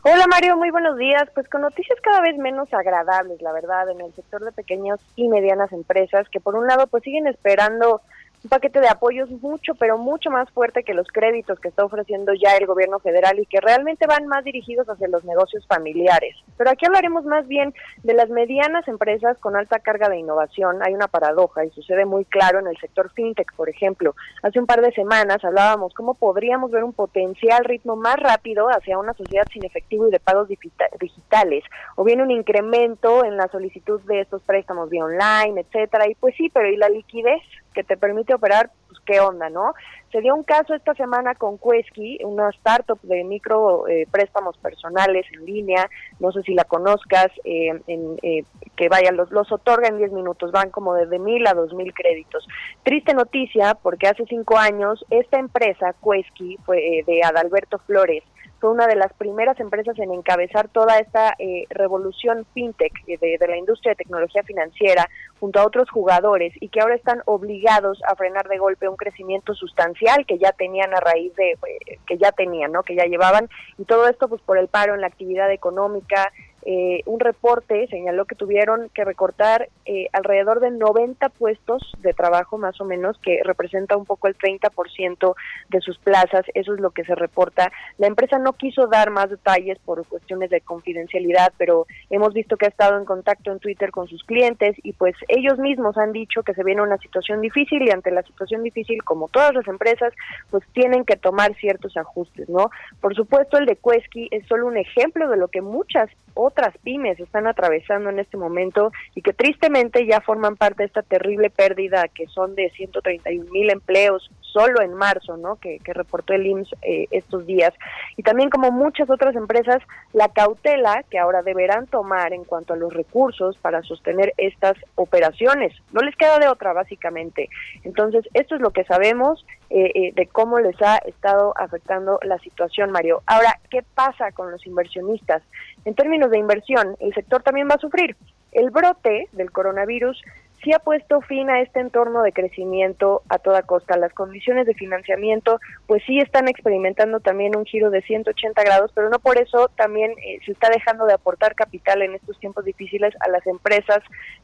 Hola 0.02 0.26
Mario, 0.28 0.56
muy 0.56 0.70
buenos 0.70 0.96
días. 0.96 1.24
Pues 1.34 1.46
con 1.50 1.60
noticias 1.60 1.98
cada 2.00 2.22
vez 2.22 2.38
menos 2.38 2.72
agradables, 2.72 3.42
la 3.42 3.52
verdad, 3.52 3.90
en 3.90 4.00
el 4.00 4.14
sector 4.14 4.42
de 4.42 4.52
pequeñas 4.52 4.98
y 5.14 5.28
medianas 5.28 5.70
empresas, 5.72 6.26
que 6.30 6.40
por 6.40 6.54
un 6.54 6.66
lado 6.66 6.86
pues 6.86 7.02
siguen 7.02 7.26
esperando 7.26 8.00
un 8.44 8.50
paquete 8.50 8.80
de 8.80 8.88
apoyos 8.88 9.30
mucho, 9.30 9.74
pero 9.74 9.98
mucho 9.98 10.30
más 10.30 10.48
fuerte 10.50 10.84
que 10.84 10.94
los 10.94 11.08
créditos 11.08 11.58
que 11.58 11.68
está 11.68 11.84
ofreciendo 11.84 12.32
ya 12.34 12.56
el 12.56 12.66
gobierno 12.66 12.98
federal 13.00 13.38
y 13.38 13.46
que 13.46 13.60
realmente 13.60 14.06
van 14.06 14.26
más 14.26 14.44
dirigidos 14.44 14.88
hacia 14.88 15.08
los 15.08 15.24
negocios 15.24 15.66
familiares. 15.66 16.36
Pero 16.56 16.70
aquí 16.70 16.86
hablaremos 16.86 17.24
más 17.24 17.46
bien 17.48 17.74
de 18.02 18.14
las 18.14 18.28
medianas 18.30 18.86
empresas 18.86 19.38
con 19.38 19.56
alta 19.56 19.80
carga 19.80 20.08
de 20.08 20.18
innovación. 20.18 20.80
Hay 20.82 20.94
una 20.94 21.08
paradoja 21.08 21.64
y 21.64 21.70
sucede 21.70 22.04
muy 22.04 22.24
claro 22.24 22.60
en 22.60 22.68
el 22.68 22.76
sector 22.78 23.10
fintech, 23.12 23.52
por 23.54 23.68
ejemplo. 23.68 24.14
Hace 24.42 24.60
un 24.60 24.66
par 24.66 24.82
de 24.82 24.92
semanas 24.92 25.44
hablábamos 25.44 25.92
cómo 25.94 26.14
podríamos 26.14 26.70
ver 26.70 26.84
un 26.84 26.92
potencial 26.92 27.64
ritmo 27.64 27.96
más 27.96 28.16
rápido 28.16 28.68
hacia 28.68 28.98
una 28.98 29.14
sociedad 29.14 29.46
sin 29.52 29.64
efectivo 29.64 30.06
y 30.06 30.10
de 30.10 30.20
pagos 30.20 30.48
digitales, 30.48 31.64
o 31.96 32.04
bien 32.04 32.20
un 32.20 32.30
incremento 32.30 33.24
en 33.24 33.36
la 33.36 33.48
solicitud 33.48 34.00
de 34.02 34.20
estos 34.20 34.42
préstamos 34.42 34.90
vía 34.90 35.04
online, 35.04 35.60
etcétera. 35.60 36.08
Y 36.08 36.14
pues 36.14 36.34
sí, 36.36 36.50
pero 36.52 36.68
¿y 36.68 36.76
la 36.76 36.88
liquidez? 36.88 37.42
Que 37.78 37.84
te 37.84 37.96
permite 37.96 38.34
operar, 38.34 38.72
pues 38.88 38.98
qué 39.06 39.20
onda, 39.20 39.48
¿no? 39.50 39.72
Se 40.10 40.20
dio 40.20 40.34
un 40.34 40.42
caso 40.42 40.74
esta 40.74 40.94
semana 40.94 41.36
con 41.36 41.58
Quesky, 41.58 42.18
una 42.24 42.48
startup 42.50 42.98
de 43.02 43.22
micro 43.22 43.86
eh, 43.86 44.08
préstamos 44.10 44.58
personales 44.58 45.24
en 45.32 45.44
línea, 45.44 45.88
no 46.18 46.32
sé 46.32 46.42
si 46.42 46.54
la 46.54 46.64
conozcas, 46.64 47.28
eh, 47.44 47.80
en, 47.86 48.18
eh, 48.22 48.42
que 48.74 48.88
vaya, 48.88 49.12
los, 49.12 49.30
los 49.30 49.52
otorga 49.52 49.86
en 49.86 49.98
10 49.98 50.10
minutos, 50.10 50.50
van 50.50 50.70
como 50.70 50.92
desde 50.94 51.20
mil 51.20 51.46
a 51.46 51.54
dos 51.54 51.72
mil 51.72 51.94
créditos. 51.94 52.48
Triste 52.82 53.14
noticia, 53.14 53.74
porque 53.80 54.08
hace 54.08 54.24
cinco 54.28 54.58
años 54.58 55.06
esta 55.10 55.38
empresa, 55.38 55.94
Quesky, 56.02 56.58
fue 56.66 57.04
de 57.06 57.22
Adalberto 57.22 57.78
Flores, 57.78 58.24
fue 58.60 58.70
una 58.70 58.86
de 58.86 58.96
las 58.96 59.12
primeras 59.12 59.58
empresas 59.60 59.98
en 59.98 60.12
encabezar 60.12 60.68
toda 60.68 60.98
esta 60.98 61.34
eh, 61.38 61.66
revolución 61.70 62.46
fintech 62.54 62.92
de, 63.06 63.38
la 63.46 63.56
industria 63.56 63.92
de 63.92 63.96
tecnología 64.04 64.42
financiera 64.42 65.08
junto 65.38 65.60
a 65.60 65.66
otros 65.66 65.88
jugadores 65.90 66.52
y 66.60 66.68
que 66.68 66.80
ahora 66.80 66.96
están 66.96 67.22
obligados 67.26 68.00
a 68.06 68.16
frenar 68.16 68.48
de 68.48 68.58
golpe 68.58 68.88
un 68.88 68.96
crecimiento 68.96 69.54
sustancial 69.54 70.26
que 70.26 70.38
ya 70.38 70.52
tenían 70.52 70.92
a 70.94 71.00
raíz 71.00 71.34
de 71.36 71.52
eh, 71.52 71.98
que 72.06 72.18
ya 72.18 72.32
tenían, 72.32 72.72
¿no? 72.72 72.82
Que 72.82 72.96
ya 72.96 73.04
llevaban 73.04 73.48
y 73.78 73.84
todo 73.84 74.08
esto 74.08 74.28
pues 74.28 74.42
por 74.42 74.58
el 74.58 74.68
paro 74.68 74.94
en 74.94 75.00
la 75.00 75.06
actividad 75.06 75.50
económica, 75.52 76.32
eh, 76.62 77.02
un 77.06 77.20
reporte 77.20 77.86
señaló 77.88 78.24
que 78.24 78.34
tuvieron 78.34 78.90
que 78.90 79.04
recortar 79.04 79.68
eh, 79.84 80.08
alrededor 80.12 80.60
de 80.60 80.70
90 80.70 81.28
puestos 81.30 81.92
de 82.00 82.12
trabajo 82.12 82.58
más 82.58 82.80
o 82.80 82.84
menos, 82.84 83.18
que 83.18 83.40
representa 83.44 83.96
un 83.96 84.04
poco 84.04 84.28
el 84.28 84.36
30% 84.36 85.34
de 85.68 85.80
sus 85.80 85.98
plazas, 85.98 86.44
eso 86.54 86.74
es 86.74 86.80
lo 86.80 86.90
que 86.90 87.04
se 87.04 87.14
reporta. 87.14 87.72
La 87.96 88.06
empresa 88.06 88.38
no 88.38 88.52
quiso 88.54 88.86
dar 88.86 89.10
más 89.10 89.30
detalles 89.30 89.78
por 89.84 90.06
cuestiones 90.06 90.50
de 90.50 90.60
confidencialidad, 90.60 91.52
pero 91.56 91.86
hemos 92.10 92.34
visto 92.34 92.56
que 92.56 92.66
ha 92.66 92.70
estado 92.70 92.98
en 92.98 93.04
contacto 93.04 93.52
en 93.52 93.60
Twitter 93.60 93.90
con 93.90 94.08
sus 94.08 94.22
clientes 94.24 94.76
y 94.82 94.92
pues 94.92 95.14
ellos 95.28 95.58
mismos 95.58 95.96
han 95.96 96.12
dicho 96.12 96.42
que 96.42 96.54
se 96.54 96.64
viene 96.64 96.82
una 96.82 96.98
situación 96.98 97.40
difícil 97.40 97.82
y 97.82 97.90
ante 97.90 98.10
la 98.10 98.22
situación 98.22 98.62
difícil, 98.62 99.02
como 99.04 99.28
todas 99.28 99.54
las 99.54 99.66
empresas, 99.68 100.12
pues 100.50 100.64
tienen 100.72 101.04
que 101.04 101.16
tomar 101.16 101.54
ciertos 101.56 101.96
ajustes, 101.96 102.48
¿no? 102.48 102.70
Por 103.00 103.14
supuesto, 103.14 103.58
el 103.58 103.66
de 103.66 103.76
Quesky 103.76 104.28
es 104.30 104.46
solo 104.46 104.66
un 104.66 104.76
ejemplo 104.76 105.28
de 105.28 105.36
lo 105.36 105.48
que 105.48 105.62
muchas 105.62 106.10
otras 106.38 106.76
pymes 106.78 107.18
están 107.18 107.48
atravesando 107.48 108.10
en 108.10 108.20
este 108.20 108.36
momento 108.36 108.92
y 109.16 109.22
que 109.22 109.32
tristemente 109.32 110.06
ya 110.06 110.20
forman 110.20 110.56
parte 110.56 110.84
de 110.84 110.86
esta 110.86 111.02
terrible 111.02 111.50
pérdida 111.50 112.06
que 112.06 112.26
son 112.28 112.54
de 112.54 112.70
131 112.70 113.50
mil 113.50 113.70
empleos 113.70 114.30
solo 114.40 114.80
en 114.80 114.94
marzo, 114.94 115.36
¿no? 115.36 115.56
Que, 115.56 115.78
reportó 115.84 116.34
el 116.34 116.46
IMSS 116.46 116.74
eh, 116.82 117.06
estos 117.10 117.44
días. 117.46 117.72
Y 118.16 118.22
también 118.22 118.50
como 118.50 118.70
muchas 118.70 119.10
otras 119.10 119.34
empresas, 119.34 119.82
la 120.12 120.28
cautela 120.28 121.04
que 121.10 121.18
ahora 121.18 121.42
deberán 121.42 121.86
tomar 121.86 122.32
en 122.32 122.44
cuanto 122.44 122.74
a 122.74 122.76
los 122.76 122.92
recursos 122.92 123.56
para 123.58 123.82
sostener 123.82 124.32
estas 124.36 124.76
operaciones. 124.94 125.74
No 125.92 126.02
les 126.02 126.14
queda 126.16 126.38
de 126.38 126.48
otra, 126.48 126.72
básicamente. 126.72 127.48
Entonces, 127.84 128.28
esto 128.32 128.54
es 128.54 128.60
lo 128.60 128.70
que 128.70 128.84
sabemos 128.84 129.44
eh, 129.70 129.92
eh, 129.94 130.12
de 130.14 130.26
cómo 130.26 130.58
les 130.60 130.80
ha 130.80 130.96
estado 130.96 131.52
afectando 131.56 132.18
la 132.22 132.38
situación, 132.38 132.90
Mario. 132.90 133.22
Ahora, 133.26 133.60
¿qué 133.70 133.84
pasa 133.94 134.32
con 134.32 134.50
los 134.50 134.66
inversionistas? 134.66 135.42
En 135.84 135.94
términos 135.94 136.30
de 136.30 136.38
inversión, 136.38 136.96
el 137.00 137.12
sector 137.12 137.42
también 137.42 137.68
va 137.68 137.74
a 137.74 137.78
sufrir. 137.78 138.16
El 138.52 138.70
brote 138.70 139.28
del 139.32 139.50
coronavirus 139.52 140.22
sí 140.62 140.72
ha 140.72 140.78
puesto 140.78 141.20
fin 141.22 141.50
a 141.50 141.60
este 141.60 141.80
entorno 141.80 142.22
de 142.22 142.32
crecimiento 142.32 143.22
a 143.28 143.38
toda 143.38 143.62
costa. 143.62 143.96
Las 143.96 144.12
condiciones 144.12 144.66
de 144.66 144.74
financiamiento 144.74 145.60
pues 145.86 146.02
sí 146.06 146.18
están 146.18 146.48
experimentando 146.48 147.20
también 147.20 147.56
un 147.56 147.64
giro 147.64 147.90
de 147.90 148.02
180 148.02 148.62
grados, 148.62 148.90
pero 148.94 149.08
no 149.08 149.18
por 149.18 149.38
eso 149.38 149.70
también 149.76 150.12
eh, 150.12 150.40
se 150.44 150.52
está 150.52 150.68
dejando 150.70 151.06
de 151.06 151.14
aportar 151.14 151.54
capital 151.54 152.02
en 152.02 152.14
estos 152.14 152.38
tiempos 152.40 152.64
difíciles 152.64 153.14
a 153.20 153.28
las 153.28 153.46
empresas 153.46 153.98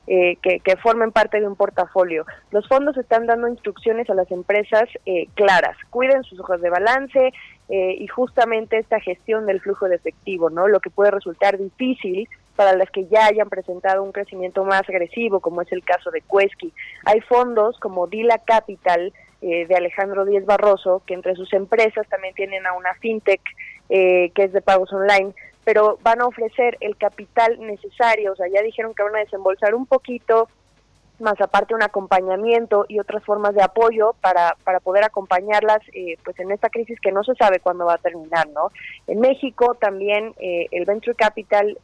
eh, 0.06 0.36
que, 0.42 0.60
que, 0.60 0.76
formen 0.76 1.12
parte 1.12 1.40
de 1.40 1.46
un 1.46 1.56
portafolio. 1.56 2.26
Los 2.50 2.68
fondos 2.68 2.96
están 2.96 3.26
dando 3.26 3.48
instrucciones 3.48 4.10
a 4.10 4.14
las 4.14 4.30
empresas 4.30 4.84
eh, 5.06 5.28
claras, 5.34 5.76
cuiden 5.90 6.22
sus 6.24 6.38
ojos 6.40 6.60
de 6.60 6.70
balance, 6.70 7.32
y 7.66 8.06
justamente 8.08 8.76
esta 8.76 9.00
gestión 9.00 9.46
del 9.46 9.58
flujo 9.58 9.88
de 9.88 9.96
efectivo, 9.96 10.50
¿no? 10.50 10.68
Lo 10.68 10.80
que 10.80 10.90
puede 10.90 11.10
resultar 11.10 11.56
difícil 11.56 12.28
para 12.57 12.74
las 12.76 12.90
que 12.90 13.07
ya 13.07 13.26
hayan 13.26 13.48
presentado 13.48 14.02
un 14.02 14.12
crecimiento 14.12 14.64
más 14.64 14.82
agresivo, 14.88 15.40
como 15.40 15.62
es 15.62 15.72
el 15.72 15.84
caso 15.84 16.11
de 16.11 16.22
Cuesqui. 16.22 16.72
Hay 17.05 17.20
fondos 17.22 17.78
como 17.80 18.07
Dila 18.07 18.38
Capital 18.38 19.12
eh, 19.46 19.66
de 19.66 19.74
Alejandro 19.74 20.24
Díez 20.24 20.46
Barroso, 20.46 21.02
que 21.07 21.12
entre 21.12 21.34
sus 21.34 21.52
empresas 21.52 22.09
también 22.09 22.34
tienen 22.34 22.66
a 22.66 22.72
una 22.72 22.94
fintech 22.94 23.42
eh, 23.90 24.30
que 24.34 24.44
es 24.44 24.52
de 24.55 24.62
pagos 24.62 24.90
online, 24.90 25.34
pero 25.64 25.98
van 26.02 26.22
a 26.22 26.26
ofrecer 26.26 26.78
el 26.80 26.96
capital 26.96 27.59
necesario, 27.61 28.32
o 28.32 28.36
sea, 28.36 28.46
ya 28.48 28.62
dijeron 28.62 28.94
que 28.94 29.02
van 29.02 29.16
a 29.16 29.18
desembolsar 29.18 29.74
un 29.74 29.84
poquito, 29.84 30.48
más 31.20 31.38
aparte 31.42 31.74
un 31.74 31.82
acompañamiento 31.82 32.86
y 32.88 32.98
otras 32.98 33.22
formas 33.22 33.55
de 33.55 33.62
apoyo 33.62 34.14
para, 34.22 34.57
para 34.64 34.80
poder 34.80 35.05
acompañarlas 35.05 35.80
eh, 35.92 36.16
pues 36.24 36.38
en 36.40 36.50
esta 36.50 36.70
crisis 36.70 36.98
que 36.98 37.12
no 37.12 37.22
se 37.22 37.34
sabe 37.34 37.61
cuándo 37.61 37.84
va 37.84 37.94
a 37.94 37.98
terminar, 37.98 38.48
¿no? 38.48 38.70
En 39.07 39.20
México 39.20 39.76
también 39.78 40.34
el 40.38 40.86
Venture 40.86 41.16
Capital 41.16 41.78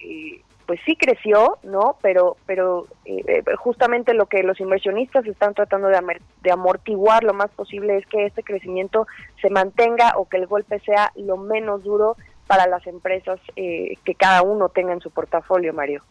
pues 0.71 0.79
sí 0.87 0.95
creció, 0.95 1.59
¿no? 1.65 1.97
Pero, 2.01 2.37
pero 2.47 2.87
eh, 3.05 3.25
eh, 3.27 3.43
justamente 3.57 4.15
lo 4.15 4.27
que 4.27 4.45
los 4.45 4.61
inversionistas 4.61 5.27
están 5.27 5.53
tratando 5.53 5.89
de, 5.89 6.51
amortiguar 6.53 7.25
lo 7.25 7.35
más 7.35 7.51
posible 7.51 7.97
es 7.97 8.07
que 8.07 8.27
este 8.27 8.45
crecimiento 8.45 9.09
se 9.43 9.51
mantenga 9.51 10.13
o 10.17 10.29
que 10.29 10.37
el 10.37 10.47
golpe 10.47 10.79
sea 10.79 11.11
lo 11.17 11.39
menos 11.39 11.83
duro 11.83 12.17
para 12.47 12.69
las 12.69 12.87
empresas 12.87 13.41
eh, 13.57 13.95
que 14.05 14.15
cada 14.15 14.43
uno 14.43 14.69
tenga 14.69 14.93
en 14.93 15.01
su 15.01 15.11
portafolio, 15.11 15.75
Mario. 15.75 16.05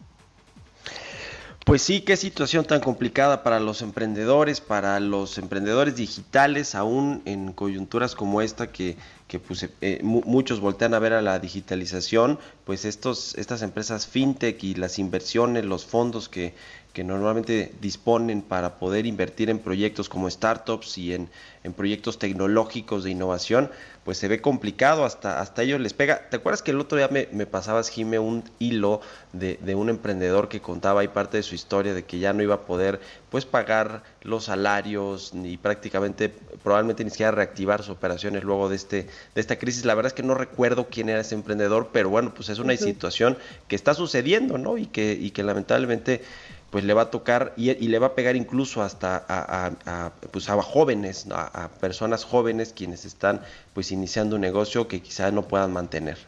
Pues 1.70 1.82
sí, 1.82 2.00
qué 2.00 2.16
situación 2.16 2.64
tan 2.64 2.80
complicada 2.80 3.44
para 3.44 3.60
los 3.60 3.80
emprendedores, 3.80 4.60
para 4.60 4.98
los 4.98 5.38
emprendedores 5.38 5.94
digitales, 5.94 6.74
aún 6.74 7.22
en 7.26 7.52
coyunturas 7.52 8.16
como 8.16 8.42
esta 8.42 8.72
que, 8.72 8.96
que 9.28 9.38
pues, 9.38 9.68
eh, 9.80 10.00
muchos 10.02 10.58
voltean 10.58 10.94
a 10.94 10.98
ver 10.98 11.12
a 11.12 11.22
la 11.22 11.38
digitalización, 11.38 12.40
pues 12.64 12.84
estos, 12.84 13.36
estas 13.36 13.62
empresas 13.62 14.08
fintech 14.08 14.64
y 14.64 14.74
las 14.74 14.98
inversiones, 14.98 15.64
los 15.64 15.86
fondos 15.86 16.28
que, 16.28 16.54
que 16.92 17.04
normalmente 17.04 17.72
disponen 17.80 18.42
para 18.42 18.80
poder 18.80 19.06
invertir 19.06 19.48
en 19.48 19.60
proyectos 19.60 20.08
como 20.08 20.28
startups 20.28 20.98
y 20.98 21.14
en, 21.14 21.28
en, 21.62 21.72
proyectos 21.72 22.18
tecnológicos 22.18 23.04
de 23.04 23.10
innovación, 23.10 23.70
pues 24.10 24.18
se 24.18 24.26
ve 24.26 24.40
complicado, 24.40 25.04
hasta, 25.04 25.40
hasta 25.40 25.62
ellos 25.62 25.78
les 25.78 25.94
pega. 25.94 26.28
¿Te 26.30 26.38
acuerdas 26.38 26.62
que 26.62 26.72
el 26.72 26.80
otro 26.80 26.98
día 26.98 27.06
me, 27.12 27.28
me 27.30 27.46
pasabas, 27.46 27.88
Jime, 27.88 28.18
un 28.18 28.42
hilo 28.58 29.00
de, 29.32 29.56
de, 29.62 29.76
un 29.76 29.88
emprendedor 29.88 30.48
que 30.48 30.60
contaba 30.60 31.02
ahí 31.02 31.06
parte 31.06 31.36
de 31.36 31.44
su 31.44 31.54
historia 31.54 31.94
de 31.94 32.04
que 32.04 32.18
ya 32.18 32.32
no 32.32 32.42
iba 32.42 32.56
a 32.56 32.60
poder 32.62 33.00
pues 33.30 33.44
pagar 33.44 34.02
los 34.22 34.46
salarios 34.46 35.32
ni 35.32 35.56
prácticamente, 35.56 36.28
probablemente 36.64 37.04
ni 37.04 37.10
siquiera 37.10 37.30
reactivar 37.30 37.84
sus 37.84 37.90
operaciones 37.90 38.42
luego 38.42 38.68
de, 38.68 38.74
este, 38.74 39.06
de 39.32 39.40
esta 39.40 39.60
crisis? 39.60 39.84
La 39.84 39.94
verdad 39.94 40.08
es 40.08 40.14
que 40.14 40.24
no 40.24 40.34
recuerdo 40.34 40.88
quién 40.90 41.08
era 41.08 41.20
ese 41.20 41.36
emprendedor, 41.36 41.90
pero 41.92 42.10
bueno, 42.10 42.34
pues 42.34 42.48
es 42.48 42.58
una 42.58 42.76
situación 42.76 43.38
que 43.68 43.76
está 43.76 43.94
sucediendo, 43.94 44.58
¿no? 44.58 44.76
Y 44.76 44.86
que, 44.86 45.12
y 45.12 45.30
que 45.30 45.44
lamentablemente 45.44 46.22
pues 46.70 46.84
le 46.84 46.94
va 46.94 47.02
a 47.02 47.10
tocar 47.10 47.52
y, 47.56 47.72
le 47.72 47.98
va 47.98 48.08
a 48.08 48.14
pegar 48.14 48.36
incluso 48.36 48.82
hasta 48.82 49.24
a, 49.28 50.12
pues 50.30 50.48
a 50.48 50.62
jóvenes, 50.62 51.26
a, 51.32 51.68
personas 51.80 52.24
jóvenes 52.24 52.72
quienes 52.72 53.04
están 53.04 53.40
pues 53.74 53.92
iniciando 53.92 54.36
un 54.36 54.42
negocio 54.42 54.88
que 54.88 55.00
quizás 55.00 55.32
no 55.32 55.42
puedan 55.42 55.72
mantener. 55.72 56.18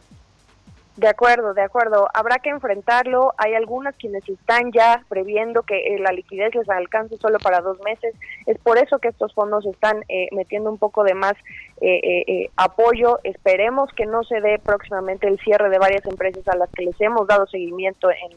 De 0.96 1.08
acuerdo, 1.08 1.54
de 1.54 1.62
acuerdo. 1.62 2.08
Habrá 2.12 2.38
que 2.38 2.50
enfrentarlo. 2.50 3.32
Hay 3.38 3.54
algunas 3.54 3.96
quienes 3.96 4.28
están 4.28 4.72
ya 4.72 5.02
previendo 5.08 5.62
que 5.62 5.94
eh, 5.94 5.98
la 5.98 6.12
liquidez 6.12 6.54
les 6.54 6.68
alcance 6.68 7.16
solo 7.16 7.38
para 7.38 7.62
dos 7.62 7.80
meses. 7.80 8.14
Es 8.46 8.58
por 8.58 8.76
eso 8.76 8.98
que 8.98 9.08
estos 9.08 9.32
fondos 9.32 9.64
están 9.64 10.04
eh, 10.08 10.28
metiendo 10.32 10.70
un 10.70 10.76
poco 10.76 11.02
de 11.02 11.14
más 11.14 11.32
eh, 11.80 12.50
apoyo. 12.56 13.20
Esperemos 13.24 13.90
que 13.94 14.04
no 14.04 14.22
se 14.22 14.40
dé 14.42 14.58
próximamente 14.58 15.28
el 15.28 15.38
cierre 15.40 15.70
de 15.70 15.78
varias 15.78 16.04
empresas 16.04 16.46
a 16.46 16.56
las 16.56 16.70
que 16.70 16.84
les 16.84 17.00
hemos 17.00 17.26
dado 17.26 17.46
seguimiento 17.46 18.10
en, 18.10 18.36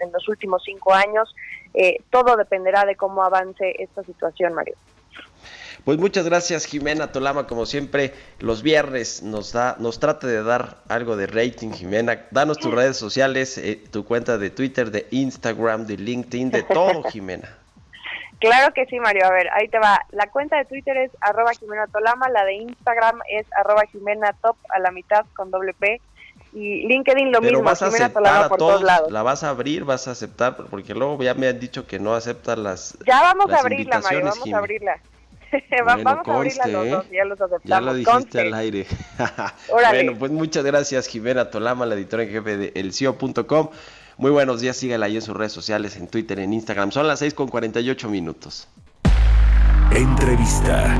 en 0.00 0.12
los 0.12 0.28
últimos 0.28 0.62
cinco 0.64 0.92
años. 0.92 1.34
todo 2.10 2.36
dependerá 2.36 2.84
de 2.84 2.96
cómo 2.96 3.22
avance 3.22 3.74
esta 3.78 4.02
situación, 4.02 4.52
Mario. 4.52 4.74
Pues 5.84 5.98
muchas 5.98 6.24
gracias 6.26 6.66
Jimena 6.66 7.12
Tolama, 7.12 7.46
como 7.46 7.66
siempre 7.66 8.12
los 8.40 8.62
viernes 8.62 9.22
nos 9.22 9.52
da, 9.52 9.76
nos 9.78 9.98
trata 9.98 10.26
de 10.26 10.42
dar 10.42 10.78
algo 10.88 11.16
de 11.16 11.26
rating 11.26 11.70
Jimena. 11.70 12.26
Danos 12.30 12.58
tus 12.58 12.74
redes 12.74 12.96
sociales, 12.96 13.58
eh, 13.58 13.82
tu 13.90 14.04
cuenta 14.04 14.38
de 14.38 14.50
Twitter, 14.50 14.90
de 14.90 15.06
Instagram, 15.10 15.86
de 15.86 15.96
LinkedIn, 15.96 16.50
de 16.50 16.62
todo 16.62 17.02
Jimena. 17.10 17.48
Claro 18.40 18.72
que 18.72 18.86
sí, 18.86 19.00
Mario. 19.00 19.26
A 19.26 19.30
ver, 19.30 19.48
ahí 19.52 19.68
te 19.68 19.78
va. 19.78 20.00
La 20.10 20.28
cuenta 20.28 20.56
de 20.56 20.64
Twitter 20.64 20.96
es 20.96 21.10
arroba 21.20 21.52
Jimena 21.52 21.86
Tolama, 21.88 22.28
la 22.28 22.44
de 22.44 22.54
Instagram 22.54 23.20
es 23.30 23.46
arroba 23.56 23.82
Jimena 23.90 24.32
Top 24.42 24.56
a 24.68 24.78
la 24.78 24.90
mitad 24.90 25.26
con 25.34 25.50
doble 25.50 25.74
P. 25.74 26.00
Y 26.52 26.86
LinkedIn 26.86 27.30
lo 27.30 27.40
mismo, 27.40 27.62
vas 27.62 27.82
a 27.82 27.86
Jimena 27.86 28.10
Tolama 28.10 28.48
por 28.48 28.58
todos, 28.58 28.82
lados. 28.82 29.10
La 29.10 29.22
vas 29.22 29.42
a 29.42 29.50
abrir, 29.50 29.84
vas 29.84 30.06
a 30.06 30.12
aceptar, 30.12 30.56
porque 30.56 30.94
luego 30.94 31.20
ya 31.22 31.34
me 31.34 31.48
han 31.48 31.58
dicho 31.58 31.86
que 31.86 31.98
no 31.98 32.14
aceptan 32.14 32.62
las. 32.62 32.96
Ya 33.06 33.20
vamos 33.22 33.50
a 33.52 33.58
abrirla, 33.58 34.00
Mario, 34.00 34.24
vamos 34.24 34.52
a 34.52 34.58
abrirla. 34.58 35.00
Vamos 35.84 36.06
a 36.06 36.34
abrirla 36.34 36.66
los 36.66 36.90
dos, 36.90 37.04
¿eh? 37.06 37.08
ya 37.12 37.24
los 37.24 37.40
aceptamos. 37.40 37.64
Ya 37.64 37.80
lo 37.80 37.94
dijiste 37.94 38.40
al 38.40 38.54
aire. 38.54 38.86
bueno, 39.70 40.14
pues 40.18 40.30
muchas 40.30 40.64
gracias, 40.64 41.06
Jimena 41.06 41.50
Tolama, 41.50 41.86
la 41.86 41.94
editora 41.94 42.22
en 42.22 42.30
jefe 42.30 42.56
de 42.56 42.72
elcio.com. 42.74 43.70
Muy 44.16 44.30
buenos 44.30 44.60
días, 44.60 44.76
sígala 44.76 45.06
ahí 45.06 45.16
en 45.16 45.22
sus 45.22 45.36
redes 45.36 45.52
sociales, 45.52 45.96
en 45.96 46.08
Twitter, 46.08 46.38
en 46.40 46.52
Instagram. 46.52 46.90
Son 46.90 47.06
las 47.06 47.20
6 47.20 47.34
con 47.34 47.48
48 47.48 48.08
minutos. 48.08 48.68
Entrevista. 49.94 50.98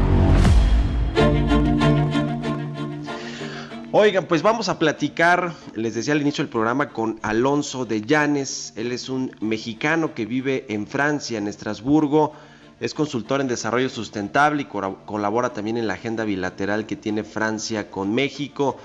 Oigan, 3.90 4.26
pues 4.26 4.42
vamos 4.42 4.68
a 4.68 4.78
platicar, 4.78 5.52
les 5.74 5.94
decía 5.94 6.12
al 6.12 6.20
inicio 6.20 6.44
del 6.44 6.50
programa, 6.50 6.90
con 6.90 7.18
Alonso 7.22 7.86
de 7.86 8.02
Llanes. 8.02 8.72
Él 8.76 8.92
es 8.92 9.08
un 9.08 9.34
mexicano 9.40 10.14
que 10.14 10.26
vive 10.26 10.66
en 10.68 10.86
Francia, 10.86 11.38
en 11.38 11.48
Estrasburgo. 11.48 12.34
Es 12.80 12.94
consultor 12.94 13.40
en 13.40 13.48
desarrollo 13.48 13.88
sustentable 13.88 14.62
y 14.62 14.64
colabora 14.64 15.52
también 15.52 15.76
en 15.76 15.88
la 15.88 15.94
agenda 15.94 16.24
bilateral 16.24 16.86
que 16.86 16.94
tiene 16.94 17.24
Francia 17.24 17.90
con 17.90 18.14
México. 18.14 18.76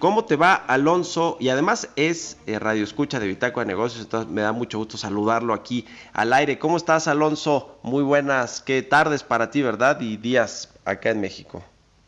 ¿Cómo 0.00 0.24
te 0.24 0.36
va, 0.36 0.54
Alonso? 0.54 1.36
Y 1.38 1.48
además 1.48 1.90
es 1.96 2.38
eh, 2.46 2.58
Radio 2.58 2.82
Escucha 2.82 3.18
de 3.20 3.28
Bitácora 3.28 3.64
de 3.64 3.72
Negocios, 3.72 4.04
entonces 4.04 4.30
me 4.30 4.42
da 4.42 4.52
mucho 4.52 4.78
gusto 4.78 4.98
saludarlo 4.98 5.54
aquí 5.54 5.86
al 6.12 6.32
aire. 6.32 6.58
¿Cómo 6.58 6.76
estás, 6.76 7.08
Alonso? 7.08 7.78
Muy 7.82 8.02
buenas, 8.02 8.60
qué 8.60 8.82
tardes 8.82 9.22
para 9.22 9.50
ti, 9.50 9.62
¿verdad? 9.62 10.00
Y 10.00 10.16
días 10.16 10.74
acá 10.84 11.10
en 11.10 11.20
México. 11.20 11.62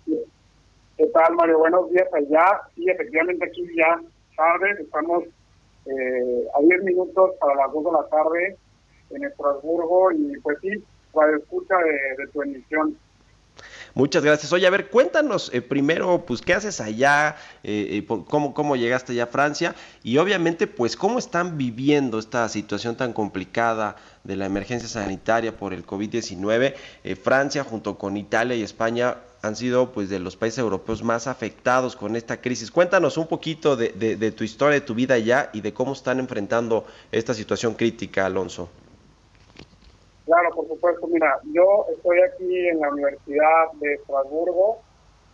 ¿Qué 0.06 1.06
tal, 1.14 1.34
Mario? 1.36 1.60
Buenos 1.60 1.88
días 1.90 2.08
allá. 2.12 2.60
Sí, 2.74 2.84
efectivamente 2.90 3.46
aquí 3.46 3.64
ya 3.76 4.00
tarde, 4.36 4.82
estamos 4.82 5.24
eh, 5.86 6.48
a 6.56 6.60
10 6.60 6.82
minutos 6.82 7.30
para 7.40 7.54
las 7.54 7.72
2 7.72 7.84
de 7.84 7.92
la 7.92 8.08
tarde 8.08 8.56
en 9.10 9.24
Estrasburgo 9.24 10.12
y 10.12 10.38
pues 10.40 10.58
sí, 10.60 10.84
Escucha 11.12 11.76
de, 11.78 12.24
de 12.24 12.32
tu 12.32 12.42
emisión. 12.42 12.96
Muchas 13.94 14.22
gracias. 14.22 14.52
Oye, 14.52 14.66
a 14.66 14.70
ver, 14.70 14.90
cuéntanos 14.90 15.50
eh, 15.52 15.62
primero, 15.62 16.24
pues, 16.24 16.40
¿qué 16.40 16.54
haces 16.54 16.80
allá? 16.80 17.36
Eh, 17.64 17.98
eh 17.98 18.06
cómo, 18.06 18.54
¿Cómo 18.54 18.76
llegaste 18.76 19.12
allá 19.12 19.24
a 19.24 19.26
Francia? 19.26 19.74
Y 20.02 20.18
obviamente, 20.18 20.66
pues, 20.66 20.96
¿cómo 20.96 21.18
están 21.18 21.58
viviendo 21.58 22.18
esta 22.18 22.48
situación 22.48 22.96
tan 22.96 23.12
complicada 23.12 23.96
de 24.24 24.36
la 24.36 24.46
emergencia 24.46 24.88
sanitaria 24.88 25.56
por 25.56 25.72
el 25.74 25.84
COVID-19? 25.84 26.74
Eh, 27.02 27.16
Francia, 27.16 27.64
junto 27.64 27.98
con 27.98 28.16
Italia 28.16 28.56
y 28.56 28.62
España, 28.62 29.16
han 29.42 29.56
sido 29.56 29.92
pues 29.92 30.08
de 30.08 30.18
los 30.18 30.36
países 30.36 30.58
europeos 30.58 31.02
más 31.02 31.26
afectados 31.26 31.96
con 31.96 32.16
esta 32.16 32.40
crisis. 32.40 32.70
Cuéntanos 32.70 33.16
un 33.16 33.28
poquito 33.28 33.76
de, 33.76 33.90
de 33.90 34.32
tu 34.32 34.42
historia, 34.42 34.74
de 34.74 34.86
tu 34.86 34.94
vida 34.94 35.14
allá 35.14 35.50
y 35.52 35.60
de 35.60 35.72
cómo 35.72 35.92
están 35.92 36.18
enfrentando 36.18 36.86
esta 37.12 37.34
situación 37.34 37.74
crítica, 37.74 38.26
Alonso. 38.26 38.68
Claro, 40.28 40.50
por 40.54 40.68
supuesto. 40.68 41.06
Mira, 41.06 41.40
yo 41.54 41.86
estoy 41.90 42.20
aquí 42.20 42.68
en 42.68 42.80
la 42.80 42.90
Universidad 42.90 43.72
de 43.80 43.94
Estrasburgo, 43.94 44.82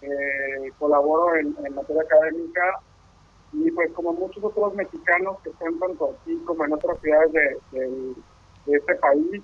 eh, 0.02 0.70
colaboro 0.78 1.34
en, 1.34 1.52
materia 1.74 2.02
académica 2.02 2.78
y 3.52 3.72
pues 3.72 3.90
como 3.90 4.12
muchos 4.12 4.44
otros 4.44 4.72
mexicanos 4.74 5.40
que 5.42 5.50
están 5.50 5.76
tanto 5.80 6.14
aquí 6.14 6.36
como 6.44 6.64
en 6.64 6.74
otras 6.74 6.96
ciudades 7.00 7.32
de, 7.72 8.14
este 8.66 8.94
país, 8.94 9.42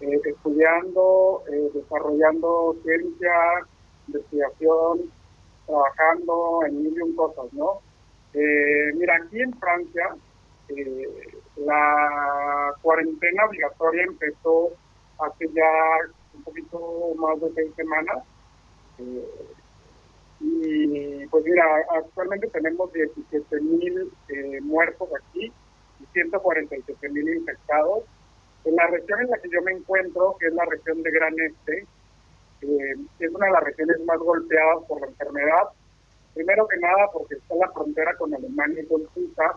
eh, 0.00 0.20
estudiando, 0.26 1.42
eh, 1.50 1.70
desarrollando 1.74 2.76
ciencia, 2.84 3.32
investigación, 4.06 5.10
trabajando 5.66 6.60
en 6.68 6.82
mil 6.84 6.96
y 6.96 7.00
un 7.00 7.16
cosas, 7.16 7.52
¿no? 7.52 7.80
mira, 8.32 9.16
aquí 9.16 9.40
en 9.40 9.52
Francia 9.58 10.14
la 11.56 12.74
cuarentena 12.82 13.44
obligatoria 13.46 14.04
empezó 14.04 14.72
hace 15.18 15.48
ya 15.52 15.70
un 16.34 16.42
poquito 16.42 17.14
más 17.16 17.40
de 17.40 17.52
seis 17.54 17.72
semanas. 17.76 18.24
Eh, 18.98 19.46
y 20.40 21.26
pues 21.26 21.44
mira, 21.44 21.64
actualmente 21.96 22.48
tenemos 22.48 22.92
17 22.92 23.60
mil 23.60 24.12
eh, 24.28 24.60
muertos 24.62 25.08
aquí 25.22 25.52
y 26.00 26.06
147 26.12 27.08
mil 27.10 27.36
infectados. 27.36 28.04
En 28.64 28.76
la 28.76 28.86
región 28.88 29.20
en 29.20 29.30
la 29.30 29.38
que 29.38 29.50
yo 29.50 29.62
me 29.62 29.72
encuentro, 29.72 30.36
que 30.38 30.46
es 30.46 30.54
la 30.54 30.64
región 30.64 31.02
de 31.02 31.10
Gran 31.10 31.34
Este, 31.38 31.86
eh, 32.62 32.96
es 33.18 33.30
una 33.30 33.46
de 33.46 33.52
las 33.52 33.64
regiones 33.64 34.00
más 34.04 34.18
golpeadas 34.18 34.84
por 34.88 35.00
la 35.00 35.06
enfermedad. 35.08 35.68
Primero 36.34 36.66
que 36.66 36.78
nada 36.78 37.10
porque 37.12 37.34
está 37.34 37.54
la 37.54 37.70
frontera 37.70 38.16
con 38.16 38.34
Alemania 38.34 38.82
y 38.82 38.86
con 38.86 39.06
Suiza, 39.14 39.56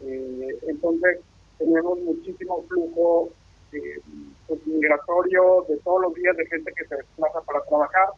entonces 0.00 1.20
tenemos 1.58 1.98
muchísimo 2.00 2.62
flujo 2.68 3.30
pues, 3.70 4.66
migratorio 4.66 5.64
de 5.68 5.76
todos 5.78 6.02
los 6.02 6.14
días 6.14 6.36
de 6.36 6.46
gente 6.46 6.72
que 6.72 6.86
se 6.86 6.96
desplaza 6.96 7.40
para 7.42 7.60
trabajar. 7.62 8.08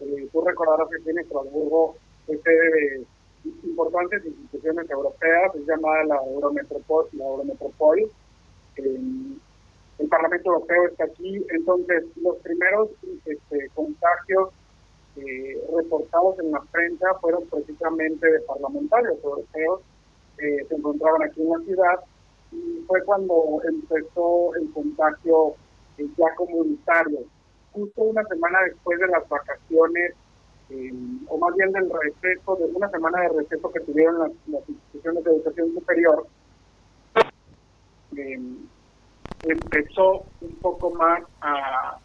Eh, 0.00 0.28
tú 0.32 0.40
recordarás 0.42 0.88
que 0.88 1.02
tiene 1.04 1.22
Estrasburgo 1.22 1.96
es 2.28 2.42
de 2.42 3.04
importantes 3.64 4.24
instituciones 4.24 4.90
europeas, 4.90 5.54
es 5.54 5.66
llamada 5.66 6.04
la 6.04 6.16
Eurometropol. 6.16 7.06
La 7.12 7.24
Eurometropol. 7.24 8.00
Eh, 8.76 9.00
el 9.98 10.08
Parlamento 10.08 10.50
Europeo 10.50 10.88
está 10.88 11.04
aquí, 11.04 11.44
entonces 11.50 12.04
los 12.22 12.36
primeros 12.38 12.90
este, 13.24 13.68
contagios 13.74 14.50
eh, 15.16 15.60
reportados 15.74 16.38
en 16.38 16.52
la 16.52 16.60
prensa 16.70 17.14
fueron 17.20 17.44
precisamente 17.46 18.30
de 18.30 18.40
parlamentarios 18.42 19.16
europeos 19.24 19.80
que 20.36 20.64
se 20.68 20.74
encontraban 20.76 21.22
aquí 21.24 21.42
en 21.42 21.50
la 21.50 21.58
ciudad 21.64 22.00
y 22.52 22.82
fue 22.86 23.02
cuando 23.04 23.60
empezó 23.68 24.54
el 24.54 24.72
contagio 24.72 25.54
eh, 25.98 26.06
ya 26.16 26.34
comunitario. 26.36 27.20
Justo 27.72 28.02
una 28.02 28.24
semana 28.24 28.58
después 28.64 28.98
de 28.98 29.08
las 29.08 29.28
vacaciones, 29.28 30.14
eh, 30.70 30.92
o 31.28 31.38
más 31.38 31.54
bien 31.56 31.72
del 31.72 31.90
receso, 31.90 32.56
de 32.56 32.64
una 32.66 32.88
semana 32.90 33.20
de 33.22 33.28
receso 33.28 33.70
que 33.70 33.80
tuvieron 33.80 34.32
las, 34.46 34.68
instituciones 34.68 35.24
de 35.24 35.30
educación 35.30 35.74
superior, 35.74 36.26
eh, 38.16 38.40
empezó 39.42 40.26
un 40.40 40.56
poco 40.60 40.90
más 40.90 41.22
a, 41.40 41.98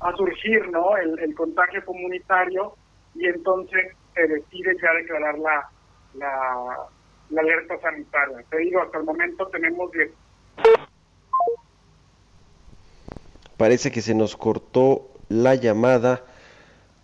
a, 0.00 0.16
surgir 0.16 0.68
¿no? 0.70 0.96
El, 0.96 1.18
el, 1.18 1.34
contagio 1.34 1.84
comunitario 1.84 2.74
y 3.14 3.26
entonces 3.26 3.92
se 4.14 4.26
decide 4.26 4.76
ya 4.80 4.92
declarar 4.92 5.38
la, 5.38 5.68
la, 6.14 6.88
la 7.30 7.40
alerta 7.40 7.78
sanitaria. 7.80 8.44
Te 8.50 8.58
digo, 8.58 8.82
hasta 8.82 8.98
el 8.98 9.04
momento 9.04 9.46
tenemos 9.48 9.90
10. 9.92 10.10
Parece 13.56 13.90
que 13.90 14.02
se 14.02 14.14
nos 14.14 14.36
cortó 14.36 15.08
la 15.28 15.54
llamada 15.54 16.22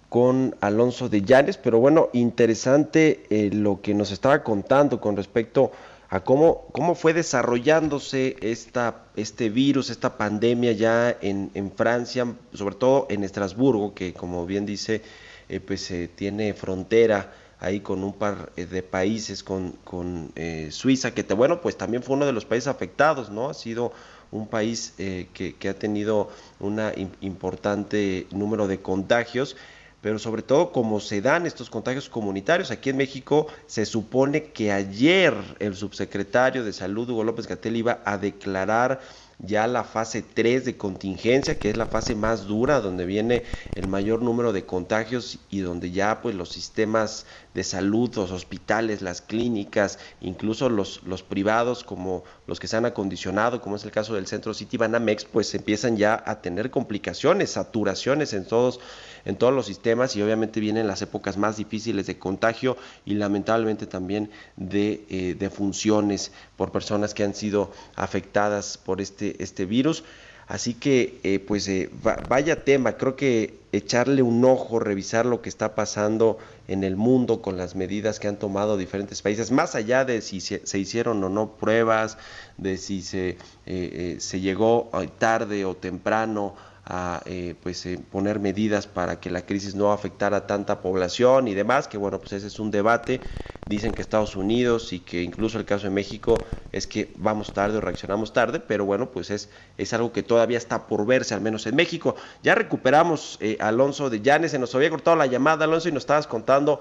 con 0.08 0.56
Alonso 0.60 1.08
de 1.08 1.22
Llanes, 1.22 1.56
pero 1.56 1.78
bueno, 1.78 2.08
interesante 2.12 3.24
eh, 3.30 3.50
lo 3.52 3.80
que 3.80 3.94
nos 3.94 4.10
estaba 4.10 4.42
contando 4.42 5.00
con 5.00 5.16
respecto 5.16 5.70
a 6.08 6.20
cómo, 6.24 6.66
cómo 6.72 6.96
fue 6.96 7.12
desarrollándose 7.12 8.36
esta, 8.40 9.04
este 9.14 9.48
virus, 9.48 9.90
esta 9.90 10.18
pandemia 10.18 10.72
ya 10.72 11.16
en, 11.20 11.52
en 11.54 11.70
Francia, 11.70 12.26
sobre 12.52 12.74
todo 12.74 13.06
en 13.08 13.22
Estrasburgo, 13.22 13.94
que 13.94 14.12
como 14.12 14.44
bien 14.44 14.66
dice, 14.66 15.02
eh, 15.48 15.60
pues 15.60 15.88
eh, 15.92 16.10
tiene 16.12 16.52
frontera 16.54 17.32
ahí 17.60 17.80
con 17.80 18.02
un 18.02 18.14
par 18.14 18.50
eh, 18.56 18.64
de 18.64 18.82
países, 18.82 19.44
con, 19.44 19.72
con 19.84 20.32
eh, 20.34 20.68
Suiza, 20.72 21.12
que 21.12 21.22
te, 21.22 21.34
bueno, 21.34 21.60
pues 21.60 21.76
también 21.76 22.02
fue 22.02 22.16
uno 22.16 22.26
de 22.26 22.32
los 22.32 22.46
países 22.46 22.68
afectados, 22.68 23.30
¿no? 23.30 23.50
Ha 23.50 23.54
sido 23.54 23.92
un 24.32 24.48
país 24.48 24.94
eh, 24.98 25.28
que, 25.34 25.54
que, 25.56 25.68
ha 25.68 25.74
tenido 25.74 26.30
un 26.60 26.80
importante 27.20 28.26
número 28.30 28.66
de 28.66 28.80
contagios, 28.80 29.56
pero 30.00 30.18
sobre 30.18 30.42
todo 30.42 30.72
como 30.72 31.00
se 31.00 31.20
dan 31.20 31.46
estos 31.46 31.68
contagios 31.68 32.08
comunitarios. 32.08 32.70
Aquí 32.70 32.90
en 32.90 32.96
México 32.96 33.48
se 33.66 33.84
supone 33.84 34.44
que 34.44 34.72
ayer 34.72 35.34
el 35.58 35.74
subsecretario 35.74 36.64
de 36.64 36.72
Salud, 36.72 37.10
Hugo 37.10 37.24
López 37.24 37.46
Gatel, 37.46 37.76
iba 37.76 38.00
a 38.04 38.16
declarar 38.16 39.00
ya 39.42 39.66
la 39.66 39.84
fase 39.84 40.22
3 40.22 40.64
de 40.64 40.76
contingencia, 40.76 41.58
que 41.58 41.70
es 41.70 41.76
la 41.76 41.86
fase 41.86 42.14
más 42.14 42.46
dura, 42.46 42.80
donde 42.80 43.06
viene 43.06 43.44
el 43.74 43.86
mayor 43.86 44.22
número 44.22 44.52
de 44.52 44.66
contagios 44.66 45.38
y 45.50 45.60
donde 45.60 45.90
ya 45.90 46.20
pues 46.20 46.34
los 46.34 46.50
sistemas 46.50 47.26
de 47.54 47.64
salud, 47.64 48.14
los 48.16 48.30
hospitales, 48.30 49.02
las 49.02 49.22
clínicas, 49.22 49.98
incluso 50.20 50.68
los, 50.68 51.02
los 51.04 51.22
privados 51.22 51.84
como 51.84 52.24
los 52.46 52.60
que 52.60 52.66
se 52.66 52.76
han 52.76 52.86
acondicionado, 52.86 53.60
como 53.60 53.76
es 53.76 53.84
el 53.84 53.90
caso 53.90 54.14
del 54.14 54.26
Centro 54.26 54.54
City 54.54 54.76
Banamex, 54.76 55.24
pues 55.24 55.54
empiezan 55.54 55.96
ya 55.96 56.22
a 56.26 56.40
tener 56.42 56.70
complicaciones, 56.70 57.50
saturaciones 57.50 58.32
en 58.32 58.46
todos 58.46 58.80
en 59.24 59.36
todos 59.36 59.52
los 59.52 59.66
sistemas 59.66 60.16
y 60.16 60.22
obviamente 60.22 60.60
vienen 60.60 60.86
las 60.86 61.02
épocas 61.02 61.36
más 61.36 61.56
difíciles 61.56 62.06
de 62.06 62.18
contagio 62.18 62.76
y 63.04 63.14
lamentablemente 63.14 63.86
también 63.86 64.30
de, 64.56 65.04
eh, 65.08 65.50
funciones 65.50 66.32
por 66.56 66.72
personas 66.72 67.14
que 67.14 67.24
han 67.24 67.34
sido 67.34 67.72
afectadas 67.96 68.78
por 68.78 69.00
este, 69.00 69.42
este 69.42 69.66
virus. 69.66 70.04
Así 70.46 70.74
que, 70.74 71.20
eh, 71.22 71.38
pues, 71.38 71.68
eh, 71.68 71.90
vaya 72.28 72.64
tema, 72.64 72.96
creo 72.96 73.14
que 73.14 73.60
echarle 73.70 74.20
un 74.22 74.44
ojo, 74.44 74.80
revisar 74.80 75.24
lo 75.24 75.42
que 75.42 75.48
está 75.48 75.76
pasando 75.76 76.38
en 76.66 76.82
el 76.82 76.96
mundo 76.96 77.40
con 77.40 77.56
las 77.56 77.76
medidas 77.76 78.18
que 78.18 78.26
han 78.26 78.36
tomado 78.36 78.76
diferentes 78.76 79.22
países, 79.22 79.52
más 79.52 79.76
allá 79.76 80.04
de 80.04 80.20
si 80.22 80.40
se, 80.40 80.66
se 80.66 80.78
hicieron 80.80 81.22
o 81.22 81.28
no 81.28 81.52
pruebas, 81.52 82.18
de 82.58 82.78
si 82.78 83.02
se, 83.02 83.38
se 83.64 84.40
llegó 84.40 84.90
tarde 85.20 85.64
o 85.64 85.76
temprano 85.76 86.56
a 86.90 87.22
eh, 87.24 87.54
pues 87.62 87.86
eh, 87.86 88.00
poner 88.10 88.40
medidas 88.40 88.88
para 88.88 89.20
que 89.20 89.30
la 89.30 89.46
crisis 89.46 89.76
no 89.76 89.92
afectara 89.92 90.38
a 90.38 90.46
tanta 90.48 90.80
población 90.82 91.46
y 91.46 91.54
demás, 91.54 91.86
que 91.86 91.96
bueno, 91.96 92.18
pues 92.18 92.32
ese 92.32 92.48
es 92.48 92.58
un 92.58 92.70
debate. 92.72 93.20
Dicen 93.66 93.92
que 93.92 94.02
Estados 94.02 94.34
Unidos 94.34 94.92
y 94.92 94.98
que 94.98 95.22
incluso 95.22 95.56
el 95.56 95.64
caso 95.64 95.84
de 95.84 95.90
México 95.90 96.36
es 96.72 96.88
que 96.88 97.12
vamos 97.16 97.52
tarde 97.52 97.78
o 97.78 97.80
reaccionamos 97.80 98.32
tarde, 98.32 98.58
pero 98.58 98.84
bueno, 98.84 99.10
pues 99.10 99.30
es, 99.30 99.48
es 99.78 99.92
algo 99.92 100.12
que 100.12 100.24
todavía 100.24 100.58
está 100.58 100.88
por 100.88 101.06
verse, 101.06 101.34
al 101.34 101.40
menos 101.40 101.66
en 101.66 101.76
México. 101.76 102.16
Ya 102.42 102.56
recuperamos 102.56 103.38
eh, 103.40 103.56
Alonso 103.60 104.10
de 104.10 104.22
Llanes, 104.22 104.50
se 104.50 104.58
nos 104.58 104.74
había 104.74 104.90
cortado 104.90 105.16
la 105.16 105.26
llamada, 105.26 105.66
Alonso, 105.66 105.88
y 105.88 105.92
nos 105.92 106.02
estabas 106.02 106.26
contando 106.26 106.80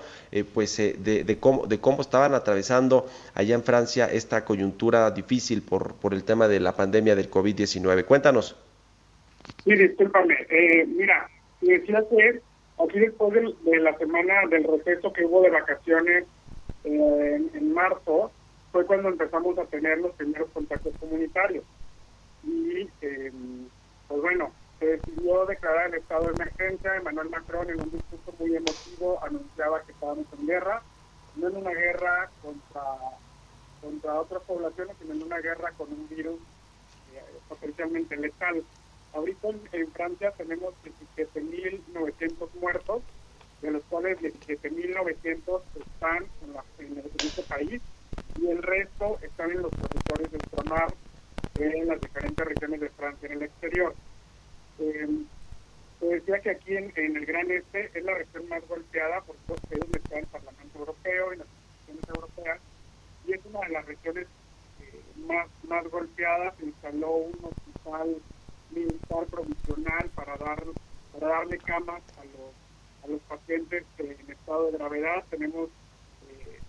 pues 0.54 0.78
de, 0.78 1.24
de, 1.24 1.40
cómo, 1.40 1.68
de 1.68 1.80
cómo 1.80 2.02
estaban 2.02 2.34
atravesando 2.34 3.06
allá 3.36 3.54
en 3.54 3.64
Francia 3.64 4.08
esta 4.12 4.44
coyuntura 4.44 5.12
difícil 5.12 5.62
por, 5.62 5.94
por 5.96 6.16
el 6.16 6.24
tema 6.24 6.48
de 6.48 6.60
la 6.60 6.76
pandemia 6.76 7.16
del 7.16 7.30
COVID-19. 7.30 8.06
Cuéntanos. 8.06 8.56
Sí, 9.64 9.76
discúlpame. 9.76 10.36
Eh, 10.50 10.86
mira, 10.86 11.30
decía 11.62 12.04
que 12.10 12.42
aquí 12.84 13.00
después 13.00 13.34
de, 13.34 13.80
la 13.80 13.98
semana 13.98 14.48
del 14.50 14.64
receso 14.64 15.12
que 15.12 15.26
hubo 15.26 15.42
de 15.42 15.50
vacaciones 15.50 16.26
eh, 16.86 17.50
en, 17.54 17.74
marzo, 17.74 18.32
fue 18.72 18.86
cuando 18.86 19.10
empezamos 19.10 19.58
a 19.58 19.66
tener 19.66 19.98
los 20.00 20.14
primeros 20.14 20.50
contactos 20.52 20.94
comunitarios. 21.00 21.64
Y, 22.44 22.88
eh, 23.02 23.32
pues 24.08 24.22
bueno, 24.22 24.52
se 24.80 24.86
decidió 24.86 25.46
declarar 25.46 25.88
el 25.88 25.96
estado 25.96 26.28
de 26.28 26.34
emergencia. 26.34 26.96
Emmanuel 26.96 27.30
Macron, 27.30 27.70
en 27.70 27.82
un 27.82 27.92
discurso 27.92 28.34
muy 28.40 28.56
emotivo, 28.56 29.24
anunciaba 29.24 29.84
que 29.84 29.92
estábamos 29.92 30.26
en 30.40 30.48
guerra, 30.48 30.82
no 31.36 31.48
en 31.50 31.58
una 31.58 31.72
guerra 31.72 32.30
contra, 32.42 32.82
contra 33.82 34.20
otras 34.22 34.42
poblaciones, 34.44 34.96
sino 35.02 35.14
en 35.14 35.24
una 35.24 35.40
guerra 35.40 35.72
con 35.78 35.92
un 35.92 36.08
virus 36.08 36.40
eh, 37.14 37.22
potencialmente 37.50 38.16
letal. 38.16 38.64
Ahorita 39.14 39.50
en, 39.72 39.92
Francia 39.92 40.32
tenemos 40.38 40.74
17.900 41.18 42.50
muertos, 42.60 43.02
de 43.62 43.72
los 43.72 43.84
cuales 43.86 44.20
17.900 44.20 45.62
están 45.80 46.26
en, 46.80 46.98
en, 46.98 47.04
este 47.20 47.42
país 47.44 47.82
y 48.40 48.48
el 48.48 48.62
resto 48.64 49.20
están 49.22 49.52
en 49.52 49.64
los 49.64 49.72
territorios 49.72 50.32
de 50.32 50.38
ultramar, 50.38 50.94
en 51.60 51.88
las 51.88 52.00
diferentes 52.00 52.46
regiones 52.46 52.80
de 52.80 52.90
Francia, 52.90 53.28
en 53.28 53.34
el 53.34 53.44
exterior. 53.44 53.94
Eh, 54.80 55.08
se 56.00 56.06
decía 56.06 56.40
que 56.40 56.50
aquí 56.52 56.78
en, 56.78 56.94
el 56.96 57.26
Gran 57.26 57.52
Este 57.52 57.92
es 57.94 58.04
la 58.06 58.14
región 58.14 58.48
más 58.48 58.66
golpeada, 58.68 59.22
por 59.22 59.36
supuesto, 59.38 59.68
es 59.72 59.80
donde 59.80 59.98
está 59.98 60.20
el 60.20 60.28
Parlamento 60.28 60.80
Europeo 60.80 61.34
y 61.34 61.38
las 61.38 61.48
instituciones 61.48 62.10
europeas, 62.16 62.60
y 63.28 63.34
es 63.34 63.46
una 63.46 63.60
de 63.60 63.70
las 63.70 63.86
regiones 63.86 64.28
eh, 64.80 65.02
más, 65.28 65.48
más 65.68 65.86
golpeadas. 65.90 66.56
Se 66.58 66.66
instaló 66.66 67.12
un 67.12 67.38
hospital 67.44 68.16
militar 69.10 69.26
provisional 69.28 70.10
para 70.16 70.38
dar 70.38 70.64
para 71.14 71.28
darle 71.28 71.58
camas 71.60 72.02
a 72.18 72.26
los 72.26 72.54
a 73.04 73.08
los 73.08 73.22
pacientes 73.22 73.86
en 73.98 74.32
estado 74.32 74.72
de 74.72 74.78
gravedad. 74.78 75.24
Tenemos 75.30 75.70
eh, 76.30 76.60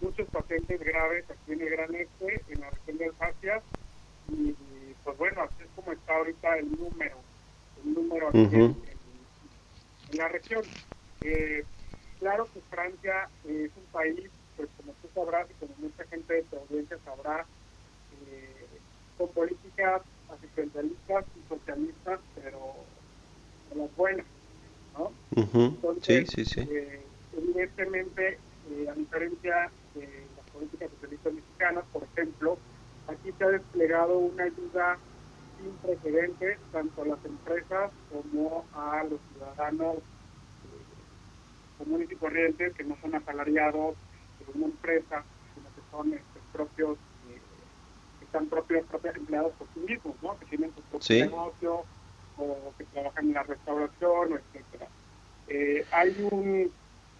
muchos 0.00 0.28
pacientes 0.28 0.80
graves 0.80 1.24
aquí 1.28 1.52
en 1.52 1.60
el 1.60 1.70
Gran 1.70 1.94
Este, 1.94 2.42
en 2.48 2.60
la 2.60 2.70
región 2.70 2.98
de 2.98 3.04
Alsacia, 3.06 3.62
y, 4.28 4.54
pues 5.02 5.18
bueno, 5.18 5.42
así 5.42 5.54
es 5.64 5.68
como 5.74 5.92
está 5.92 6.14
ahorita 6.16 6.58
el 6.58 6.70
número, 6.78 7.16
el 7.84 7.94
número 7.94 8.28
aquí 8.28 8.38
en, 8.38 8.76
la 10.12 10.28
región. 10.28 10.62
Eh, 11.22 11.64
claro 12.20 12.48
que 12.54 12.60
Francia 12.70 13.28
es 13.44 13.70
un 13.76 13.84
país, 13.92 14.30
pues 14.56 14.68
como 14.76 14.92
tú 15.02 15.08
sabrás 15.12 15.50
y 15.50 15.54
como 15.54 15.74
mucha 15.78 16.04
gente 16.04 16.34
de 16.34 16.42
tu 16.44 16.56
audiencia 16.56 16.98
sabrá, 17.04 17.44
eh, 18.28 18.66
con 19.18 19.28
políticas 19.32 20.02
asistencialistas 20.32 21.24
y 21.36 21.48
socialistas, 21.48 22.20
pero 22.34 22.74
de 23.70 23.76
las 23.76 23.96
buenas, 23.96 24.26
¿no? 24.98 25.12
sí, 26.00 26.26
sí, 26.26 26.44
sí. 26.44 26.60
Eh, 26.60 27.02
evidentemente, 27.36 28.38
eh, 28.70 28.88
a 28.88 28.94
diferencia 28.94 29.70
de 29.94 30.26
las 30.36 30.50
políticas 30.52 30.90
socialistas 30.90 31.32
mexicanas, 31.34 31.84
por 31.92 32.04
ejemplo, 32.04 32.58
aquí 33.08 33.32
se 33.36 33.44
ha 33.44 33.48
desplegado 33.48 34.18
una 34.18 34.44
ayuda 34.44 34.98
sin 35.58 35.72
precedentes 35.76 36.58
tanto 36.72 37.02
a 37.02 37.06
las 37.06 37.24
empresas 37.24 37.90
como 38.10 38.64
a 38.74 39.04
los 39.04 39.20
ciudadanos 39.32 39.96
eh, 39.96 41.78
comunes 41.78 42.10
y 42.10 42.16
corrientes 42.16 42.74
que 42.74 42.84
no 42.84 42.96
son 43.00 43.14
asalariados 43.14 43.96
de 44.38 44.58
una 44.58 44.66
empresa, 44.66 45.24
sino 45.54 45.66
que 45.74 45.90
son 45.90 46.12
este, 46.14 46.40
propios 46.52 46.98
están 48.30 48.46
propios, 48.46 48.86
propios 48.86 49.16
empleados 49.16 49.52
por 49.54 49.66
sí 49.74 49.80
mismos, 49.80 50.14
¿no? 50.22 50.38
Que 50.38 50.46
tienen 50.46 50.72
su 50.72 50.82
propio 50.82 51.26
negocio 51.26 51.84
o 52.38 52.72
que 52.78 52.84
trabajan 52.84 53.26
en 53.26 53.34
la 53.34 53.42
restauración, 53.42 54.34
etcétera. 54.34 54.86
Eh, 55.48 55.84
hay 55.90 56.28
un, 56.30 56.70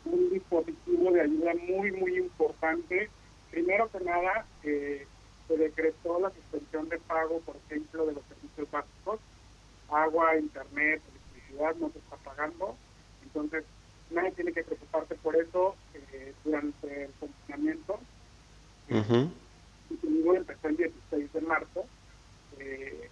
un, 0.05 0.31
dispositivo 0.31 1.11
de 1.11 1.23
ayuda 1.23 1.53
muy, 1.69 1.91
muy 1.91 2.17
importante. 2.17 3.11
Primero 3.51 3.91
que 3.91 4.01
nada, 4.05 4.47
eh, 4.63 5.05
se 5.49 5.57
decretó 5.57 6.21
la 6.21 6.31
suspensión 6.31 6.89
de 6.89 6.99
pago, 6.99 7.41
por 7.41 7.57
ejemplo, 7.67 8.07
de 8.07 8.13
los 8.13 8.23
servicios 8.27 8.71
básicos. 8.71 9.19
Agua, 9.91 10.37
internet, 10.37 11.03
electricidad 11.11 11.75
no 11.81 11.91
se 11.91 11.99
está 11.99 12.17
pagando. 12.19 12.77
Entonces, 13.25 13.65
nadie 14.13 14.31
tiene 14.31 14.53
que 14.53 14.63
preocuparse 14.63 15.17
por 15.17 15.35
eso 15.35 15.75
eh, 15.95 16.33
durante 16.45 17.05
el 17.05 17.11
confinamiento. 17.19 17.99
Uh 18.91 19.29
empezó 20.36 20.68
el 20.68 20.76
16 20.76 21.32
de 21.32 21.41
marzo. 21.41 21.84
Eh, 22.59 23.09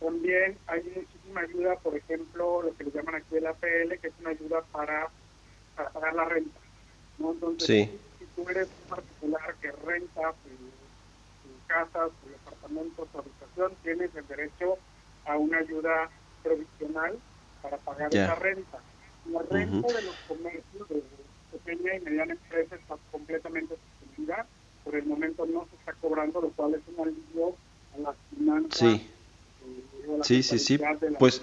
también 0.00 0.56
hay 0.66 0.82
muchísima 0.94 1.40
ayuda, 1.40 1.76
por 1.76 1.96
ejemplo, 1.96 2.62
lo 2.62 2.76
que 2.76 2.84
le 2.84 2.90
llaman 2.90 3.16
aquí 3.16 3.36
el 3.36 3.46
APL, 3.46 3.98
que 4.00 4.08
es 4.08 4.14
una 4.20 4.30
ayuda 4.30 4.62
para, 4.72 5.08
pagar 5.92 6.14
la 6.14 6.24
renta. 6.24 6.60
¿no? 7.18 7.32
Entonces, 7.32 7.90
si, 8.18 8.24
tú 8.36 8.48
eres 8.48 8.68
un 8.82 8.96
particular 8.96 9.54
que 9.60 9.72
renta 9.72 10.32
tu, 10.32 11.66
casa, 11.66 12.08
tu 12.22 12.30
departamento, 12.30 13.06
tu 13.06 13.18
habitación, 13.18 13.72
tienes 13.82 14.14
el 14.14 14.26
derecho 14.26 14.78
a 15.26 15.36
una 15.36 15.58
ayuda 15.58 16.08
provisional 16.42 17.18
para 17.62 17.76
pagar 17.78 18.14
esa 18.14 18.34
renta. 18.36 18.78
La 19.26 19.42
renta 19.42 19.88
de 19.88 20.02
los 20.02 20.16
comercios 20.28 20.88
de 20.88 21.02
pequeña 21.52 21.96
y 21.96 22.00
mediana 22.00 22.32
empresa 22.32 22.76
está 22.76 22.96
completamente 23.10 23.74
suspendida 23.76 24.46
por 24.88 24.96
el 24.96 25.04
momento 25.04 25.44
no 25.44 25.66
se 25.68 25.76
está 25.76 25.92
cobrando, 26.00 26.40
lo 26.40 26.48
cual 26.48 26.72
es 26.72 26.80
un 26.96 27.06
alivio 27.06 27.54
a 27.94 28.00
las 28.00 28.16
finanzas. 28.34 28.78
Sí, 28.78 28.86
eh, 28.86 30.18
sí, 30.22 30.42
sí, 30.42 30.58
sí. 30.58 30.80
Pues 31.18 31.42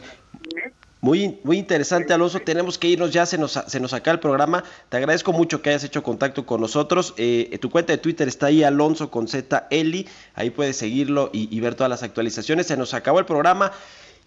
muy, 1.00 1.40
muy 1.44 1.60
interesante, 1.60 2.12
Alonso. 2.12 2.40
Tenemos 2.40 2.80
que 2.80 2.88
irnos, 2.88 3.12
ya 3.12 3.28
se 3.28 3.38
nos, 3.38 3.52
se 3.52 3.80
nos 3.80 3.94
acaba 3.94 4.14
el 4.14 4.20
programa. 4.20 4.64
Te 4.90 4.98
agradezco 4.98 5.32
mucho 5.32 5.62
que 5.62 5.70
hayas 5.70 5.84
hecho 5.84 6.02
contacto 6.02 6.48
con 6.48 6.60
nosotros. 6.60 7.14
Eh, 7.18 7.56
tu 7.62 7.70
cuenta 7.70 7.94
de 7.94 8.00
Twitter 8.00 8.28
está 8.28 8.48
ahí, 8.48 8.64
Alonso 8.64 9.12
con 9.12 9.28
Z 9.28 9.68
Eli. 9.70 10.08
Ahí 10.34 10.50
puedes 10.50 10.78
seguirlo 10.78 11.30
y, 11.32 11.56
y 11.56 11.60
ver 11.60 11.76
todas 11.76 11.92
las 11.92 12.02
actualizaciones. 12.02 12.66
Se 12.66 12.78
nos 12.78 12.96
acabó 12.96 13.20
el 13.20 13.26
programa. 13.26 13.74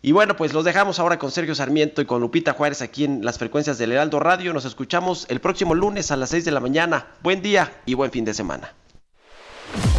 Y 0.00 0.12
bueno, 0.12 0.36
pues 0.36 0.52
los 0.52 0.64
dejamos 0.64 1.00
ahora 1.00 1.18
con 1.18 1.32
Sergio 1.32 1.56
Sarmiento 1.56 2.02
y 2.02 2.04
con 2.04 2.20
Lupita 2.20 2.52
Juárez 2.52 2.82
aquí 2.82 3.02
en 3.02 3.24
las 3.24 3.36
frecuencias 3.36 3.78
del 3.78 3.90
Heraldo 3.90 4.20
Radio. 4.20 4.52
Nos 4.52 4.64
escuchamos 4.64 5.26
el 5.28 5.40
próximo 5.40 5.74
lunes 5.74 6.12
a 6.12 6.16
las 6.16 6.30
6 6.30 6.44
de 6.44 6.52
la 6.52 6.60
mañana. 6.60 7.08
Buen 7.20 7.42
día 7.42 7.72
y 7.84 7.94
buen 7.94 8.12
fin 8.12 8.24
de 8.24 8.32
semana. 8.32 8.72